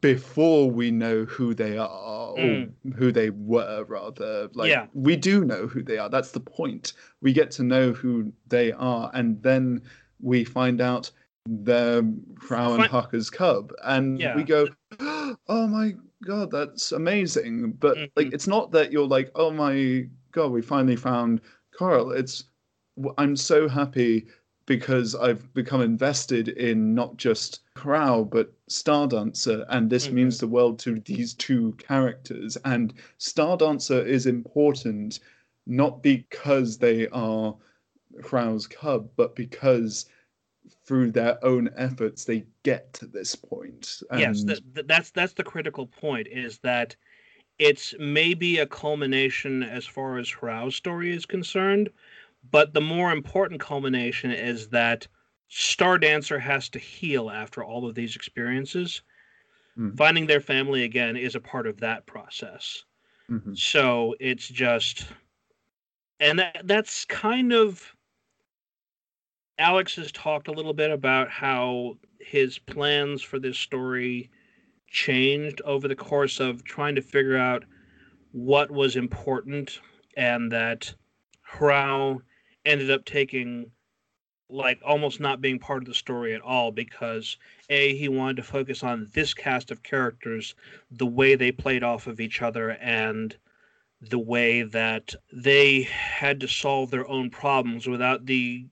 before 0.01 0.69
we 0.69 0.89
know 0.89 1.25
who 1.25 1.53
they 1.53 1.77
are 1.77 2.33
mm. 2.33 2.71
or 2.85 2.91
who 2.93 3.11
they 3.11 3.29
were 3.29 3.85
rather 3.87 4.49
like 4.53 4.69
yeah. 4.69 4.87
we 4.93 5.15
do 5.15 5.45
know 5.45 5.67
who 5.67 5.83
they 5.83 5.99
are 5.99 6.09
that's 6.09 6.31
the 6.31 6.39
point 6.39 6.93
we 7.21 7.31
get 7.31 7.51
to 7.51 7.63
know 7.63 7.91
who 7.93 8.33
they 8.47 8.71
are 8.71 9.11
and 9.13 9.41
then 9.43 9.81
we 10.19 10.43
find 10.43 10.81
out 10.81 11.11
they're 11.47 12.03
Crow 12.35 12.73
and 12.73 12.83
Hucker's 12.83 13.29
cub 13.29 13.71
and 13.83 14.19
yeah. 14.19 14.35
we 14.35 14.43
go 14.43 14.67
oh 14.99 15.67
my 15.67 15.93
god 16.25 16.49
that's 16.49 16.91
amazing 16.91 17.73
but 17.73 17.95
mm-hmm. 17.95 18.05
like 18.15 18.33
it's 18.33 18.47
not 18.47 18.71
that 18.71 18.91
you're 18.91 19.07
like 19.07 19.31
oh 19.35 19.51
my 19.51 20.07
god 20.31 20.51
we 20.51 20.61
finally 20.63 20.95
found 20.95 21.41
Carl 21.75 22.11
it's 22.11 22.45
I'm 23.17 23.35
so 23.35 23.69
happy 23.69 24.27
because 24.65 25.15
I've 25.15 25.53
become 25.53 25.81
invested 25.81 26.49
in 26.49 26.93
not 26.93 27.17
just 27.17 27.61
Crow 27.75 28.23
but 28.23 28.53
Stardancer, 28.69 29.65
and 29.69 29.89
this 29.89 30.05
mm-hmm. 30.05 30.15
means 30.15 30.37
the 30.37 30.47
world 30.47 30.79
to 30.79 30.99
these 30.99 31.33
two 31.33 31.73
characters. 31.73 32.57
And 32.65 32.93
Stardancer 33.19 34.05
is 34.05 34.25
important 34.25 35.19
not 35.67 36.01
because 36.03 36.77
they 36.77 37.07
are 37.09 37.55
Crow's 38.21 38.67
cub, 38.67 39.09
but 39.15 39.35
because 39.35 40.05
through 40.85 41.11
their 41.11 41.43
own 41.43 41.69
efforts 41.75 42.25
they 42.25 42.45
get 42.63 42.93
to 42.93 43.05
this 43.05 43.35
point. 43.35 44.01
And... 44.09 44.19
Yes, 44.19 44.61
that's 44.85 45.11
that's 45.11 45.33
the 45.33 45.43
critical 45.43 45.87
point. 45.87 46.27
Is 46.29 46.59
that 46.59 46.95
it's 47.59 47.93
maybe 47.99 48.57
a 48.59 48.65
culmination 48.65 49.63
as 49.63 49.85
far 49.85 50.17
as 50.17 50.31
Crow's 50.31 50.75
story 50.75 51.15
is 51.15 51.25
concerned, 51.25 51.89
but 52.49 52.73
the 52.73 52.81
more 52.81 53.11
important 53.11 53.61
culmination 53.61 54.31
is 54.31 54.69
that 54.69 55.07
Star 55.47 55.97
Dancer 55.97 56.39
has 56.39 56.69
to 56.69 56.79
heal 56.79 57.29
after 57.29 57.63
all 57.63 57.87
of 57.87 57.93
these 57.93 58.15
experiences. 58.15 59.01
Mm-hmm. 59.77 59.95
Finding 59.95 60.25
their 60.25 60.39
family 60.39 60.83
again 60.83 61.15
is 61.15 61.35
a 61.35 61.39
part 61.39 61.67
of 61.67 61.79
that 61.81 62.05
process. 62.05 62.83
Mm-hmm. 63.29 63.53
So 63.53 64.15
it's 64.19 64.47
just, 64.47 65.05
and 66.19 66.39
that, 66.39 66.61
that's 66.65 67.05
kind 67.05 67.53
of. 67.53 67.93
Alex 69.59 69.95
has 69.95 70.11
talked 70.11 70.47
a 70.47 70.51
little 70.51 70.73
bit 70.73 70.89
about 70.89 71.29
how 71.29 71.97
his 72.19 72.57
plans 72.57 73.21
for 73.21 73.37
this 73.37 73.59
story 73.59 74.31
changed 74.87 75.61
over 75.65 75.87
the 75.87 75.95
course 75.95 76.39
of 76.39 76.63
trying 76.63 76.95
to 76.95 77.01
figure 77.01 77.37
out 77.37 77.63
what 78.31 78.71
was 78.71 78.95
important 78.95 79.79
and 80.17 80.51
that 80.51 80.93
Hrao 81.47 82.21
ended 82.65 82.91
up 82.91 83.05
taking 83.05 83.71
like 84.49 84.79
almost 84.85 85.19
not 85.19 85.39
being 85.39 85.57
part 85.59 85.81
of 85.81 85.87
the 85.87 85.93
story 85.93 86.33
at 86.33 86.41
all 86.41 86.71
because 86.71 87.37
a 87.69 87.95
he 87.95 88.09
wanted 88.09 88.35
to 88.35 88.43
focus 88.43 88.83
on 88.83 89.07
this 89.13 89.33
cast 89.33 89.71
of 89.71 89.81
characters 89.81 90.55
the 90.89 91.05
way 91.05 91.35
they 91.35 91.51
played 91.51 91.83
off 91.83 92.05
of 92.05 92.19
each 92.19 92.41
other 92.41 92.71
and 92.71 93.37
the 94.01 94.19
way 94.19 94.63
that 94.63 95.15
they 95.31 95.83
had 95.83 96.39
to 96.39 96.47
solve 96.47 96.91
their 96.91 97.07
own 97.07 97.29
problems 97.29 97.87
without 97.87 98.25
the 98.25 98.67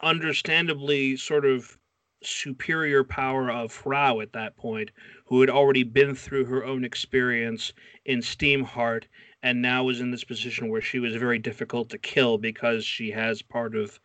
understandably 0.00 1.16
sort 1.16 1.44
of 1.44 1.78
superior 2.22 3.04
power 3.04 3.50
of 3.50 3.72
Hrao 3.72 4.22
at 4.22 4.32
that 4.32 4.56
point, 4.56 4.90
who 5.26 5.40
had 5.40 5.50
already 5.50 5.84
been 5.84 6.14
through 6.14 6.46
her 6.46 6.64
own 6.64 6.84
experience 6.84 7.72
in 8.04 8.20
Steamheart 8.20 9.04
and 9.42 9.62
now 9.62 9.88
is 9.88 10.00
in 10.00 10.10
this 10.10 10.24
position 10.24 10.68
where 10.68 10.80
she 10.80 10.98
was 10.98 11.14
very 11.14 11.38
difficult 11.38 11.90
to 11.90 11.98
kill 11.98 12.38
because 12.38 12.84
she 12.84 13.10
has 13.10 13.42
part 13.42 13.76
of 13.76 14.00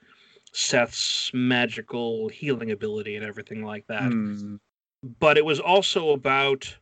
Seth's 0.52 1.32
magical 1.34 2.30
healing 2.30 2.72
ability 2.72 3.16
and 3.16 3.26
everything 3.26 3.64
like 3.64 3.88
that. 3.88 4.04
Mm. 4.12 4.60
But 5.20 5.38
it 5.38 5.46
was 5.46 5.60
also 5.60 6.12
about 6.12 6.78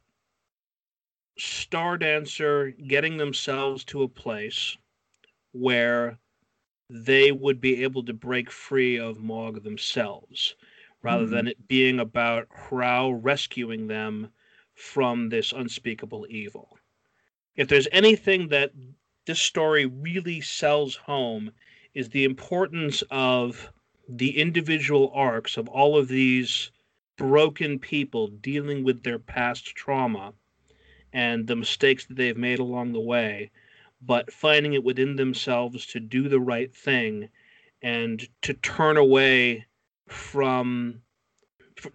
Star 1.38 1.98
Dancer 1.98 2.72
getting 2.72 3.18
themselves 3.18 3.84
to 3.86 4.04
a 4.04 4.10
place 4.10 4.78
where 5.54 6.20
they 6.90 7.32
would 7.32 7.62
be 7.62 7.84
able 7.84 8.04
to 8.04 8.14
break 8.14 8.52
free 8.52 9.00
of 9.00 9.22
Mog 9.22 9.64
themselves, 9.64 10.56
rather 11.02 11.26
Mhm. 11.26 11.30
than 11.32 11.48
it 11.48 11.68
being 11.68 12.00
about 12.00 12.50
Hrao 12.50 13.18
rescuing 13.22 13.88
them 13.88 14.34
from 14.76 15.30
this 15.30 15.54
unspeakable 15.54 16.28
evil. 16.30 16.78
If 17.56 17.68
there's 17.68 17.88
anything 17.92 18.48
that 18.50 18.72
this 19.26 19.40
story 19.40 19.86
really 19.86 20.42
sells 20.42 20.96
home 20.96 21.52
is 21.94 22.10
the 22.10 22.24
importance 22.24 23.04
of 23.12 23.72
the 24.08 24.38
individual 24.38 25.12
arcs 25.14 25.58
of 25.58 25.68
all 25.68 25.98
of 25.98 26.08
these 26.08 26.72
broken 27.18 27.78
people 27.80 28.28
dealing 28.28 28.84
with 28.84 29.04
their 29.04 29.20
past 29.20 29.66
trauma 29.76 30.34
and 31.14 31.46
the 31.48 31.56
mistakes 31.56 32.06
that 32.06 32.16
they've 32.16 32.38
made 32.38 32.60
along 32.60 32.94
the 32.94 33.00
way, 33.00 33.52
but 34.02 34.32
finding 34.32 34.74
it 34.74 34.84
within 34.84 35.16
themselves 35.18 35.86
to 35.88 36.00
do 36.00 36.30
the 36.30 36.40
right 36.40 36.74
thing 36.74 37.30
and 37.82 38.28
to 38.42 38.54
turn 38.54 38.98
away 38.98 39.66
from 40.08 41.02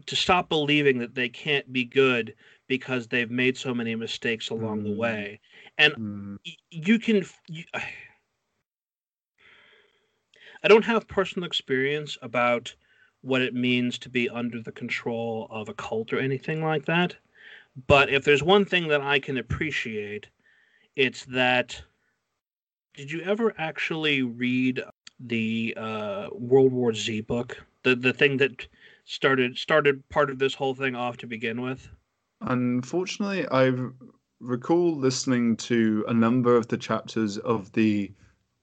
to 0.07 0.17
stop 0.17 0.49
believing 0.49 0.99
that 0.99 1.15
they 1.15 1.29
can't 1.29 1.73
be 1.73 1.85
good 1.85 2.35
because 2.69 3.09
they've 3.09 3.31
made 3.31 3.57
so 3.57 3.75
many 3.75 3.95
mistakes 3.95 4.51
along 4.51 4.83
the 4.83 4.91
Mm. 4.91 4.97
way 4.97 5.41
and 5.79 5.95
Mm. 5.95 6.39
y- 6.45 6.57
you 6.71 6.99
can 6.99 7.19
f- 7.19 7.41
you, 7.49 7.65
I 10.63 10.69
don't 10.69 10.85
have 10.85 11.09
personal 11.09 11.47
experience 11.47 12.19
about 12.23 12.75
what 13.23 13.43
it 13.43 13.55
means 13.55 13.99
to 14.01 14.09
be 14.09 14.29
under 14.29 14.61
the 14.63 14.73
control 14.73 15.47
of 15.51 15.69
a 15.69 15.75
cult 15.75 16.13
or 16.13 16.19
anything 16.19 16.63
like 16.63 16.85
that. 16.87 17.17
But 17.87 18.11
if 18.11 18.25
there's 18.25 18.43
one 18.43 18.65
thing 18.65 18.89
that 18.89 19.01
I 19.01 19.19
can 19.19 19.37
appreciate, 19.39 20.29
it's 20.97 21.25
that 21.27 21.83
did 22.95 23.11
you 23.13 23.21
ever 23.23 23.55
actually 23.59 24.23
read 24.23 24.83
the 25.21 25.75
uh, 25.77 26.29
World 26.33 26.73
War 26.73 26.93
Z 26.93 27.21
book? 27.23 27.65
The 27.83 27.95
the 27.95 28.13
thing 28.13 28.39
that 28.39 28.67
started 29.05 29.57
started 29.59 30.09
part 30.09 30.31
of 30.31 30.39
this 30.39 30.55
whole 30.55 30.75
thing 30.75 30.95
off 30.97 31.17
to 31.19 31.27
begin 31.27 31.61
with? 31.61 31.91
Unfortunately, 32.47 33.47
I 33.51 33.73
recall 34.41 34.97
listening 34.97 35.57
to 35.57 36.05
a 36.09 36.15
number 36.15 36.57
of 36.57 36.69
the 36.69 36.77
chapters 36.77 37.39
of 37.39 37.73
the 37.73 38.13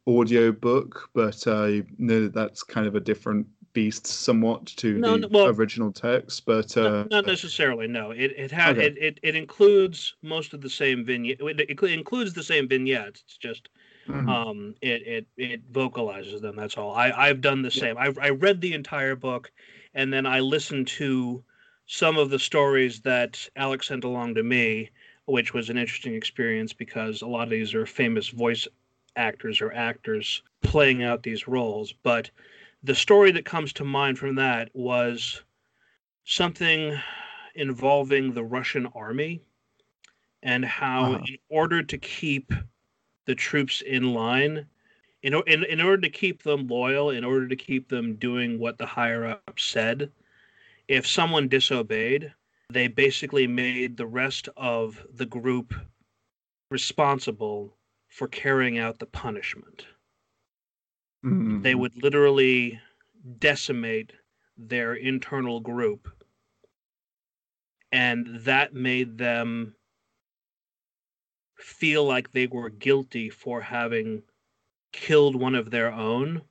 audio 0.07 0.51
book, 0.51 1.09
but 1.13 1.47
I 1.47 1.83
know 1.97 2.21
that 2.23 2.33
that's 2.33 2.63
kind 2.63 2.87
of 2.87 2.95
a 2.95 2.99
different 2.99 3.47
beast 3.73 4.05
somewhat 4.05 4.67
to 4.67 4.99
No, 4.99 5.17
the 5.17 5.27
well- 5.27 5.47
original 5.47 5.91
text. 5.91 6.45
But 6.45 6.75
uh, 6.77 7.05
not 7.09 7.25
necessarily. 7.25 7.87
No, 7.87 8.11
it 8.11 8.31
it 8.37 8.51
had 8.51 8.77
Okay. 8.77 8.87
it, 8.87 8.97
it 8.99 9.19
it 9.23 9.35
includes 9.35 10.15
most 10.21 10.53
of 10.53 10.61
the 10.61 10.69
same 10.69 11.03
vignette. 11.03 11.41
It, 11.41 11.81
includes 11.83 12.33
the 12.33 12.43
same 12.43 12.67
vignettes. 12.67 13.23
It's 13.25 13.37
just 13.37 13.69
mhm. 14.07 14.29
um 14.29 14.75
it 14.81 15.01
it 15.07 15.27
it 15.37 15.61
vocalizes 15.71 16.41
them. 16.41 16.55
That's 16.55 16.77
all. 16.77 16.93
I 16.93 17.11
I've 17.11 17.41
done 17.41 17.61
the 17.63 17.71
same. 17.71 17.97
I 17.97 18.13
I 18.21 18.29
read 18.29 18.61
the 18.61 18.73
entire 18.73 19.15
book, 19.15 19.51
and 19.95 20.13
then 20.13 20.25
I 20.25 20.39
listened 20.39 20.87
to 20.99 21.43
some 21.85 22.17
of 22.17 22.29
the 22.29 22.39
stories 22.39 23.01
that 23.01 23.49
Alex 23.55 23.87
sent 23.87 24.03
along 24.03 24.35
to 24.35 24.43
me, 24.43 24.89
which 25.25 25.53
was 25.53 25.69
an 25.69 25.77
interesting 25.77 26.15
experience 26.15 26.73
because 26.73 27.21
a 27.21 27.27
lot 27.27 27.43
of 27.43 27.49
these 27.49 27.73
are 27.73 27.85
famous 27.85 28.29
voice 28.29 28.67
actors 29.15 29.61
or 29.61 29.71
actors 29.73 30.43
playing 30.61 31.03
out 31.03 31.23
these 31.23 31.47
roles. 31.47 31.93
But 31.93 32.31
the 32.83 32.95
story 32.95 33.31
that 33.31 33.45
comes 33.45 33.73
to 33.73 33.83
mind 33.85 34.17
from 34.19 34.35
that 34.35 34.69
was 34.73 35.43
something 36.25 36.99
involving 37.55 38.33
the 38.33 38.43
Russian 38.43 38.87
army 38.87 39.41
and 40.43 40.65
how, 40.65 41.13
Uh-huh. 41.13 41.19
in 41.27 41.37
order 41.49 41.81
to 41.83 41.97
keep 41.97 42.51
the 43.25 43.35
troops 43.35 43.81
in 43.81 44.13
line, 44.13 44.67
in, 45.23 45.33
in, 45.47 45.63
in 45.65 45.81
order 45.81 46.01
to 46.01 46.09
keep 46.09 46.43
them 46.43 46.67
loyal, 46.67 47.09
in 47.11 47.23
order 47.23 47.47
to 47.47 47.55
keep 47.55 47.89
them 47.89 48.15
doing 48.15 48.59
what 48.59 48.77
the 48.77 48.85
higher 48.85 49.25
up 49.25 49.59
said, 49.59 50.11
if 50.87 51.07
someone 51.07 51.47
disobeyed, 51.47 52.33
they 52.69 52.87
basically 52.87 53.47
made 53.47 53.97
the 53.97 54.07
rest 54.07 54.49
of 54.57 55.05
the 55.11 55.25
group 55.25 55.73
responsible 56.69 57.77
for 58.07 58.27
carrying 58.27 58.77
out 58.77 58.99
the 58.99 59.05
punishment. 59.05 59.87
They 61.61 61.73
Mhm. 61.73 61.79
would 61.79 62.03
literally 62.03 62.81
decimate 63.39 64.13
their 64.57 64.93
internal 64.93 65.59
group. 65.59 66.09
And 67.91 68.39
that 68.41 68.73
made 68.73 69.17
them 69.17 69.75
feel 71.57 72.03
like 72.05 72.31
they 72.31 72.47
were 72.47 72.69
guilty 72.69 73.29
for 73.29 73.61
having 73.61 74.23
killed 74.91 75.35
one 75.35 75.55
of 75.55 75.71
their 75.71 75.91
own. 75.91 76.41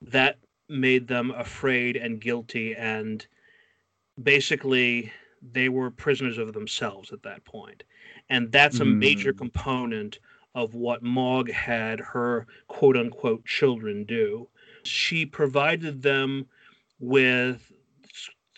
That 0.00 0.38
made 0.72 1.08
them 1.08 1.30
afraid 1.32 1.96
and 1.96 2.20
guilty 2.20 2.74
and 2.74 3.26
basically 4.22 5.12
they 5.42 5.68
were 5.68 5.90
prisoners 5.90 6.38
of 6.38 6.52
themselves 6.52 7.12
at 7.12 7.22
that 7.22 7.44
point 7.44 7.84
and 8.28 8.52
that's 8.52 8.80
a 8.80 8.84
major 8.84 9.32
Mm. 9.32 9.38
component 9.38 10.18
of 10.54 10.74
what 10.74 11.02
Mog 11.02 11.50
had 11.50 11.98
her 12.00 12.46
quote 12.68 12.96
unquote 12.96 13.44
children 13.46 14.04
do. 14.04 14.48
She 14.84 15.24
provided 15.26 16.02
them 16.02 16.48
with 17.00 17.72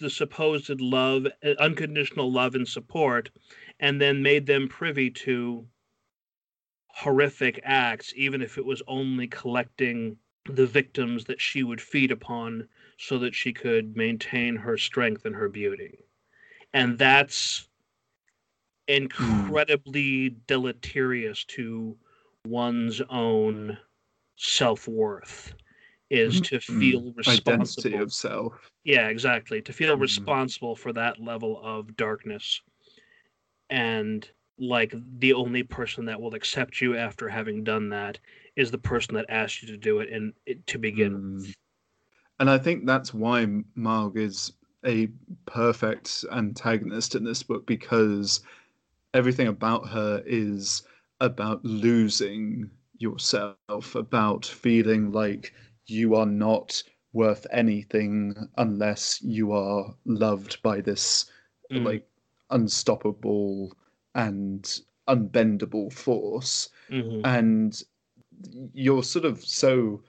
the 0.00 0.10
supposed 0.10 0.80
love, 0.80 1.26
uh, 1.44 1.54
unconditional 1.60 2.30
love 2.32 2.54
and 2.54 2.66
support, 2.68 3.30
and 3.80 4.00
then 4.00 4.22
made 4.22 4.46
them 4.46 4.68
privy 4.68 5.10
to 5.10 5.68
horrific 6.88 7.60
acts, 7.64 8.12
even 8.16 8.42
if 8.42 8.58
it 8.58 8.64
was 8.64 8.82
only 8.86 9.26
collecting 9.28 10.18
the 10.48 10.66
victims 10.66 11.24
that 11.24 11.40
she 11.40 11.62
would 11.62 11.80
feed 11.80 12.10
upon 12.12 12.68
so 12.98 13.18
that 13.18 13.34
she 13.34 13.52
could 13.52 13.96
maintain 13.96 14.56
her 14.56 14.76
strength 14.76 15.24
and 15.24 15.34
her 15.36 15.48
beauty. 15.48 16.04
And 16.74 16.98
that's 16.98 17.68
incredibly 18.88 20.36
deleterious 20.46 21.44
to 21.46 21.96
one's 22.44 23.00
own 23.08 23.78
self-worth 24.36 25.54
is 26.10 26.40
Mhm. 26.40 26.42
to 26.42 26.60
Mm. 26.60 26.60
feel 26.60 27.12
identity 27.26 27.96
responsible 27.96 28.02
of 28.02 28.12
self. 28.12 28.70
yeah 28.84 29.08
exactly 29.08 29.62
to 29.62 29.72
feel 29.72 29.96
Mhm. 29.96 29.98
responsible 29.98 30.76
for 30.76 30.92
that 30.92 31.20
level 31.20 31.60
of 31.64 31.96
darkness 31.96 32.62
and 33.70 34.30
like 34.58 34.94
the 35.18 35.32
only 35.32 35.62
person 35.62 36.04
that 36.04 36.20
will 36.20 36.34
accept 36.34 36.80
you 36.80 36.96
after 36.96 37.28
having 37.28 37.64
done 37.64 37.88
that 37.88 38.18
is 38.56 38.70
the 38.70 38.78
person 38.78 39.14
that 39.14 39.26
asked 39.28 39.62
you 39.62 39.68
to 39.68 39.76
do 39.76 40.00
it 40.00 40.10
and 40.10 40.32
it, 40.46 40.66
to 40.68 40.78
begin 40.78 41.14
with. 41.14 41.46
Mm. 41.48 41.54
And 42.38 42.50
I 42.50 42.58
think 42.58 42.86
that's 42.86 43.14
why 43.14 43.46
Marg 43.74 44.16
is 44.16 44.52
a 44.84 45.08
perfect 45.46 46.24
antagonist 46.32 47.14
in 47.14 47.24
this 47.24 47.42
book 47.42 47.66
because 47.66 48.40
everything 49.14 49.46
about 49.48 49.88
her 49.88 50.22
is 50.26 50.82
about 51.20 51.64
losing 51.64 52.70
yourself, 52.98 53.94
about 53.94 54.44
feeling 54.44 55.12
like 55.12 55.52
you 55.86 56.14
are 56.14 56.26
not 56.26 56.82
worth 57.12 57.46
anything 57.52 58.34
unless 58.56 59.20
you 59.22 59.52
are 59.52 59.94
loved 60.04 60.60
by 60.62 60.80
this 60.80 61.26
Mm. 61.70 61.84
like 61.84 62.08
unstoppable 62.50 63.72
and 64.14 64.80
unbendable 65.08 65.90
force 65.92 66.68
Mhm. 66.90 67.20
and 67.24 67.82
you're 68.72 69.02
sort 69.02 69.24
of 69.24 69.44
so 69.44 70.02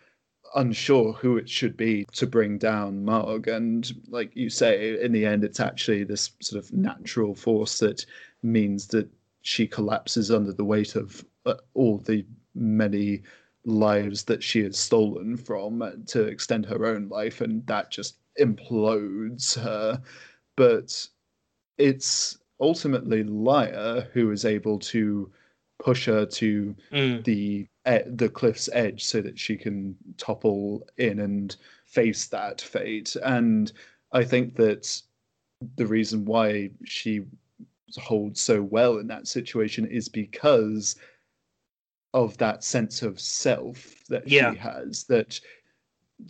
unsure 0.55 1.13
who 1.13 1.38
it 1.38 1.49
should 1.49 1.76
be 1.76 2.05
to 2.13 2.26
bring 2.26 2.57
down 2.57 3.03
Marg. 3.03 3.47
And 3.47 3.91
like 4.07 4.36
you 4.36 4.49
say, 4.49 4.99
in 5.01 5.11
the 5.11 5.26
end, 5.26 5.43
it's 5.43 5.59
actually 5.59 6.03
this 6.03 6.32
sort 6.41 6.63
of 6.63 6.71
natural 6.71 7.36
force 7.36 7.80
that 7.80 8.05
means 8.41 8.88
that 8.88 9.09
she 9.41 9.67
collapses 9.67 10.32
under 10.32 10.53
the 10.53 10.65
weight 10.65 10.95
of 10.95 11.23
uh, 11.45 11.55
all 11.73 11.97
the 11.99 12.26
many 12.55 13.21
lives 13.65 14.23
that 14.23 14.43
she 14.43 14.63
has 14.63 14.78
stolen 14.78 15.36
from 15.36 16.03
to 16.07 16.23
extend 16.23 16.65
her 16.65 16.86
own 16.86 17.09
life, 17.09 17.41
and 17.41 17.65
that 17.67 17.91
just 17.91 18.17
implodes 18.39 19.59
her. 19.59 20.01
But 20.55 21.07
it's 21.78 22.38
ultimately 22.59 23.23
Liar 23.23 24.07
who 24.13 24.32
is 24.32 24.45
able 24.45 24.80
to 24.80 25.30
push 25.80 26.05
her 26.05 26.26
to 26.26 26.76
mm. 26.91 27.23
the 27.23 27.67
the 28.07 28.30
cliff's 28.30 28.69
edge 28.73 29.03
so 29.03 29.21
that 29.21 29.38
she 29.38 29.55
can 29.55 29.95
topple 30.17 30.88
in 30.97 31.19
and 31.19 31.55
face 31.86 32.28
that 32.28 32.59
fate. 32.59 33.15
And 33.23 33.71
I 34.11 34.23
think 34.23 34.55
that 34.55 35.01
the 35.76 35.86
reason 35.86 36.26
why 36.26 36.71
she 36.84 37.26
holds 37.97 38.41
so 38.41 38.61
well 38.61 38.97
in 38.97 39.07
that 39.07 39.28
situation 39.28 39.86
is 39.86 40.09
because 40.09 40.95
of 42.13 42.38
that 42.38 42.63
sense 42.63 43.01
of 43.01 43.19
self 43.19 44.03
that 44.09 44.28
yeah. 44.28 44.51
she 44.53 44.57
has 44.57 45.03
that 45.03 45.39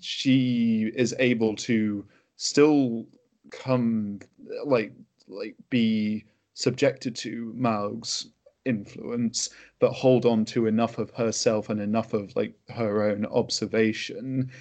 she 0.01 0.91
is 0.95 1.15
able 1.19 1.55
to 1.55 2.03
still 2.37 3.05
come 3.51 4.19
like 4.65 4.91
like 5.27 5.55
be 5.69 6.25
subjected 6.53 7.15
to 7.15 7.53
Marg's 7.55 8.27
influence, 8.65 9.49
but 9.79 9.91
hold 9.91 10.25
on 10.25 10.45
to 10.45 10.67
enough 10.67 10.97
of 10.97 11.11
herself 11.11 11.69
and 11.69 11.79
enough 11.79 12.13
of 12.13 12.35
like 12.35 12.55
her 12.69 13.03
own 13.03 13.25
observation 13.27 14.51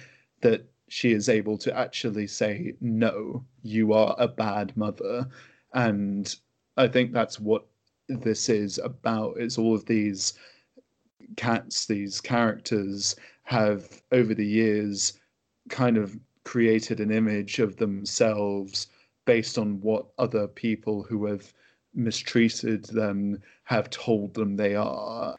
that 0.41 0.65
she 0.87 1.11
is 1.11 1.29
able 1.29 1.57
to 1.57 1.75
actually 1.75 2.27
say, 2.27 2.73
No, 2.79 3.43
you 3.63 3.93
are 3.93 4.15
a 4.17 4.27
bad 4.27 4.75
mother. 4.77 5.27
And 5.73 6.33
I 6.77 6.87
think 6.87 7.11
that's 7.11 7.39
what 7.39 7.65
this 8.07 8.49
is 8.49 8.77
about, 8.77 9.39
is 9.39 9.57
all 9.57 9.73
of 9.73 9.85
these 9.85 10.33
cats, 11.37 11.85
these 11.85 12.21
characters 12.21 13.15
have 13.43 14.01
over 14.11 14.33
the 14.33 14.45
years 14.45 15.19
kind 15.69 15.97
of 15.97 16.17
created 16.43 16.99
an 16.99 17.11
image 17.11 17.59
of 17.59 17.77
themselves 17.77 18.87
based 19.25 19.57
on 19.57 19.81
what 19.81 20.05
other 20.19 20.47
people 20.47 21.01
who 21.03 21.25
have 21.25 21.51
mistreated 21.95 22.85
them 22.85 23.41
have 23.63 23.89
told 23.89 24.33
them 24.33 24.55
they 24.55 24.75
are. 24.75 25.35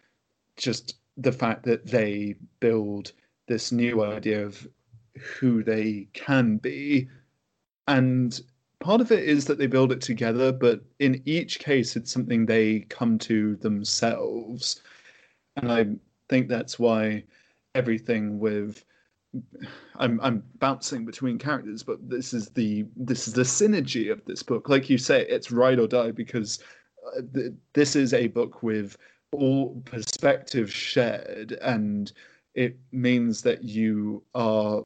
Just 0.56 0.96
the 1.16 1.32
fact 1.32 1.64
that 1.64 1.86
they 1.86 2.34
build 2.60 3.12
this 3.46 3.72
new 3.72 4.02
idea 4.04 4.44
of 4.44 4.66
who 5.18 5.62
they 5.62 6.08
can 6.12 6.56
be. 6.58 7.08
And 7.88 8.40
part 8.80 9.00
of 9.00 9.12
it 9.12 9.24
is 9.24 9.44
that 9.46 9.58
they 9.58 9.66
build 9.66 9.92
it 9.92 10.00
together, 10.00 10.52
but 10.52 10.80
in 10.98 11.22
each 11.24 11.58
case, 11.58 11.96
it's 11.96 12.12
something 12.12 12.44
they 12.44 12.80
come 12.80 13.18
to 13.20 13.56
themselves. 13.56 14.82
And 15.56 15.72
I 15.72 15.86
think 16.28 16.48
that's 16.48 16.78
why 16.78 17.24
everything 17.74 18.38
with 18.38 18.84
I'm 19.96 20.20
I'm 20.20 20.42
bouncing 20.58 21.04
between 21.04 21.38
characters, 21.38 21.82
but 21.82 22.08
this 22.08 22.32
is 22.32 22.48
the 22.50 22.86
this 22.96 23.28
is 23.28 23.34
the 23.34 23.42
synergy 23.42 24.10
of 24.10 24.24
this 24.24 24.42
book. 24.42 24.68
Like 24.68 24.90
you 24.90 24.98
say, 24.98 25.26
it's 25.28 25.50
ride 25.50 25.78
or 25.78 25.86
die 25.86 26.10
because 26.10 26.60
uh, 27.16 27.22
th- 27.34 27.52
this 27.72 27.96
is 27.96 28.12
a 28.12 28.28
book 28.28 28.62
with 28.62 28.96
all 29.32 29.80
perspectives 29.84 30.72
shared, 30.72 31.52
and 31.62 32.12
it 32.54 32.76
means 32.92 33.42
that 33.42 33.64
you 33.64 34.22
are. 34.34 34.82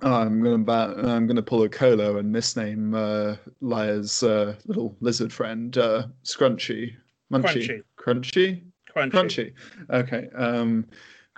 I'm 0.00 0.42
gonna 0.42 0.58
bat, 0.58 0.90
I'm 0.96 1.26
gonna 1.26 1.42
pull 1.42 1.62
a 1.64 1.68
Colo 1.68 2.16
and 2.16 2.34
misname 2.34 2.96
uh, 2.96 3.36
Liar's 3.60 4.22
uh, 4.22 4.54
little 4.64 4.96
lizard 5.00 5.30
friend, 5.30 5.76
uh, 5.76 6.06
Scrunchy, 6.24 6.94
Munchy, 7.30 7.82
Crunchy, 7.98 8.62
Crunchy. 8.94 9.10
Crunchy. 9.10 9.52
Okay. 9.90 10.28
Um, 10.34 10.86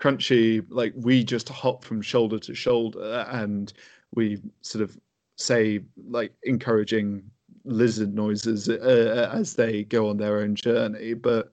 Crunchy, 0.01 0.64
like 0.68 0.92
we 0.97 1.24
just 1.24 1.49
hop 1.49 1.84
from 1.84 2.03
shoulder 2.03 2.38
to 2.40 2.55
shoulder 2.55 3.26
and 3.30 3.72
we 4.14 4.40
sort 4.62 4.82
of 4.82 4.97
say 5.36 5.80
like 6.09 6.32
encouraging 6.42 7.22
lizard 7.64 8.14
noises 8.14 8.68
uh, 8.68 9.30
as 9.32 9.55
they 9.55 9.84
go 9.84 10.09
on 10.09 10.16
their 10.16 10.38
own 10.38 10.55
journey. 10.55 11.14
But 11.14 11.53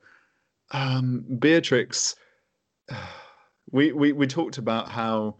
um, 0.71 1.25
Beatrix, 1.39 2.15
we, 3.71 3.91
we 3.91 4.11
we 4.11 4.27
talked 4.27 4.57
about 4.57 4.89
how 4.89 5.35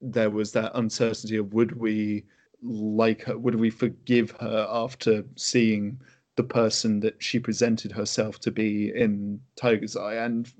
there 0.00 0.30
was 0.30 0.52
that 0.52 0.72
uncertainty 0.74 1.36
of 1.36 1.52
would 1.54 1.76
we 1.76 2.24
like 2.62 3.22
her, 3.22 3.38
would 3.38 3.54
we 3.54 3.70
forgive 3.70 4.32
her 4.40 4.66
after 4.70 5.24
seeing 5.36 6.00
the 6.36 6.44
person 6.44 7.00
that 7.00 7.22
she 7.22 7.38
presented 7.38 7.92
herself 7.92 8.40
to 8.40 8.50
be 8.50 8.92
in 8.94 9.40
Tiger's 9.56 9.96
Eye. 9.96 10.14
And 10.14 10.50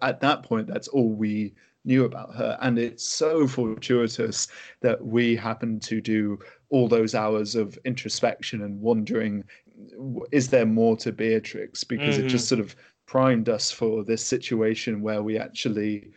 at 0.00 0.20
that 0.20 0.42
point, 0.42 0.66
that's 0.66 0.88
all 0.88 1.10
we 1.10 1.54
knew 1.84 2.04
about 2.04 2.34
her. 2.34 2.56
And 2.60 2.78
it's 2.78 3.06
so 3.06 3.46
fortuitous 3.46 4.48
that 4.80 5.04
we 5.04 5.36
happen 5.36 5.80
to 5.80 6.00
do 6.00 6.38
all 6.70 6.88
those 6.88 7.14
hours 7.14 7.54
of 7.54 7.78
introspection 7.84 8.62
and 8.62 8.80
wondering, 8.80 9.44
is 10.32 10.48
there 10.48 10.66
more 10.66 10.96
to 10.98 11.12
Beatrix? 11.12 11.84
Because 11.84 12.16
mm-hmm. 12.16 12.26
it 12.26 12.30
just 12.30 12.46
mm-hmm. 12.46 12.56
sort 12.56 12.60
of 12.60 12.76
primed 13.06 13.48
us 13.48 13.70
for 13.70 14.04
this 14.04 14.24
situation 14.24 15.00
where 15.00 15.22
we 15.22 15.38
actually 15.38 16.10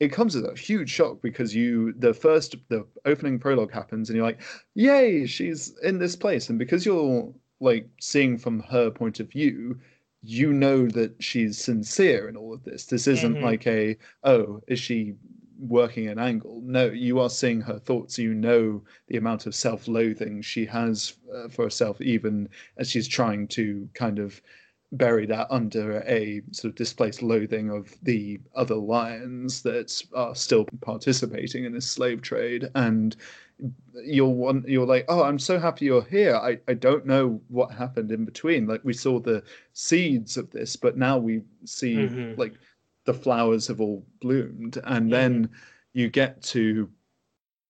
it 0.00 0.12
comes 0.12 0.36
as 0.36 0.44
a 0.44 0.54
huge 0.54 0.90
shock 0.90 1.20
because 1.22 1.54
you 1.54 1.92
the 1.94 2.14
first 2.14 2.54
the 2.68 2.86
opening 3.04 3.38
prologue 3.38 3.72
happens 3.72 4.08
and 4.08 4.16
you're 4.16 4.26
like 4.26 4.40
yay 4.74 5.26
she's 5.26 5.74
in 5.82 5.98
this 5.98 6.14
place 6.14 6.50
and 6.50 6.58
because 6.58 6.86
you're 6.86 7.32
like 7.60 7.88
seeing 8.00 8.38
from 8.38 8.60
her 8.60 8.90
point 8.90 9.20
of 9.20 9.30
view 9.30 9.78
you 10.22 10.52
know 10.52 10.88
that 10.88 11.14
she's 11.22 11.58
sincere 11.58 12.28
in 12.28 12.36
all 12.36 12.52
of 12.52 12.64
this. 12.64 12.86
This 12.86 13.06
isn't 13.06 13.34
mm-hmm. 13.34 13.44
like 13.44 13.66
a 13.66 13.96
oh 14.24 14.60
is 14.66 14.80
she 14.80 15.14
working 15.58 16.08
an 16.08 16.18
angle? 16.18 16.60
No 16.64 16.86
you 16.86 17.20
are 17.20 17.30
seeing 17.30 17.60
her 17.60 17.78
thoughts. 17.78 18.18
You 18.18 18.34
know 18.34 18.82
the 19.08 19.16
amount 19.16 19.46
of 19.46 19.54
self-loathing 19.54 20.42
she 20.42 20.66
has 20.66 21.14
uh, 21.34 21.48
for 21.48 21.64
herself 21.64 22.00
even 22.00 22.48
as 22.76 22.90
she's 22.90 23.08
trying 23.08 23.48
to 23.48 23.88
kind 23.94 24.18
of 24.18 24.40
bury 24.92 25.26
that 25.26 25.46
under 25.50 26.02
a 26.06 26.40
sort 26.50 26.70
of 26.70 26.74
displaced 26.74 27.22
loathing 27.22 27.70
of 27.70 27.94
the 28.02 28.40
other 28.54 28.74
lions 28.74 29.62
that 29.62 30.02
are 30.14 30.34
still 30.34 30.64
participating 30.80 31.64
in 31.64 31.74
this 31.74 31.86
slave 31.86 32.22
trade. 32.22 32.70
And 32.74 33.14
you're 34.04 34.28
one 34.28 34.64
you're 34.66 34.86
like 34.86 35.04
oh 35.08 35.22
i'm 35.22 35.38
so 35.38 35.58
happy 35.58 35.86
you're 35.86 36.04
here 36.04 36.36
i 36.36 36.58
i 36.68 36.74
don't 36.74 37.06
know 37.06 37.40
what 37.48 37.72
happened 37.72 38.12
in 38.12 38.24
between 38.24 38.66
like 38.66 38.80
we 38.84 38.92
saw 38.92 39.18
the 39.18 39.42
seeds 39.72 40.36
of 40.36 40.50
this 40.50 40.76
but 40.76 40.96
now 40.96 41.18
we 41.18 41.42
see 41.64 41.94
mm-hmm. 41.96 42.38
like 42.38 42.54
the 43.04 43.14
flowers 43.14 43.66
have 43.66 43.80
all 43.80 44.04
bloomed 44.20 44.76
and 44.84 45.04
mm-hmm. 45.04 45.10
then 45.10 45.50
you 45.92 46.08
get 46.08 46.40
to 46.42 46.88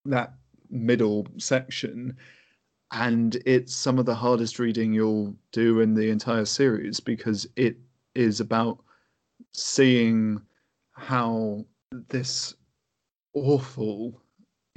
that 0.05 0.35
middle 0.71 1.27
section 1.39 2.15
and 2.93 3.37
it's 3.47 3.75
some 3.75 3.99
of 3.99 4.07
the 4.07 4.15
hardest 4.15 4.59
reading 4.59 4.93
you'll 4.93 5.35
do 5.53 5.81
in 5.81 5.95
the 5.95 6.11
entire 6.11 6.45
series 6.45 7.01
because 7.01 7.47
it 7.57 7.77
is 8.15 8.41
about 8.41 8.83
seeing 9.53 10.41
how 10.93 11.65
this 12.09 12.55
awful 13.35 14.21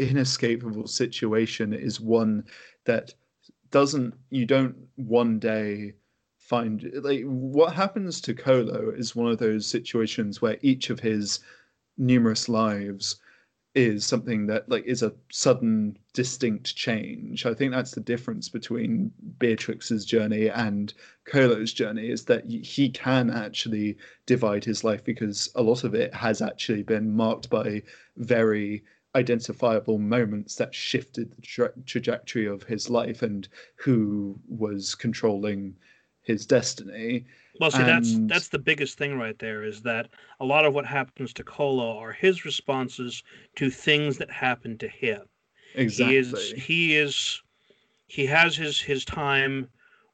inescapable 0.09 0.87
situation 0.87 1.73
is 1.73 1.99
one 1.99 2.43
that 2.85 3.13
doesn't 3.69 4.13
you 4.29 4.45
don't 4.45 4.75
one 4.95 5.39
day 5.39 5.93
find 6.37 6.91
like 7.03 7.23
what 7.23 7.73
happens 7.73 8.19
to 8.19 8.33
Colo 8.33 8.89
is 8.89 9.15
one 9.15 9.31
of 9.31 9.37
those 9.37 9.65
situations 9.65 10.41
where 10.41 10.57
each 10.61 10.89
of 10.89 10.99
his 10.99 11.39
numerous 11.97 12.49
lives 12.49 13.17
is 13.73 14.05
something 14.05 14.47
that 14.47 14.67
like 14.67 14.83
is 14.85 15.01
a 15.01 15.13
sudden 15.31 15.97
distinct 16.13 16.75
change. 16.75 17.45
I 17.45 17.53
think 17.53 17.71
that's 17.71 17.91
the 17.91 18.01
difference 18.01 18.49
between 18.49 19.11
beatrix's 19.39 20.03
journey 20.03 20.49
and 20.49 20.93
colo's 21.23 21.71
journey 21.71 22.09
is 22.09 22.25
that 22.25 22.45
he 22.45 22.89
can 22.89 23.29
actually 23.29 23.97
divide 24.25 24.65
his 24.65 24.83
life 24.83 25.03
because 25.05 25.49
a 25.55 25.61
lot 25.61 25.85
of 25.85 25.95
it 25.95 26.13
has 26.13 26.41
actually 26.41 26.83
been 26.83 27.15
marked 27.15 27.49
by 27.49 27.81
very 28.17 28.83
identifiable 29.15 29.97
moments 29.97 30.55
that 30.55 30.73
shifted 30.73 31.31
the 31.31 31.41
tra- 31.41 31.73
trajectory 31.85 32.45
of 32.47 32.63
his 32.63 32.89
life 32.89 33.21
and 33.21 33.47
who 33.75 34.39
was 34.47 34.95
controlling 34.95 35.75
his 36.23 36.45
destiny. 36.45 37.25
Well, 37.59 37.71
see, 37.71 37.79
and... 37.79 37.87
that's 37.87 38.15
that's 38.33 38.47
the 38.47 38.59
biggest 38.59 38.97
thing 38.97 39.17
right 39.17 39.37
there 39.37 39.63
is 39.63 39.81
that 39.81 40.09
a 40.39 40.45
lot 40.45 40.65
of 40.65 40.73
what 40.73 40.85
happens 40.85 41.33
to 41.33 41.43
Colo 41.43 41.97
are 41.97 42.11
his 42.11 42.45
responses 42.45 43.23
to 43.55 43.69
things 43.69 44.17
that 44.17 44.31
happen 44.31 44.77
to 44.77 44.87
him. 44.87 45.23
Exactly. 45.75 46.13
He 46.13 46.17
is 46.17 46.53
he 46.55 46.95
is 46.95 47.41
he 48.07 48.25
has 48.25 48.55
his 48.55 48.79
his 48.79 49.03
time 49.03 49.67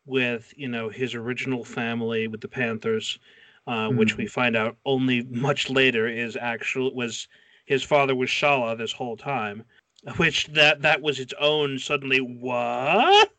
with 0.05 0.53
you 0.57 0.67
know 0.67 0.89
his 0.89 1.13
original 1.13 1.63
family 1.63 2.27
with 2.27 2.41
the 2.41 2.47
Panthers, 2.47 3.19
uh, 3.67 3.89
mm. 3.89 3.97
which 3.97 4.17
we 4.17 4.25
find 4.25 4.55
out 4.55 4.77
only 4.85 5.23
much 5.23 5.69
later 5.69 6.07
is 6.07 6.35
actual 6.35 6.93
was 6.95 7.27
his 7.67 7.83
father 7.83 8.15
was 8.15 8.29
Shala 8.29 8.77
this 8.77 8.93
whole 8.93 9.17
time, 9.17 9.63
which 10.15 10.47
that 10.47 10.81
that 10.81 11.01
was 11.01 11.19
its 11.19 11.33
own 11.39 11.77
suddenly 11.77 12.19
what. 12.19 13.29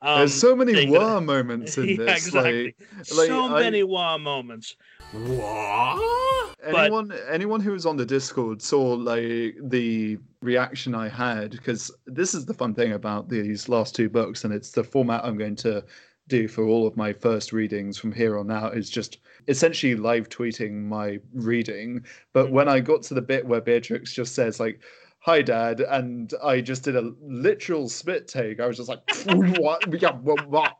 Um, 0.00 0.18
There's 0.18 0.34
so 0.34 0.54
many 0.54 0.88
wah 0.88 1.20
moments 1.34 1.76
in 1.76 1.96
this. 1.96 1.98
yeah, 1.98 2.14
exactly. 2.14 2.64
Like, 2.64 2.76
like, 3.16 3.26
so 3.26 3.56
I... 3.56 3.60
many 3.60 3.82
wah 3.82 4.16
moments. 4.18 4.76
What? 5.12 6.54
Anyone, 6.64 7.08
but... 7.08 7.20
anyone 7.30 7.60
who 7.60 7.72
was 7.72 7.86
on 7.86 7.96
the 7.96 8.06
Discord 8.06 8.62
saw 8.62 8.92
like 8.92 9.56
the 9.62 10.18
reaction 10.42 10.94
I 10.94 11.08
had 11.08 11.52
because 11.52 11.90
this 12.06 12.34
is 12.34 12.46
the 12.46 12.54
fun 12.54 12.74
thing 12.74 12.92
about 12.92 13.28
these 13.28 13.68
last 13.68 13.94
two 13.94 14.08
books, 14.08 14.44
and 14.44 14.52
it's 14.52 14.70
the 14.70 14.84
format 14.84 15.24
I'm 15.24 15.38
going 15.38 15.56
to 15.56 15.82
do 16.28 16.46
for 16.46 16.64
all 16.64 16.86
of 16.86 16.96
my 16.96 17.12
first 17.12 17.52
readings 17.52 17.96
from 17.96 18.12
here 18.12 18.38
on 18.38 18.50
out 18.50 18.76
is 18.76 18.90
just 18.90 19.18
essentially 19.48 19.96
live 19.96 20.28
tweeting 20.28 20.84
my 20.84 21.18
reading. 21.32 22.04
But 22.32 22.46
mm-hmm. 22.46 22.54
when 22.54 22.68
I 22.68 22.80
got 22.80 23.02
to 23.04 23.14
the 23.14 23.22
bit 23.22 23.46
where 23.46 23.60
Beatrix 23.60 24.12
just 24.12 24.34
says 24.34 24.60
like, 24.60 24.80
"Hi, 25.20 25.42
Dad," 25.42 25.80
and 25.80 26.32
I 26.42 26.60
just 26.60 26.84
did 26.84 26.96
a 26.96 27.12
literal 27.20 27.88
spit 27.88 28.28
take, 28.28 28.60
I 28.60 28.66
was 28.66 28.76
just 28.76 28.88
like, 28.88 29.00
"What? 29.58 29.82
Yeah, 30.00 30.12
what? 30.12 30.46
What? 30.48 30.76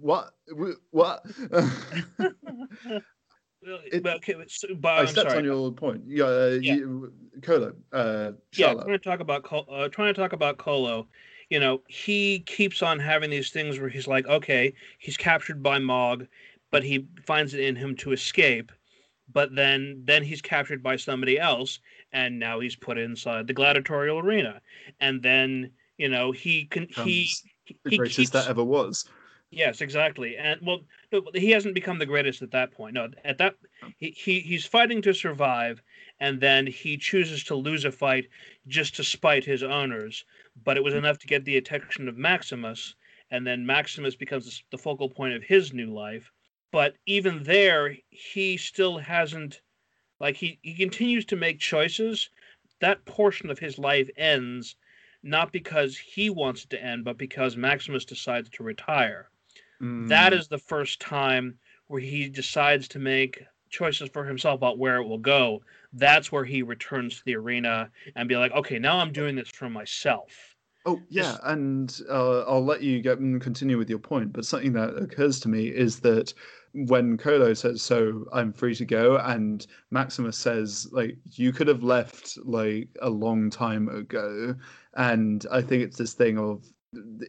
What? 0.00 0.32
what? 0.90 1.26
It, 3.62 4.06
okay, 4.06 4.34
but, 4.78 4.92
I 4.92 5.04
stepped 5.06 5.30
sorry. 5.30 5.38
on 5.38 5.44
your 5.44 5.72
point. 5.72 6.02
Yeah, 6.06 6.24
uh, 6.24 6.58
yeah. 6.62 6.74
You, 6.74 7.12
Kolo. 7.42 7.74
Uh, 7.92 8.32
yeah, 8.52 8.74
trying 8.74 8.86
to 8.86 8.98
talk 8.98 9.20
about 9.20 9.44
uh, 9.52 9.88
trying 9.88 10.14
to 10.14 10.20
talk 10.20 10.32
about 10.32 10.58
Kolo. 10.58 11.08
You 11.50 11.60
know, 11.60 11.82
he 11.88 12.40
keeps 12.40 12.82
on 12.82 12.98
having 12.98 13.30
these 13.30 13.50
things 13.50 13.78
where 13.78 13.88
he's 13.88 14.06
like, 14.06 14.26
okay, 14.26 14.72
he's 14.98 15.16
captured 15.16 15.62
by 15.62 15.78
Mog, 15.78 16.26
but 16.76 16.84
he 16.84 17.08
finds 17.24 17.54
it 17.54 17.60
in 17.60 17.74
him 17.74 17.96
to 17.96 18.12
escape. 18.12 18.70
But 19.32 19.54
then, 19.54 20.02
then 20.04 20.22
he's 20.22 20.42
captured 20.42 20.82
by 20.82 20.96
somebody 20.96 21.40
else, 21.40 21.80
and 22.12 22.38
now 22.38 22.60
he's 22.60 22.76
put 22.76 22.98
inside 22.98 23.46
the 23.46 23.54
gladiatorial 23.54 24.18
arena. 24.18 24.60
And 25.00 25.22
then, 25.22 25.70
you 25.96 26.10
know, 26.10 26.32
he 26.32 26.66
can 26.66 26.86
he, 26.88 27.30
he 27.64 27.78
the 27.82 27.96
greatest 27.96 28.18
keeps, 28.18 28.30
that 28.32 28.48
ever 28.48 28.62
was. 28.62 29.08
Yes, 29.50 29.80
exactly. 29.80 30.36
And 30.36 30.60
well, 30.62 30.80
no, 31.10 31.22
he 31.32 31.50
hasn't 31.50 31.74
become 31.74 31.98
the 31.98 32.04
greatest 32.04 32.42
at 32.42 32.50
that 32.50 32.72
point. 32.72 32.92
No, 32.92 33.08
at 33.24 33.38
that 33.38 33.54
he, 33.96 34.10
he 34.10 34.40
he's 34.40 34.66
fighting 34.66 35.00
to 35.00 35.14
survive, 35.14 35.80
and 36.20 36.38
then 36.42 36.66
he 36.66 36.98
chooses 36.98 37.42
to 37.44 37.54
lose 37.54 37.86
a 37.86 37.90
fight 37.90 38.26
just 38.68 38.96
to 38.96 39.02
spite 39.02 39.46
his 39.46 39.62
owners. 39.62 40.26
But 40.62 40.76
it 40.76 40.84
was 40.84 40.92
hmm. 40.92 40.98
enough 40.98 41.16
to 41.20 41.26
get 41.26 41.46
the 41.46 41.56
attention 41.56 42.06
of 42.06 42.18
Maximus, 42.18 42.96
and 43.30 43.46
then 43.46 43.64
Maximus 43.64 44.14
becomes 44.14 44.62
the 44.70 44.76
focal 44.76 45.08
point 45.08 45.32
of 45.32 45.42
his 45.42 45.72
new 45.72 45.86
life. 45.86 46.30
But 46.72 46.96
even 47.06 47.44
there, 47.44 47.96
he 48.10 48.56
still 48.56 48.98
hasn't 48.98 49.60
like 50.18 50.36
he, 50.36 50.58
he 50.62 50.74
continues 50.74 51.24
to 51.26 51.36
make 51.36 51.58
choices. 51.58 52.30
That 52.80 53.04
portion 53.04 53.50
of 53.50 53.58
his 53.58 53.78
life 53.78 54.10
ends 54.16 54.76
not 55.22 55.52
because 55.52 55.98
he 55.98 56.30
wants 56.30 56.64
it 56.64 56.70
to 56.70 56.82
end, 56.82 57.04
but 57.04 57.18
because 57.18 57.56
Maximus 57.56 58.04
decides 58.04 58.48
to 58.50 58.62
retire. 58.62 59.30
Mm. 59.82 60.08
That 60.08 60.32
is 60.32 60.48
the 60.48 60.58
first 60.58 61.00
time 61.00 61.58
where 61.88 62.00
he 62.00 62.28
decides 62.28 62.88
to 62.88 62.98
make 62.98 63.42
choices 63.68 64.08
for 64.08 64.24
himself 64.24 64.56
about 64.56 64.78
where 64.78 64.96
it 64.96 65.06
will 65.06 65.18
go. 65.18 65.62
That's 65.92 66.30
where 66.30 66.44
he 66.44 66.62
returns 66.62 67.16
to 67.16 67.24
the 67.24 67.36
arena 67.36 67.90
and 68.14 68.28
be 68.28 68.36
like, 68.36 68.52
okay, 68.52 68.78
now 68.78 68.98
I'm 68.98 69.12
doing 69.12 69.34
this 69.36 69.48
for 69.48 69.68
myself. 69.68 70.55
Oh 70.86 71.02
yeah, 71.08 71.38
and 71.42 72.00
uh, 72.08 72.42
I'll 72.42 72.64
let 72.64 72.80
you 72.80 73.00
get 73.02 73.18
and 73.18 73.40
continue 73.40 73.76
with 73.76 73.90
your 73.90 73.98
point. 73.98 74.32
But 74.32 74.46
something 74.46 74.72
that 74.74 74.96
occurs 74.96 75.40
to 75.40 75.48
me 75.48 75.66
is 75.66 75.98
that 76.00 76.32
when 76.72 77.18
Kolo 77.18 77.54
says, 77.54 77.82
"So 77.82 78.24
I'm 78.32 78.52
free 78.52 78.74
to 78.76 78.84
go," 78.84 79.16
and 79.16 79.66
Maximus 79.90 80.38
says, 80.38 80.88
"Like 80.92 81.18
you 81.32 81.52
could 81.52 81.66
have 81.66 81.82
left 81.82 82.38
like 82.44 82.88
a 83.02 83.10
long 83.10 83.50
time 83.50 83.88
ago," 83.88 84.54
and 84.94 85.44
I 85.50 85.60
think 85.60 85.82
it's 85.82 85.98
this 85.98 86.14
thing 86.14 86.38
of 86.38 86.64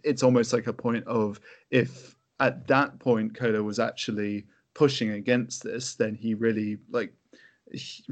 it's 0.04 0.22
almost 0.22 0.54
like 0.54 0.68
a 0.68 0.74
point 0.74 1.06
of 1.08 1.40
if 1.72 2.16
at 2.40 2.68
that 2.68 3.00
point 3.00 3.36
Kolo 3.36 3.64
was 3.64 3.80
actually 3.80 4.46
pushing 4.76 5.12
against 5.12 5.64
this, 5.64 5.96
then 5.96 6.14
he 6.14 6.36
really 6.36 6.78
like. 6.92 7.12
He, 7.72 8.06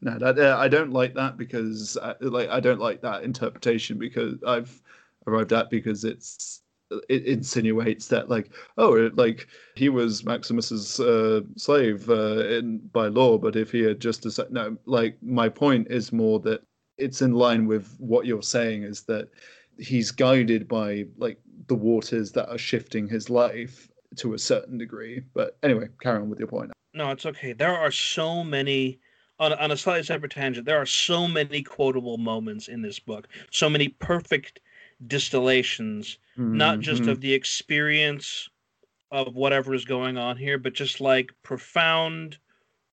no, 0.00 0.18
that, 0.18 0.38
uh, 0.38 0.56
I 0.58 0.68
don't 0.68 0.92
like 0.92 1.14
that 1.14 1.36
because 1.36 1.96
I, 2.02 2.10
uh, 2.10 2.14
like 2.20 2.48
I 2.48 2.60
don't 2.60 2.80
like 2.80 3.02
that 3.02 3.24
interpretation 3.24 3.98
because 3.98 4.34
I've 4.46 4.82
arrived 5.26 5.52
at 5.52 5.70
because 5.70 6.04
it's 6.04 6.62
it 7.08 7.24
insinuates 7.24 8.08
that 8.08 8.28
like 8.28 8.50
oh 8.76 8.94
it, 8.96 9.16
like 9.16 9.46
he 9.76 9.88
was 9.88 10.24
Maximus's 10.24 11.00
uh, 11.00 11.40
slave 11.56 12.08
uh, 12.08 12.46
in 12.46 12.78
by 12.92 13.08
law, 13.08 13.38
but 13.38 13.56
if 13.56 13.70
he 13.70 13.82
had 13.82 14.00
just 14.00 14.30
said 14.30 14.50
no, 14.50 14.76
like 14.86 15.16
my 15.22 15.48
point 15.48 15.88
is 15.90 16.12
more 16.12 16.38
that 16.40 16.62
it's 16.98 17.22
in 17.22 17.32
line 17.32 17.66
with 17.66 17.94
what 17.98 18.26
you're 18.26 18.42
saying 18.42 18.82
is 18.82 19.02
that 19.02 19.28
he's 19.78 20.10
guided 20.10 20.68
by 20.68 21.04
like 21.16 21.38
the 21.68 21.74
waters 21.74 22.32
that 22.32 22.50
are 22.50 22.58
shifting 22.58 23.08
his 23.08 23.30
life 23.30 23.88
to 24.16 24.34
a 24.34 24.38
certain 24.38 24.78
degree. 24.78 25.22
But 25.34 25.56
anyway, 25.62 25.88
carry 26.00 26.20
on 26.20 26.28
with 26.28 26.38
your 26.38 26.48
point. 26.48 26.72
No, 26.94 27.10
it's 27.10 27.24
okay. 27.24 27.52
There 27.54 27.74
are 27.74 27.90
so 27.90 28.44
many 28.44 29.00
on, 29.42 29.52
on 29.54 29.72
a 29.72 29.76
slightly 29.76 30.04
separate 30.04 30.30
tangent. 30.30 30.64
There 30.64 30.80
are 30.80 30.86
so 30.86 31.26
many 31.26 31.62
quotable 31.62 32.16
moments 32.16 32.68
in 32.68 32.80
this 32.80 33.00
book. 33.00 33.26
So 33.50 33.68
many 33.68 33.88
perfect 33.88 34.60
distillations, 35.08 36.18
mm-hmm. 36.38 36.56
not 36.56 36.78
just 36.78 37.02
of 37.06 37.20
the 37.20 37.34
experience 37.34 38.48
of 39.10 39.34
whatever 39.34 39.74
is 39.74 39.84
going 39.84 40.16
on 40.16 40.36
here, 40.36 40.58
but 40.58 40.74
just 40.74 41.00
like 41.00 41.32
profound 41.42 42.38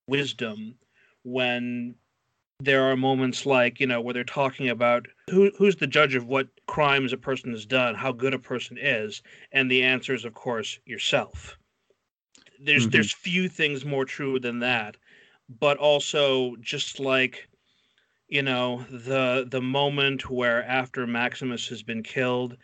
wisdom 0.08 0.74
when 1.22 1.94
there 2.58 2.82
are 2.82 2.96
moments 2.96 3.46
like 3.46 3.80
you 3.80 3.86
know 3.86 4.00
where 4.00 4.12
they're 4.12 4.24
talking 4.24 4.68
about 4.68 5.06
who 5.30 5.50
who's 5.56 5.76
the 5.76 5.86
judge 5.86 6.14
of 6.14 6.26
what 6.26 6.48
crimes 6.66 7.12
a 7.12 7.16
person 7.16 7.52
has 7.52 7.64
done 7.64 7.94
how 7.94 8.12
good 8.12 8.34
a 8.34 8.38
person 8.38 8.76
is 8.78 9.22
and 9.52 9.70
the 9.70 9.82
answer 9.82 10.12
is 10.12 10.26
of 10.26 10.34
course 10.34 10.78
yourself 10.84 11.58
there's 12.60 12.82
mm-hmm. 12.82 12.90
there's 12.90 13.12
few 13.12 13.48
things 13.48 13.84
more 13.84 14.04
true 14.04 14.38
than 14.38 14.58
that 14.58 14.96
but 15.58 15.76
also 15.78 16.54
just 16.56 17.00
like 17.00 17.48
you 18.28 18.42
know 18.42 18.84
the 18.90 19.46
the 19.50 19.60
moment 19.60 20.30
where 20.30 20.62
after 20.64 21.06
maximus 21.06 21.68
has 21.68 21.82
been 21.82 22.02
killed 22.02 22.56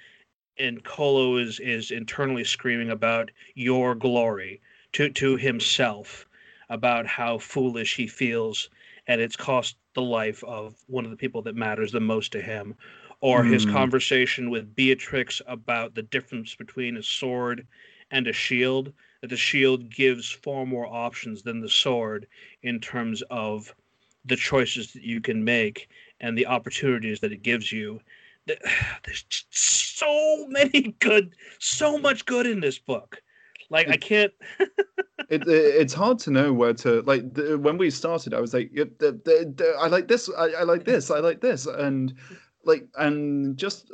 and 0.58 0.84
Kolo 0.84 1.36
is 1.36 1.58
is 1.60 1.90
internally 1.90 2.44
screaming 2.44 2.90
about 2.90 3.30
your 3.54 3.94
glory 3.94 4.60
to 4.92 5.10
to 5.10 5.36
himself 5.36 6.26
about 6.68 7.06
how 7.06 7.38
foolish 7.38 7.96
he 7.96 8.06
feels 8.06 8.70
and 9.08 9.20
it's 9.20 9.36
cost 9.36 9.76
the 9.94 10.02
life 10.02 10.42
of 10.44 10.74
one 10.86 11.04
of 11.04 11.10
the 11.10 11.16
people 11.16 11.42
that 11.42 11.56
matters 11.56 11.92
the 11.92 12.00
most 12.00 12.32
to 12.32 12.40
him 12.40 12.74
or 13.20 13.42
mm. 13.42 13.52
his 13.52 13.64
hmm. 13.64 13.72
conversation 13.72 14.50
with 14.50 14.74
Beatrix 14.74 15.40
about 15.46 15.94
the 15.94 16.02
difference 16.02 16.54
between 16.54 16.96
a 16.96 17.02
sword 17.02 17.66
and 18.10 18.26
a 18.26 18.32
shield 18.32 18.92
that 19.26 19.30
the 19.30 19.36
shield 19.36 19.90
gives 19.90 20.30
far 20.30 20.64
more 20.64 20.86
options 20.86 21.42
than 21.42 21.60
the 21.60 21.68
sword 21.68 22.28
in 22.62 22.78
terms 22.78 23.24
of 23.28 23.74
the 24.24 24.36
choices 24.36 24.92
that 24.92 25.02
you 25.02 25.20
can 25.20 25.42
make 25.42 25.88
and 26.20 26.38
the 26.38 26.46
opportunities 26.46 27.18
that 27.18 27.32
it 27.32 27.42
gives 27.42 27.72
you 27.72 28.00
there's 28.46 29.24
so 29.50 30.46
many 30.48 30.94
good 31.00 31.34
so 31.58 31.98
much 31.98 32.24
good 32.24 32.46
in 32.46 32.60
this 32.60 32.78
book 32.78 33.20
like 33.68 33.88
I 33.88 33.96
can't. 33.96 34.32
it, 35.28 35.42
it's 35.48 35.92
hard 35.92 36.20
to 36.20 36.30
know 36.30 36.52
where 36.52 36.72
to 36.74 37.02
like. 37.02 37.34
The, 37.34 37.58
when 37.58 37.78
we 37.78 37.90
started, 37.90 38.32
I 38.32 38.40
was 38.40 38.54
like, 38.54 38.70
the, 38.72 38.88
the, 39.00 39.52
the, 39.56 39.74
I 39.80 39.88
like 39.88 40.06
this, 40.06 40.30
I, 40.38 40.50
I 40.50 40.62
like 40.62 40.84
this, 40.92 41.10
I 41.10 41.18
like 41.18 41.40
this, 41.40 41.66
and 41.66 42.14
like, 42.64 42.86
and 42.96 43.56
just. 43.56 43.90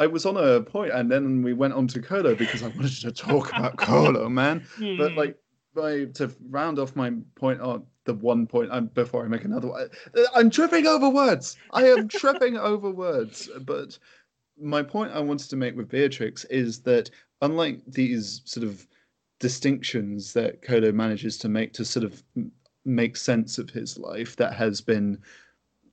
I 0.00 0.06
was 0.06 0.24
on 0.24 0.38
a 0.38 0.62
point, 0.62 0.92
and 0.92 1.12
then 1.12 1.42
we 1.42 1.52
went 1.52 1.74
on 1.74 1.86
to 1.88 2.00
Kolo 2.00 2.34
because 2.34 2.62
I 2.62 2.68
wanted 2.76 3.00
to 3.02 3.12
talk 3.12 3.50
about 3.50 3.76
Kolo, 3.76 4.30
man. 4.30 4.66
But 4.78 5.12
hmm. 5.12 5.18
like, 5.18 5.36
by 5.74 6.06
to 6.14 6.34
round 6.48 6.78
off 6.78 6.96
my 6.96 7.12
point 7.36 7.60
on 7.60 7.84
the 8.04 8.14
one 8.14 8.46
point 8.46 8.70
I'm, 8.72 8.86
before 8.86 9.24
I 9.24 9.28
make 9.28 9.44
another 9.44 9.68
one, 9.68 9.88
uh, 10.16 10.22
I'm 10.34 10.48
tripping 10.50 10.86
over 10.86 11.10
words. 11.10 11.56
I 11.72 11.84
am 11.84 12.08
tripping 12.08 12.56
over 12.70 12.90
words. 12.90 13.48
But 13.60 13.98
my 14.58 14.82
point 14.82 15.12
I 15.12 15.20
wanted 15.20 15.50
to 15.50 15.56
make 15.56 15.76
with 15.76 15.90
Beatrix 15.90 16.44
is 16.46 16.80
that 16.80 17.10
unlike 17.42 17.82
these 17.86 18.40
sort 18.46 18.64
of 18.64 18.86
distinctions 19.38 20.32
that 20.32 20.62
Kolo 20.62 20.92
manages 20.92 21.36
to 21.38 21.48
make 21.48 21.72
to 21.74 21.84
sort 21.84 22.04
of 22.04 22.22
make 22.86 23.16
sense 23.16 23.58
of 23.58 23.68
his 23.68 23.98
life 23.98 24.34
that 24.36 24.54
has 24.54 24.80
been 24.80 25.18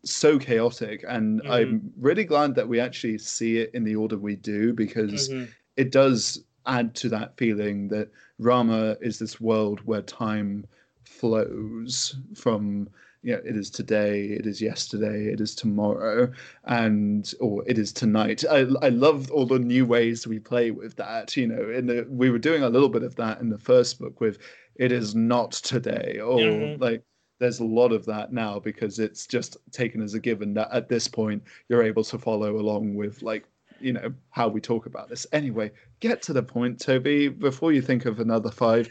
so 0.04 0.38
chaotic 0.38 1.04
and 1.08 1.42
mm-hmm. 1.42 1.52
i'm 1.52 1.94
really 2.00 2.24
glad 2.24 2.56
that 2.56 2.68
we 2.68 2.80
actually 2.80 3.18
see 3.18 3.58
it 3.58 3.72
in 3.74 3.84
the 3.84 3.96
order 3.96 4.18
we 4.18 4.36
do 4.36 4.74
because 4.74 5.30
mm-hmm. 5.30 5.46
it 5.76 5.92
does 5.92 6.44
add 6.66 6.94
to 6.96 7.10
that 7.10 7.36
feeling 7.38 7.88
that 7.88 8.10
rama 8.40 8.96
is 9.02 9.20
this 9.20 9.40
world 9.40 9.80
where 9.86 10.02
time 10.02 10.66
flows 11.04 12.16
from 12.36 12.88
you 13.24 13.34
know, 13.34 13.42
it 13.44 13.58
is 13.58 13.70
today, 13.70 14.26
it 14.26 14.46
is 14.46 14.62
yesterday, 14.62 15.26
it 15.26 15.42
is 15.42 15.54
tomorrow, 15.54 16.32
and 16.64 17.34
or 17.42 17.62
it 17.68 17.78
is 17.78 17.92
tonight. 17.92 18.46
I 18.50 18.60
I 18.82 18.90
love 18.90 19.30
all 19.32 19.46
the 19.46 19.60
new 19.60 19.86
ways 19.86 20.26
we 20.26 20.40
play 20.40 20.72
with 20.72 20.96
that. 20.96 21.36
You 21.36 21.48
know, 21.48 21.70
in 21.70 21.88
the 21.88 22.08
we 22.10 22.30
were 22.30 22.40
doing 22.40 22.64
a 22.64 22.70
little 22.70 22.90
bit 22.90 23.04
of 23.04 23.16
that 23.16 23.42
in 23.42 23.50
the 23.50 23.58
first 23.58 24.00
book 24.00 24.22
with 24.22 24.38
it 24.76 24.94
is 24.94 25.16
not 25.16 25.52
today, 25.52 26.20
or 26.24 26.38
mm-hmm. 26.38 26.82
like 26.82 27.04
there's 27.40 27.60
a 27.60 27.66
lot 27.66 27.92
of 27.92 28.06
that 28.06 28.34
now 28.34 28.60
because 28.60 29.00
it's 29.00 29.28
just 29.28 29.58
taken 29.72 30.02
as 30.02 30.14
a 30.14 30.20
given 30.20 30.54
that 30.54 30.70
at 30.72 30.90
this 30.90 31.08
point 31.08 31.44
you're 31.70 31.84
able 31.84 32.04
to 32.04 32.18
follow 32.18 32.58
along 32.58 32.96
with 32.96 33.22
like 33.22 33.46
you 33.80 33.94
know 33.94 34.12
how 34.32 34.48
we 34.48 34.60
talk 34.60 34.86
about 34.86 35.10
this. 35.10 35.28
Anyway 35.32 35.72
get 36.00 36.22
to 36.24 36.34
the 36.34 36.44
point 36.44 36.80
toby. 36.80 37.28
Before 37.28 37.72
you 37.72 37.82
think 37.82 38.06
of 38.06 38.20
another 38.20 38.52
five 38.52 38.90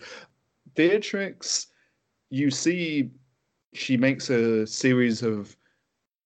beatrix 0.74 1.68
you 2.30 2.51
see 2.51 3.11
she 3.72 3.97
makes 3.97 4.30
a 4.30 4.66
series 4.66 5.22
of 5.22 5.57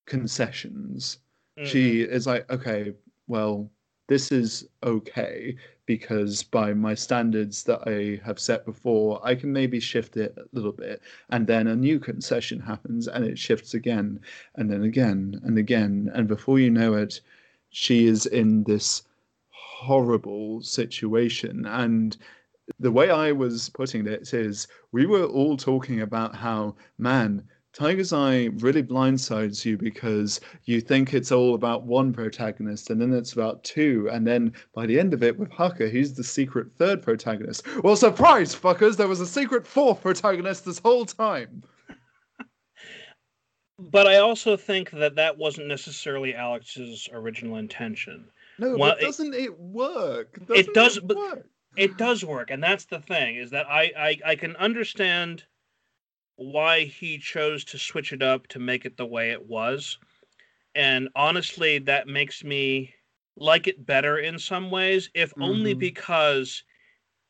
concessions. 0.05 1.17
Mm-hmm. 1.57 1.67
she 1.67 2.01
is 2.01 2.27
like 2.27 2.49
okay 2.49 2.93
well 3.27 3.69
this 4.07 4.31
is 4.31 4.67
okay 4.83 5.55
because 5.97 6.41
by 6.41 6.73
my 6.73 6.95
standards 6.95 7.63
that 7.63 7.81
I 7.85 8.25
have 8.25 8.39
set 8.39 8.63
before, 8.65 9.19
I 9.27 9.35
can 9.35 9.51
maybe 9.51 9.81
shift 9.81 10.15
it 10.15 10.33
a 10.37 10.45
little 10.53 10.71
bit. 10.71 11.01
And 11.31 11.45
then 11.45 11.67
a 11.67 11.75
new 11.75 11.99
concession 11.99 12.61
happens 12.61 13.09
and 13.09 13.25
it 13.25 13.37
shifts 13.37 13.73
again 13.73 14.21
and 14.55 14.71
then 14.71 14.83
again 14.83 15.41
and 15.43 15.57
again. 15.57 16.09
And 16.13 16.29
before 16.29 16.59
you 16.59 16.69
know 16.69 16.93
it, 16.93 17.19
she 17.71 18.07
is 18.07 18.25
in 18.25 18.63
this 18.63 19.03
horrible 19.49 20.61
situation. 20.61 21.65
And 21.65 22.15
the 22.79 22.93
way 22.93 23.09
I 23.09 23.33
was 23.33 23.67
putting 23.71 24.07
it 24.07 24.33
is 24.33 24.69
we 24.93 25.05
were 25.05 25.25
all 25.25 25.57
talking 25.57 25.99
about 25.99 26.33
how, 26.33 26.75
man, 26.97 27.43
Tiger's 27.73 28.11
Eye 28.11 28.49
really 28.57 28.83
blindsides 28.83 29.63
you 29.63 29.77
because 29.77 30.41
you 30.65 30.81
think 30.81 31.13
it's 31.13 31.31
all 31.31 31.55
about 31.55 31.83
one 31.83 32.11
protagonist 32.11 32.89
and 32.89 33.01
then 33.01 33.13
it's 33.13 33.33
about 33.33 33.63
two. 33.63 34.09
And 34.11 34.27
then 34.27 34.53
by 34.75 34.85
the 34.85 34.99
end 34.99 35.13
of 35.13 35.23
it, 35.23 35.39
with 35.39 35.49
Hucker, 35.51 35.89
he's 35.89 36.13
the 36.13 36.23
secret 36.23 36.67
third 36.77 37.01
protagonist. 37.01 37.63
Well, 37.81 37.95
surprise, 37.95 38.53
fuckers, 38.53 38.97
there 38.97 39.07
was 39.07 39.21
a 39.21 39.25
secret 39.25 39.65
fourth 39.65 40.01
protagonist 40.01 40.65
this 40.65 40.79
whole 40.79 41.05
time. 41.05 41.63
but 43.79 44.05
I 44.05 44.17
also 44.17 44.57
think 44.57 44.91
that 44.91 45.15
that 45.15 45.37
wasn't 45.37 45.67
necessarily 45.67 46.35
Alex's 46.35 47.07
original 47.13 47.55
intention. 47.55 48.27
No, 48.59 48.75
well, 48.75 48.91
but 48.91 48.99
doesn't 48.99 49.33
it, 49.33 49.43
it 49.43 49.59
work? 49.59 50.45
Doesn't 50.45 50.69
it 50.69 50.73
does, 50.73 50.97
it 50.97 51.05
work? 51.05 51.17
but 51.17 51.45
it 51.77 51.97
does 51.97 52.25
work, 52.25 52.51
and 52.51 52.61
that's 52.61 52.85
the 52.85 52.99
thing 52.99 53.37
is 53.37 53.49
that 53.51 53.65
I, 53.67 53.91
I 53.97 54.17
I 54.31 54.35
can 54.35 54.55
understand 54.57 55.45
why 56.41 56.85
he 56.85 57.17
chose 57.17 57.63
to 57.65 57.77
switch 57.77 58.13
it 58.13 58.23
up 58.23 58.47
to 58.47 58.59
make 58.59 58.85
it 58.85 58.97
the 58.97 59.05
way 59.05 59.31
it 59.31 59.47
was. 59.47 59.97
And 60.75 61.09
honestly, 61.15 61.79
that 61.79 62.07
makes 62.07 62.43
me 62.43 62.93
like 63.37 63.67
it 63.67 63.85
better 63.85 64.17
in 64.17 64.39
some 64.39 64.71
ways, 64.71 65.09
if 65.13 65.31
mm-hmm. 65.31 65.43
only 65.43 65.73
because 65.73 66.63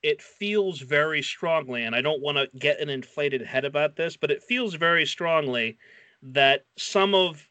it 0.03 0.21
feels 0.21 0.79
very 0.79 1.21
strongly, 1.21 1.83
and 1.83 1.95
I 1.95 2.01
don't 2.01 2.21
want 2.21 2.37
to 2.37 2.49
get 2.57 2.79
an 2.79 2.89
inflated 2.89 3.41
head 3.41 3.65
about 3.65 3.95
this, 3.95 4.17
but 4.17 4.31
it 4.31 4.43
feels 4.43 4.73
very 4.75 5.05
strongly 5.05 5.77
that 6.23 6.65
some 6.77 7.13
of 7.13 7.47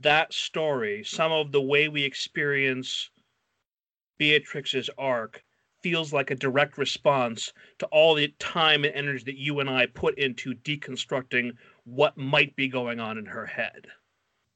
that 0.00 0.32
story, 0.32 1.02
some 1.04 1.32
of 1.32 1.52
the 1.52 1.62
way 1.62 1.88
we 1.88 2.02
experience 2.04 3.10
Beatrix's 4.18 4.90
arc, 4.98 5.42
feels 5.82 6.12
like 6.12 6.30
a 6.30 6.34
direct 6.34 6.78
response 6.78 7.52
to 7.78 7.86
all 7.86 8.14
the 8.14 8.28
time 8.38 8.84
and 8.84 8.94
energy 8.94 9.24
that 9.24 9.38
you 9.38 9.60
and 9.60 9.70
I 9.70 9.86
put 9.86 10.18
into 10.18 10.54
deconstructing 10.54 11.52
what 11.84 12.16
might 12.16 12.54
be 12.56 12.68
going 12.68 13.00
on 13.00 13.18
in 13.18 13.26
her 13.26 13.46
head. 13.46 13.86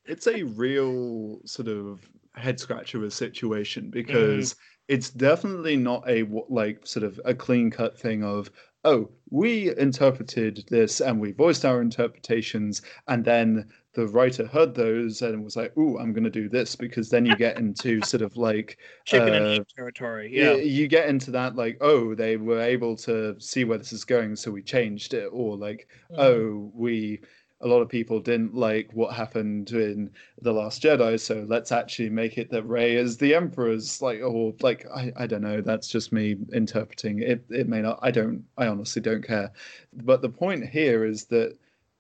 It's 0.05 0.27
a 0.27 0.43
real 0.43 1.41
sort 1.45 1.69
of 1.69 2.01
head 2.35 2.61
scratcher 2.61 2.99
of 2.99 3.05
a 3.05 3.11
situation 3.11 3.91
because 3.91 4.55
mm. 4.55 4.57
it's 4.89 5.11
definitely 5.11 5.77
not 5.77 6.09
a 6.09 6.25
like 6.49 6.87
sort 6.87 7.05
of 7.05 7.21
a 7.25 7.35
clean 7.35 7.71
cut 7.71 7.99
thing 7.99 8.23
of 8.23 8.51
oh 8.85 9.09
we 9.31 9.77
interpreted 9.79 10.65
this 10.69 11.01
and 11.01 11.21
we 11.21 11.33
voiced 11.33 11.65
our 11.65 11.81
interpretations 11.81 12.83
and 13.09 13.25
then 13.25 13.67
the 13.95 14.07
writer 14.09 14.47
heard 14.47 14.75
those 14.75 15.23
and 15.23 15.43
was 15.43 15.57
like, 15.57 15.77
"Ooh, 15.79 15.99
I'm 15.99 16.13
going 16.13 16.25
to 16.25 16.31
do 16.31 16.49
this," 16.49 16.77
because 16.77 17.09
then 17.09 17.25
you 17.25 17.37
get 17.37 17.59
into 17.59 18.01
sort 18.03 18.23
of 18.23 18.37
like 18.37 18.79
chicken 19.05 19.33
uh, 19.33 19.49
and 19.49 19.69
territory. 19.69 20.31
Yeah, 20.33 20.55
you 20.55 20.89
get 20.89 21.09
into 21.09 21.31
that 21.31 21.57
like, 21.57 21.79
oh, 21.81 22.15
they 22.15 22.37
were 22.37 22.61
able 22.61 22.97
to 22.97 23.41
see 23.41 23.65
where 23.65 23.79
this 23.79 23.93
is 23.93 24.05
going, 24.05 24.37
so 24.37 24.51
we 24.51 24.63
changed 24.63 25.15
it, 25.15 25.29
or 25.33 25.57
like, 25.57 25.89
mm-hmm. 26.11 26.21
oh, 26.21 26.71
we. 26.75 27.21
A 27.61 27.67
lot 27.67 27.81
of 27.81 27.89
people 27.89 28.21
didn't 28.21 28.55
like 28.55 28.91
what 28.93 29.15
happened 29.15 29.71
in 29.71 30.11
the 30.43 30.53
Last 30.53 30.83
Jedi, 30.83 31.19
so 31.19 31.47
let's 31.49 31.73
actually 31.73 32.11
make 32.11 32.37
it 32.37 32.51
that 32.51 32.65
Rey 32.65 32.97
is 32.97 33.17
the 33.17 33.35
Emperor's 33.35 34.03
like, 34.03 34.21
or 34.21 34.55
like, 34.61 34.87
I, 34.95 35.13
I 35.17 35.27
don't 35.27 35.43
know. 35.43 35.61
That's 35.61 35.89
just 35.89 36.13
me 36.13 36.37
interpreting 36.53 37.21
it. 37.21 37.45
It 37.49 37.69
may 37.69 37.81
not. 37.81 37.99
I 38.03 38.11
don't. 38.11 38.45
I 38.59 38.67
honestly 38.67 39.01
don't 39.01 39.27
care. 39.27 39.51
But 40.03 40.21
the 40.21 40.29
point 40.29 40.69
here 40.69 41.05
is 41.05 41.25
that 41.27 41.57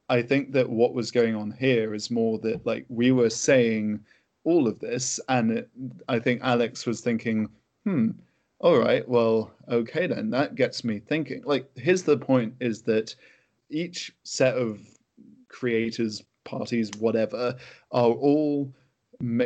I 0.08 0.22
think 0.22 0.52
that 0.52 0.68
what 0.68 0.92
was 0.92 1.10
going 1.10 1.34
on 1.34 1.52
here 1.52 1.94
is 1.94 2.10
more 2.10 2.38
that 2.40 2.66
like 2.66 2.84
we 2.88 3.10
were 3.12 3.30
saying 3.30 4.00
all 4.44 4.68
of 4.68 4.78
this, 4.78 5.18
and 5.28 5.50
it, 5.50 5.70
I 6.08 6.18
think 6.18 6.42
Alex 6.42 6.84
was 6.84 7.00
thinking, 7.00 7.48
hmm, 7.84 8.10
all 8.58 8.78
right, 8.78 9.08
well, 9.08 9.52
okay 9.68 10.06
then, 10.06 10.30
that 10.30 10.54
gets 10.54 10.84
me 10.84 10.98
thinking. 10.98 11.42
Like, 11.44 11.70
here's 11.76 12.02
the 12.02 12.18
point: 12.18 12.54
is 12.60 12.82
that 12.82 13.14
each 13.70 14.12
set 14.24 14.56
of 14.56 14.80
creators, 15.54 16.22
parties, 16.44 16.90
whatever, 16.98 17.56
are 17.92 18.10
all 18.10 18.72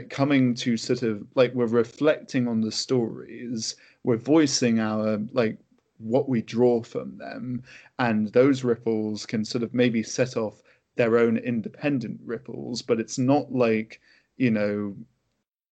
coming 0.08 0.54
to 0.54 0.76
sort 0.76 1.02
of 1.02 1.24
like 1.34 1.52
we're 1.54 1.66
reflecting 1.66 2.48
on 2.48 2.60
the 2.62 2.72
stories 2.72 3.76
we're 4.02 4.16
voicing 4.16 4.80
our 4.80 5.20
like 5.32 5.58
what 5.98 6.26
we 6.26 6.40
draw 6.40 6.82
from 6.82 7.18
them 7.18 7.62
and 7.98 8.32
those 8.32 8.64
ripples 8.64 9.26
can 9.26 9.44
sort 9.44 9.62
of 9.62 9.74
maybe 9.74 10.02
set 10.02 10.38
off 10.38 10.62
their 10.96 11.18
own 11.18 11.36
independent 11.36 12.18
ripples 12.24 12.80
but 12.80 12.98
it's 12.98 13.18
not 13.18 13.52
like 13.52 14.00
you 14.38 14.50
know 14.50 14.96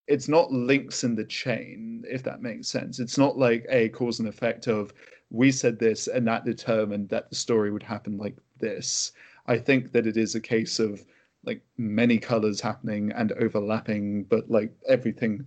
it's 0.07 0.27
not 0.27 0.51
links 0.51 1.03
in 1.03 1.15
the 1.15 1.25
chain 1.25 2.03
if 2.09 2.23
that 2.23 2.41
makes 2.41 2.67
sense. 2.67 2.99
It's 2.99 3.17
not 3.17 3.37
like 3.37 3.65
a 3.69 3.89
cause 3.89 4.19
and 4.19 4.27
effect 4.27 4.67
of 4.67 4.93
we 5.29 5.51
said 5.51 5.77
this 5.77 6.07
and 6.07 6.25
that 6.27 6.45
determined 6.45 7.09
that 7.09 7.29
the 7.29 7.35
story 7.35 7.71
would 7.71 7.83
happen 7.83 8.17
like 8.17 8.37
this 8.57 9.11
i 9.47 9.57
think 9.57 9.91
that 9.91 10.07
it 10.07 10.17
is 10.17 10.35
a 10.35 10.41
case 10.41 10.79
of 10.79 11.03
like 11.43 11.61
many 11.77 12.17
colors 12.17 12.59
happening 12.59 13.11
and 13.13 13.31
overlapping 13.33 14.23
but 14.23 14.49
like 14.49 14.71
everything 14.87 15.45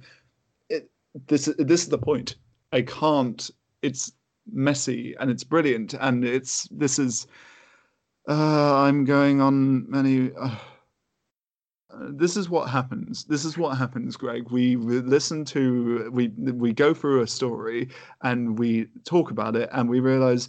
it, 0.69 0.91
this 1.27 1.47
this 1.59 1.83
is 1.83 1.89
the 1.89 1.99
point. 1.99 2.37
I 2.73 2.83
can't 2.83 3.51
it's 3.83 4.13
messy 4.51 5.15
and 5.21 5.31
it's 5.31 5.45
brilliant 5.45 5.95
and 5.95 6.25
it's 6.25 6.67
this 6.71 6.99
is 6.99 7.27
uh, 8.29 8.83
i'm 8.83 9.05
going 9.05 9.41
on 9.41 9.89
many 9.91 10.33
uh, 10.33 10.57
this 12.13 12.37
is 12.37 12.49
what 12.49 12.71
happens. 12.71 13.25
This 13.25 13.45
is 13.45 13.59
what 13.59 13.77
happens 13.77 14.17
greg. 14.17 14.51
We, 14.51 14.77
we 14.77 15.01
listen 15.01 15.45
to 15.47 16.09
we 16.13 16.29
we 16.29 16.73
go 16.73 16.95
through 16.95 17.23
a 17.23 17.27
story 17.27 17.89
and 18.23 18.59
we 18.59 18.87
talk 19.05 19.31
about 19.31 19.57
it 19.57 19.69
and 19.73 19.89
we 19.89 20.01
realize 20.01 20.49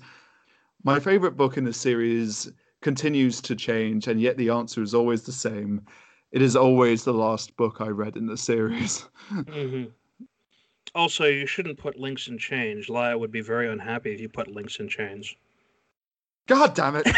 my 0.83 0.99
favorite 0.99 1.35
book 1.35 1.57
in 1.57 1.63
the 1.63 1.73
series 1.73 2.51
continues 2.81 3.41
to 3.41 3.55
change 3.55 4.07
and 4.07 4.19
yet 4.19 4.37
the 4.37 4.49
answer 4.49 4.81
is 4.81 4.93
always 4.93 5.23
the 5.23 5.31
same 5.31 5.81
it 6.31 6.41
is 6.41 6.55
always 6.55 7.03
the 7.03 7.13
last 7.13 7.55
book 7.57 7.77
i 7.79 7.87
read 7.87 8.17
in 8.17 8.25
the 8.25 8.37
series 8.37 9.05
mm-hmm. 9.31 9.85
Also, 10.93 11.25
you 11.25 11.45
shouldn't 11.45 11.77
put 11.77 11.97
links 11.97 12.27
in 12.27 12.37
chains. 12.37 12.87
Laia 12.87 13.17
would 13.17 13.31
be 13.31 13.41
very 13.41 13.69
unhappy 13.69 14.13
if 14.13 14.19
you 14.19 14.27
put 14.27 14.49
links 14.49 14.79
in 14.79 14.89
chains. 14.89 15.33
God 16.47 16.73
damn 16.73 16.97
it! 16.97 17.05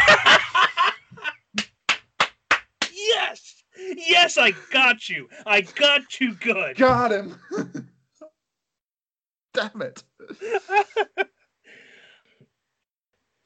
yes, 2.92 3.64
yes, 3.76 4.38
I 4.38 4.52
got 4.70 5.08
you. 5.08 5.28
I 5.44 5.62
got 5.62 6.20
you 6.20 6.34
good. 6.34 6.76
Got 6.76 7.10
him. 7.10 7.36
damn 9.54 9.82
it. 9.82 10.04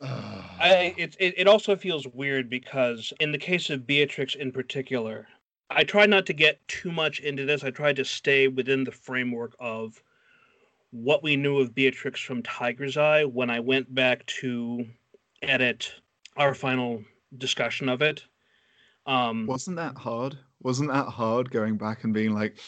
I, 0.01 0.95
it, 0.97 1.17
it, 1.19 1.35
it 1.39 1.47
also 1.49 1.77
feels 1.77 2.07
weird 2.07 2.49
because 2.49 3.13
in 3.21 3.33
the 3.33 3.39
case 3.39 3.71
of 3.71 3.87
Beatrix 3.87 4.35
in 4.35 4.53
particular, 4.53 5.27
I 5.71 5.85
tried 5.85 6.11
not 6.11 6.27
to 6.27 6.33
get 6.33 6.67
too 6.69 6.91
much 6.91 7.21
into 7.21 7.45
this. 7.45 7.65
I 7.65 7.71
tried 7.71 7.97
to 7.97 8.05
stay 8.05 8.49
within 8.49 8.85
the 8.85 8.93
framework 8.93 9.55
of 9.59 10.03
what 10.91 11.23
we 11.23 11.37
knew 11.37 11.59
of 11.59 11.75
Beatrix 11.75 12.21
from 12.21 12.43
Tiger's 12.43 12.97
Eye 12.97 13.25
when 13.25 13.51
I 13.51 13.61
went 13.61 13.95
back 13.95 14.25
to 14.27 14.87
edit 15.43 15.93
our 16.37 16.55
final 16.55 17.03
discussion 17.37 17.89
of 17.89 18.01
it. 18.01 18.25
Um, 19.07 19.47
Wasn't 19.47 19.77
that 19.77 19.97
hard? 19.97 20.39
Wasn't 20.63 20.91
that 20.91 21.07
hard 21.07 21.51
going 21.51 21.77
back 21.77 22.05
and 22.05 22.15
being 22.15 22.35
like, 22.35 22.59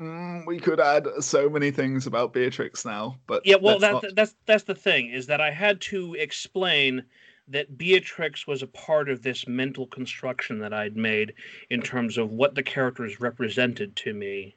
mm, 0.00 0.46
we 0.46 0.58
could 0.58 0.80
add 0.80 1.06
so 1.20 1.48
many 1.48 1.70
things 1.70 2.06
about 2.06 2.32
Beatrix 2.32 2.84
now, 2.84 3.16
but 3.26 3.42
yeah, 3.44 3.56
well, 3.60 3.78
that, 3.78 3.92
not... 3.92 4.04
that's 4.14 4.34
that's 4.46 4.64
the 4.64 4.74
thing 4.74 5.10
is 5.10 5.26
that 5.26 5.40
I 5.40 5.50
had 5.50 5.80
to 5.82 6.14
explain 6.14 7.04
that 7.48 7.76
Beatrix 7.76 8.46
was 8.46 8.62
a 8.62 8.68
part 8.68 9.08
of 9.08 9.22
this 9.22 9.46
mental 9.46 9.86
construction 9.86 10.60
that 10.60 10.72
I'd 10.72 10.96
made 10.96 11.34
in 11.68 11.82
terms 11.82 12.16
of 12.16 12.30
what 12.30 12.54
the 12.54 12.62
characters 12.62 13.20
represented 13.20 13.96
to 13.96 14.14
me 14.14 14.56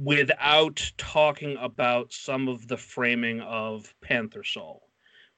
without 0.00 0.92
talking 0.98 1.56
about 1.58 2.12
some 2.12 2.48
of 2.48 2.68
the 2.68 2.76
framing 2.76 3.40
of 3.40 3.94
Panther 4.00 4.44
Soul, 4.44 4.82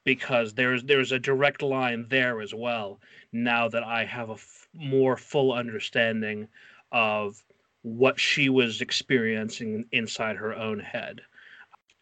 because 0.04 0.54
there's 0.54 0.82
there's 0.84 1.12
a 1.12 1.18
direct 1.18 1.62
line 1.62 2.06
there 2.08 2.40
as 2.40 2.54
well. 2.54 3.00
Now 3.32 3.68
that 3.68 3.84
I 3.84 4.04
have 4.04 4.30
a 4.30 4.34
f- 4.34 4.68
more 4.74 5.16
full 5.16 5.52
understanding 5.52 6.48
of 6.90 7.42
what 7.86 8.18
she 8.18 8.48
was 8.48 8.80
experiencing 8.80 9.84
inside 9.92 10.34
her 10.34 10.52
own 10.52 10.80
head. 10.80 11.20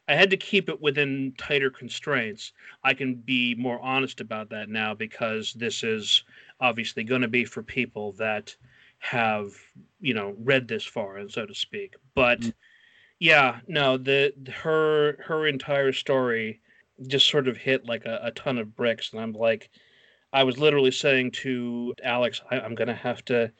I 0.09 0.15
had 0.15 0.31
to 0.31 0.37
keep 0.39 0.71
it 0.71 0.81
within 0.81 1.35
tighter 1.37 1.69
constraints. 1.69 2.55
I 2.83 2.95
can 2.95 3.17
be 3.17 3.55
more 3.55 3.79
honest 3.81 4.23
about 4.23 4.49
that 4.49 4.71
now 4.71 4.95
because 4.95 5.53
this 5.53 5.85
is 5.85 6.25
obviously 6.59 7.05
going 7.05 7.21
to 7.21 7.29
be 7.29 7.45
for 7.45 7.63
people 7.63 8.13
that 8.13 8.57
have, 8.99 9.53
you 10.01 10.15
know, 10.15 10.35
read 10.39 10.69
this 10.69 10.87
far 10.87 11.19
and 11.19 11.31
so 11.31 11.45
to 11.45 11.55
speak. 11.55 11.97
But 12.15 12.41
mm-hmm. 12.41 12.51
yeah, 13.19 13.61
no, 13.69 13.99
the 13.99 14.33
her 14.63 15.23
her 15.23 15.47
entire 15.47 15.93
story 15.93 16.63
just 17.07 17.29
sort 17.29 17.47
of 17.47 17.59
hit 17.59 17.85
like 17.85 18.07
a, 18.07 18.21
a 18.23 18.31
ton 18.31 18.57
of 18.57 18.75
bricks 18.75 19.13
and 19.13 19.21
I'm 19.21 19.33
like 19.33 19.69
I 20.33 20.45
was 20.45 20.57
literally 20.57 20.93
saying 20.93 21.33
to 21.43 21.95
Alex, 22.03 22.41
I, 22.51 22.59
I'm 22.59 22.75
gonna 22.75 22.95
have 22.95 23.23
to 23.27 23.53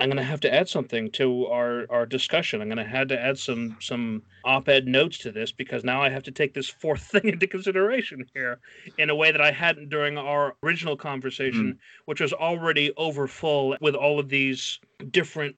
I'm 0.00 0.08
going 0.08 0.16
to 0.16 0.22
have 0.22 0.40
to 0.40 0.52
add 0.52 0.66
something 0.66 1.10
to 1.12 1.46
our, 1.46 1.84
our 1.90 2.06
discussion. 2.06 2.62
I'm 2.62 2.68
going 2.68 2.78
to 2.78 2.90
have 2.90 3.08
to 3.08 3.20
add 3.20 3.38
some 3.38 3.76
some 3.80 4.22
op-ed 4.44 4.86
notes 4.86 5.18
to 5.18 5.30
this 5.30 5.52
because 5.52 5.84
now 5.84 6.02
I 6.02 6.08
have 6.08 6.22
to 6.24 6.30
take 6.30 6.54
this 6.54 6.68
fourth 6.68 7.02
thing 7.12 7.28
into 7.28 7.46
consideration 7.46 8.24
here 8.32 8.60
in 8.96 9.10
a 9.10 9.14
way 9.14 9.30
that 9.30 9.42
I 9.42 9.52
hadn't 9.52 9.90
during 9.90 10.16
our 10.16 10.56
original 10.62 10.96
conversation, 10.96 11.74
mm. 11.74 11.78
which 12.06 12.20
was 12.20 12.32
already 12.32 12.92
overfull 12.96 13.76
with 13.80 13.94
all 13.94 14.18
of 14.18 14.30
these 14.30 14.80
different 15.10 15.54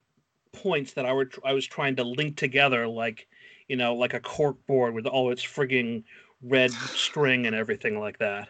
points 0.51 0.93
that 0.93 1.05
I 1.05 1.13
were 1.13 1.29
I 1.45 1.53
was 1.53 1.65
trying 1.65 1.95
to 1.95 2.03
link 2.03 2.35
together, 2.35 2.87
like 2.87 3.27
you 3.69 3.77
know, 3.77 3.95
like 3.95 4.13
a 4.13 4.19
cork 4.19 4.57
board 4.67 4.93
with 4.93 5.07
all 5.07 5.31
its 5.31 5.43
frigging 5.43 6.03
red 6.43 6.71
string 6.71 7.47
and 7.47 7.55
everything 7.55 7.97
like 7.97 8.19
that. 8.19 8.49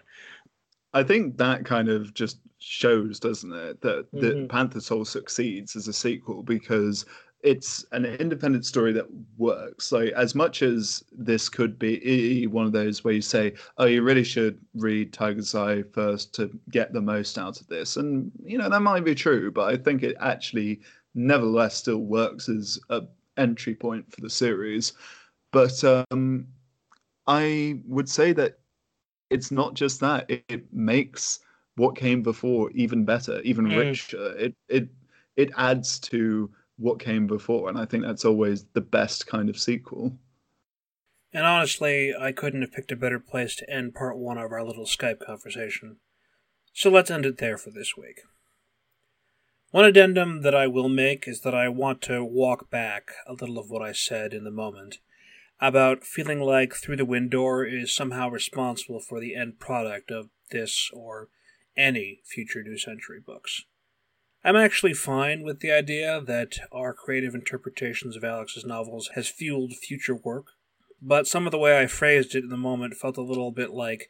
I 0.93 1.03
think 1.03 1.37
that 1.37 1.65
kind 1.65 1.89
of 1.89 2.13
just 2.13 2.39
shows, 2.59 3.19
doesn't 3.19 3.53
it, 3.53 3.81
that 3.81 4.11
mm-hmm. 4.11 4.19
that 4.19 4.49
Panther 4.49 4.79
Soul 4.81 5.05
succeeds 5.05 5.75
as 5.75 5.87
a 5.87 5.93
sequel 5.93 6.43
because 6.43 7.05
it's 7.43 7.85
an 7.91 8.05
independent 8.05 8.65
story 8.65 8.93
that 8.93 9.05
works. 9.37 9.91
Like 9.91 10.13
as 10.13 10.33
much 10.33 10.61
as 10.61 11.03
this 11.11 11.49
could 11.49 11.77
be 11.77 12.47
one 12.47 12.65
of 12.65 12.71
those 12.71 13.03
where 13.03 13.13
you 13.13 13.21
say, 13.21 13.53
"Oh, 13.77 13.85
you 13.85 14.01
really 14.01 14.23
should 14.23 14.59
read 14.75 15.11
Tiger's 15.11 15.53
Eye 15.53 15.83
first 15.93 16.33
to 16.35 16.49
get 16.71 16.93
the 16.93 17.01
most 17.01 17.37
out 17.37 17.59
of 17.59 17.67
this," 17.67 17.97
and 17.97 18.31
you 18.43 18.57
know 18.57 18.69
that 18.69 18.81
might 18.81 19.03
be 19.03 19.15
true, 19.15 19.51
but 19.51 19.73
I 19.73 19.77
think 19.77 20.03
it 20.03 20.15
actually, 20.21 20.79
nevertheless, 21.15 21.75
still 21.75 21.99
works 21.99 22.47
as 22.49 22.79
a 22.89 23.01
entry 23.37 23.75
point 23.75 24.09
for 24.11 24.21
the 24.21 24.29
series. 24.29 24.93
But 25.51 25.83
um, 25.83 26.47
I 27.27 27.81
would 27.85 28.09
say 28.09 28.31
that 28.33 28.59
it's 29.33 29.51
not 29.51 29.73
just 29.73 29.99
that; 29.99 30.29
it, 30.29 30.43
it 30.49 30.73
makes 30.73 31.39
what 31.75 31.95
came 31.95 32.21
before 32.21 32.71
even 32.71 33.05
better, 33.05 33.41
even 33.41 33.65
mm. 33.65 33.77
richer. 33.77 34.35
It 34.37 34.55
it 34.69 34.89
it 35.35 35.51
adds 35.57 35.99
to 35.99 36.49
what 36.77 36.99
came 36.99 37.27
before, 37.27 37.69
and 37.69 37.77
I 37.77 37.85
think 37.85 38.03
that's 38.03 38.25
always 38.25 38.65
the 38.73 38.81
best 38.81 39.27
kind 39.27 39.49
of 39.49 39.59
sequel. 39.59 40.17
And 41.33 41.45
honestly, 41.45 42.13
I 42.15 42.31
couldn't 42.31 42.61
have 42.61 42.71
picked 42.71 42.91
a 42.91 42.95
better 42.95 43.19
place 43.19 43.55
to 43.55 43.69
end 43.69 43.95
part 43.95 44.17
one 44.17 44.37
of 44.37 44.51
our 44.51 44.63
little 44.63 44.85
Skype 44.85 45.25
conversation. 45.25 45.97
So 46.73 46.89
let's 46.89 47.09
end 47.09 47.25
it 47.25 47.39
there 47.39 47.57
for 47.57 47.71
this 47.71 47.97
week. 47.97 48.21
One 49.71 49.85
addendum 49.85 50.41
that 50.43 50.53
I 50.53 50.67
will 50.67 50.89
make 50.89 51.27
is 51.27 51.41
that 51.41 51.55
I 51.55 51.67
want 51.69 52.03
to 52.03 52.23
walk 52.23 52.69
back 52.69 53.13
a 53.25 53.33
little 53.33 53.57
of 53.57 53.71
what 53.71 53.81
I 53.81 53.91
said 53.91 54.33
in 54.33 54.43
the 54.43 54.51
moment 54.51 54.99
about 55.63 56.03
feeling 56.03 56.41
like 56.41 56.75
Through 56.75 56.97
the 56.97 57.05
Wind 57.05 57.31
Door 57.31 57.67
is 57.67 57.95
somehow 57.95 58.29
responsible 58.29 58.99
for 58.99 59.21
the 59.21 59.33
end 59.33 59.59
product 59.59 60.11
of 60.11 60.27
this 60.51 60.89
or 60.91 61.29
any 61.77 62.19
future 62.25 62.61
New 62.61 62.77
Century 62.77 63.21
books. 63.25 63.63
I'm 64.43 64.57
actually 64.57 64.93
fine 64.93 65.41
with 65.41 65.61
the 65.61 65.71
idea 65.71 66.19
that 66.19 66.57
our 66.73 66.93
creative 66.93 67.33
interpretations 67.33 68.17
of 68.17 68.25
Alex's 68.25 68.65
novels 68.65 69.11
has 69.15 69.29
fueled 69.29 69.71
future 69.77 70.15
work, 70.15 70.47
but 71.01 71.27
some 71.27 71.47
of 71.47 71.51
the 71.51 71.57
way 71.57 71.79
I 71.79 71.87
phrased 71.87 72.35
it 72.35 72.43
in 72.43 72.49
the 72.49 72.57
moment 72.57 72.95
felt 72.95 73.15
a 73.15 73.21
little 73.21 73.51
bit 73.51 73.71
like 73.71 74.09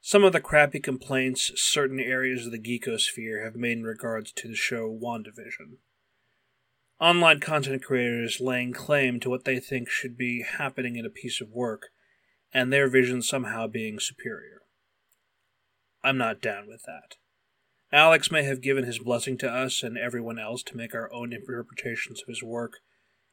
some 0.00 0.22
of 0.22 0.32
the 0.32 0.40
crappy 0.40 0.78
complaints 0.78 1.50
certain 1.56 1.98
areas 1.98 2.46
of 2.46 2.52
the 2.52 2.58
geekosphere 2.58 3.44
have 3.44 3.56
made 3.56 3.78
in 3.78 3.82
regards 3.82 4.30
to 4.30 4.46
the 4.46 4.54
show 4.54 4.88
WandaVision. 4.88 5.78
Online 7.00 7.40
content 7.40 7.82
creators 7.82 8.40
laying 8.40 8.72
claim 8.72 9.18
to 9.20 9.28
what 9.28 9.44
they 9.44 9.58
think 9.58 9.88
should 9.88 10.16
be 10.16 10.42
happening 10.58 10.96
in 10.96 11.04
a 11.04 11.10
piece 11.10 11.40
of 11.40 11.50
work, 11.50 11.88
and 12.52 12.72
their 12.72 12.88
vision 12.88 13.20
somehow 13.20 13.66
being 13.66 13.98
superior. 13.98 14.62
I'm 16.04 16.16
not 16.16 16.40
down 16.40 16.68
with 16.68 16.82
that. 16.86 17.16
Alex 17.92 18.30
may 18.30 18.44
have 18.44 18.60
given 18.60 18.84
his 18.84 18.98
blessing 18.98 19.38
to 19.38 19.48
us 19.48 19.82
and 19.82 19.98
everyone 19.98 20.38
else 20.38 20.62
to 20.64 20.76
make 20.76 20.94
our 20.94 21.12
own 21.12 21.32
interpretations 21.32 22.22
of 22.22 22.28
his 22.28 22.42
work 22.42 22.74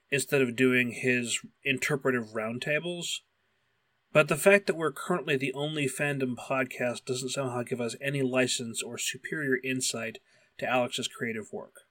instead 0.09 0.41
of 0.41 0.55
doing 0.55 0.91
his 0.91 1.39
interpretive 1.63 2.29
roundtables. 2.33 3.19
But 4.13 4.27
the 4.27 4.35
fact 4.35 4.67
that 4.67 4.75
we're 4.75 4.91
currently 4.91 5.37
the 5.37 5.53
only 5.53 5.87
fandom 5.87 6.35
podcast 6.35 7.05
doesn't 7.05 7.29
somehow 7.29 7.63
give 7.63 7.79
us 7.79 7.95
any 8.01 8.21
license 8.21 8.83
or 8.83 8.97
superior 8.97 9.57
insight 9.63 10.17
to 10.57 10.67
Alex's 10.67 11.07
creative 11.07 11.47
work. 11.51 11.81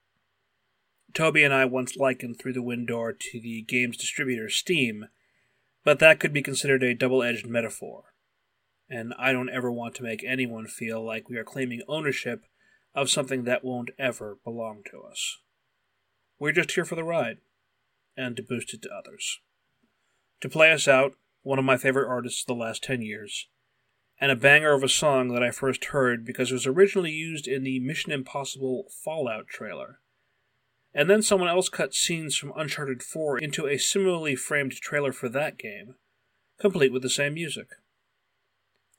Toby 1.13 1.43
and 1.43 1.53
I 1.53 1.65
once 1.65 1.97
likened 1.97 2.39
Through 2.39 2.53
the 2.53 2.61
Wind 2.61 2.87
Door 2.87 3.13
to 3.13 3.41
the 3.41 3.61
game's 3.61 3.97
distributor 3.97 4.49
Steam, 4.49 5.05
but 5.83 5.99
that 5.99 6.19
could 6.19 6.33
be 6.33 6.41
considered 6.41 6.83
a 6.83 6.93
double 6.93 7.23
edged 7.23 7.47
metaphor 7.47 8.11
and 8.91 9.13
I 9.17 9.31
don't 9.31 9.49
ever 9.49 9.71
want 9.71 9.95
to 9.95 10.03
make 10.03 10.21
anyone 10.23 10.67
feel 10.67 11.03
like 11.03 11.29
we 11.29 11.37
are 11.37 11.45
claiming 11.45 11.81
ownership 11.87 12.43
of 12.93 13.09
something 13.09 13.45
that 13.45 13.63
won't 13.63 13.91
ever 13.97 14.37
belong 14.43 14.81
to 14.91 15.01
us. 15.09 15.37
We're 16.37 16.51
just 16.51 16.73
here 16.73 16.83
for 16.83 16.95
the 16.95 17.03
ride, 17.03 17.37
and 18.17 18.35
to 18.35 18.43
boost 18.43 18.73
it 18.73 18.81
to 18.81 18.89
others. 18.89 19.39
To 20.41 20.49
play 20.49 20.73
us 20.73 20.89
out, 20.89 21.13
one 21.41 21.57
of 21.57 21.63
my 21.63 21.77
favorite 21.77 22.09
artists 22.09 22.41
of 22.41 22.47
the 22.47 22.61
last 22.61 22.83
10 22.83 23.01
years, 23.01 23.47
and 24.19 24.29
a 24.29 24.35
banger 24.35 24.73
of 24.73 24.83
a 24.83 24.89
song 24.89 25.29
that 25.29 25.41
I 25.41 25.51
first 25.51 25.85
heard 25.85 26.25
because 26.25 26.51
it 26.51 26.55
was 26.55 26.67
originally 26.67 27.11
used 27.11 27.47
in 27.47 27.63
the 27.63 27.79
Mission 27.79 28.11
Impossible 28.11 28.87
Fallout 29.03 29.47
trailer. 29.47 30.00
And 30.93 31.09
then 31.09 31.21
someone 31.21 31.49
else 31.49 31.69
cut 31.69 31.93
scenes 31.93 32.35
from 32.35 32.53
Uncharted 32.55 33.01
4 33.01 33.39
into 33.39 33.67
a 33.67 33.77
similarly 33.77 34.35
framed 34.35 34.73
trailer 34.73 35.13
for 35.13 35.29
that 35.29 35.57
game, 35.57 35.95
complete 36.59 36.91
with 36.91 37.01
the 37.01 37.09
same 37.09 37.33
music. 37.35 37.67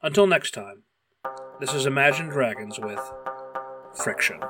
Until 0.03 0.26
next 0.26 0.53
time, 0.53 0.84
this 1.61 1.74
is 1.74 1.86
Imagine 1.86 2.28
Dragons 2.28 2.78
with 2.80 3.01
Friction. 3.95 4.40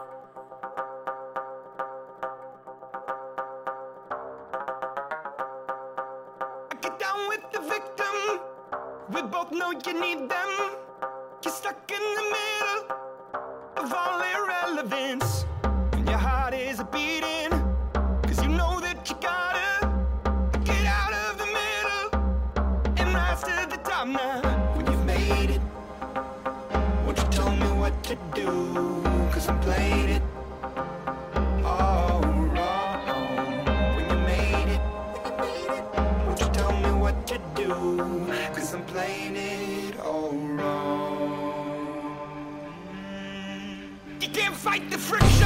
Fight 44.73 44.91
the 44.91 44.97
friction. 44.97 45.42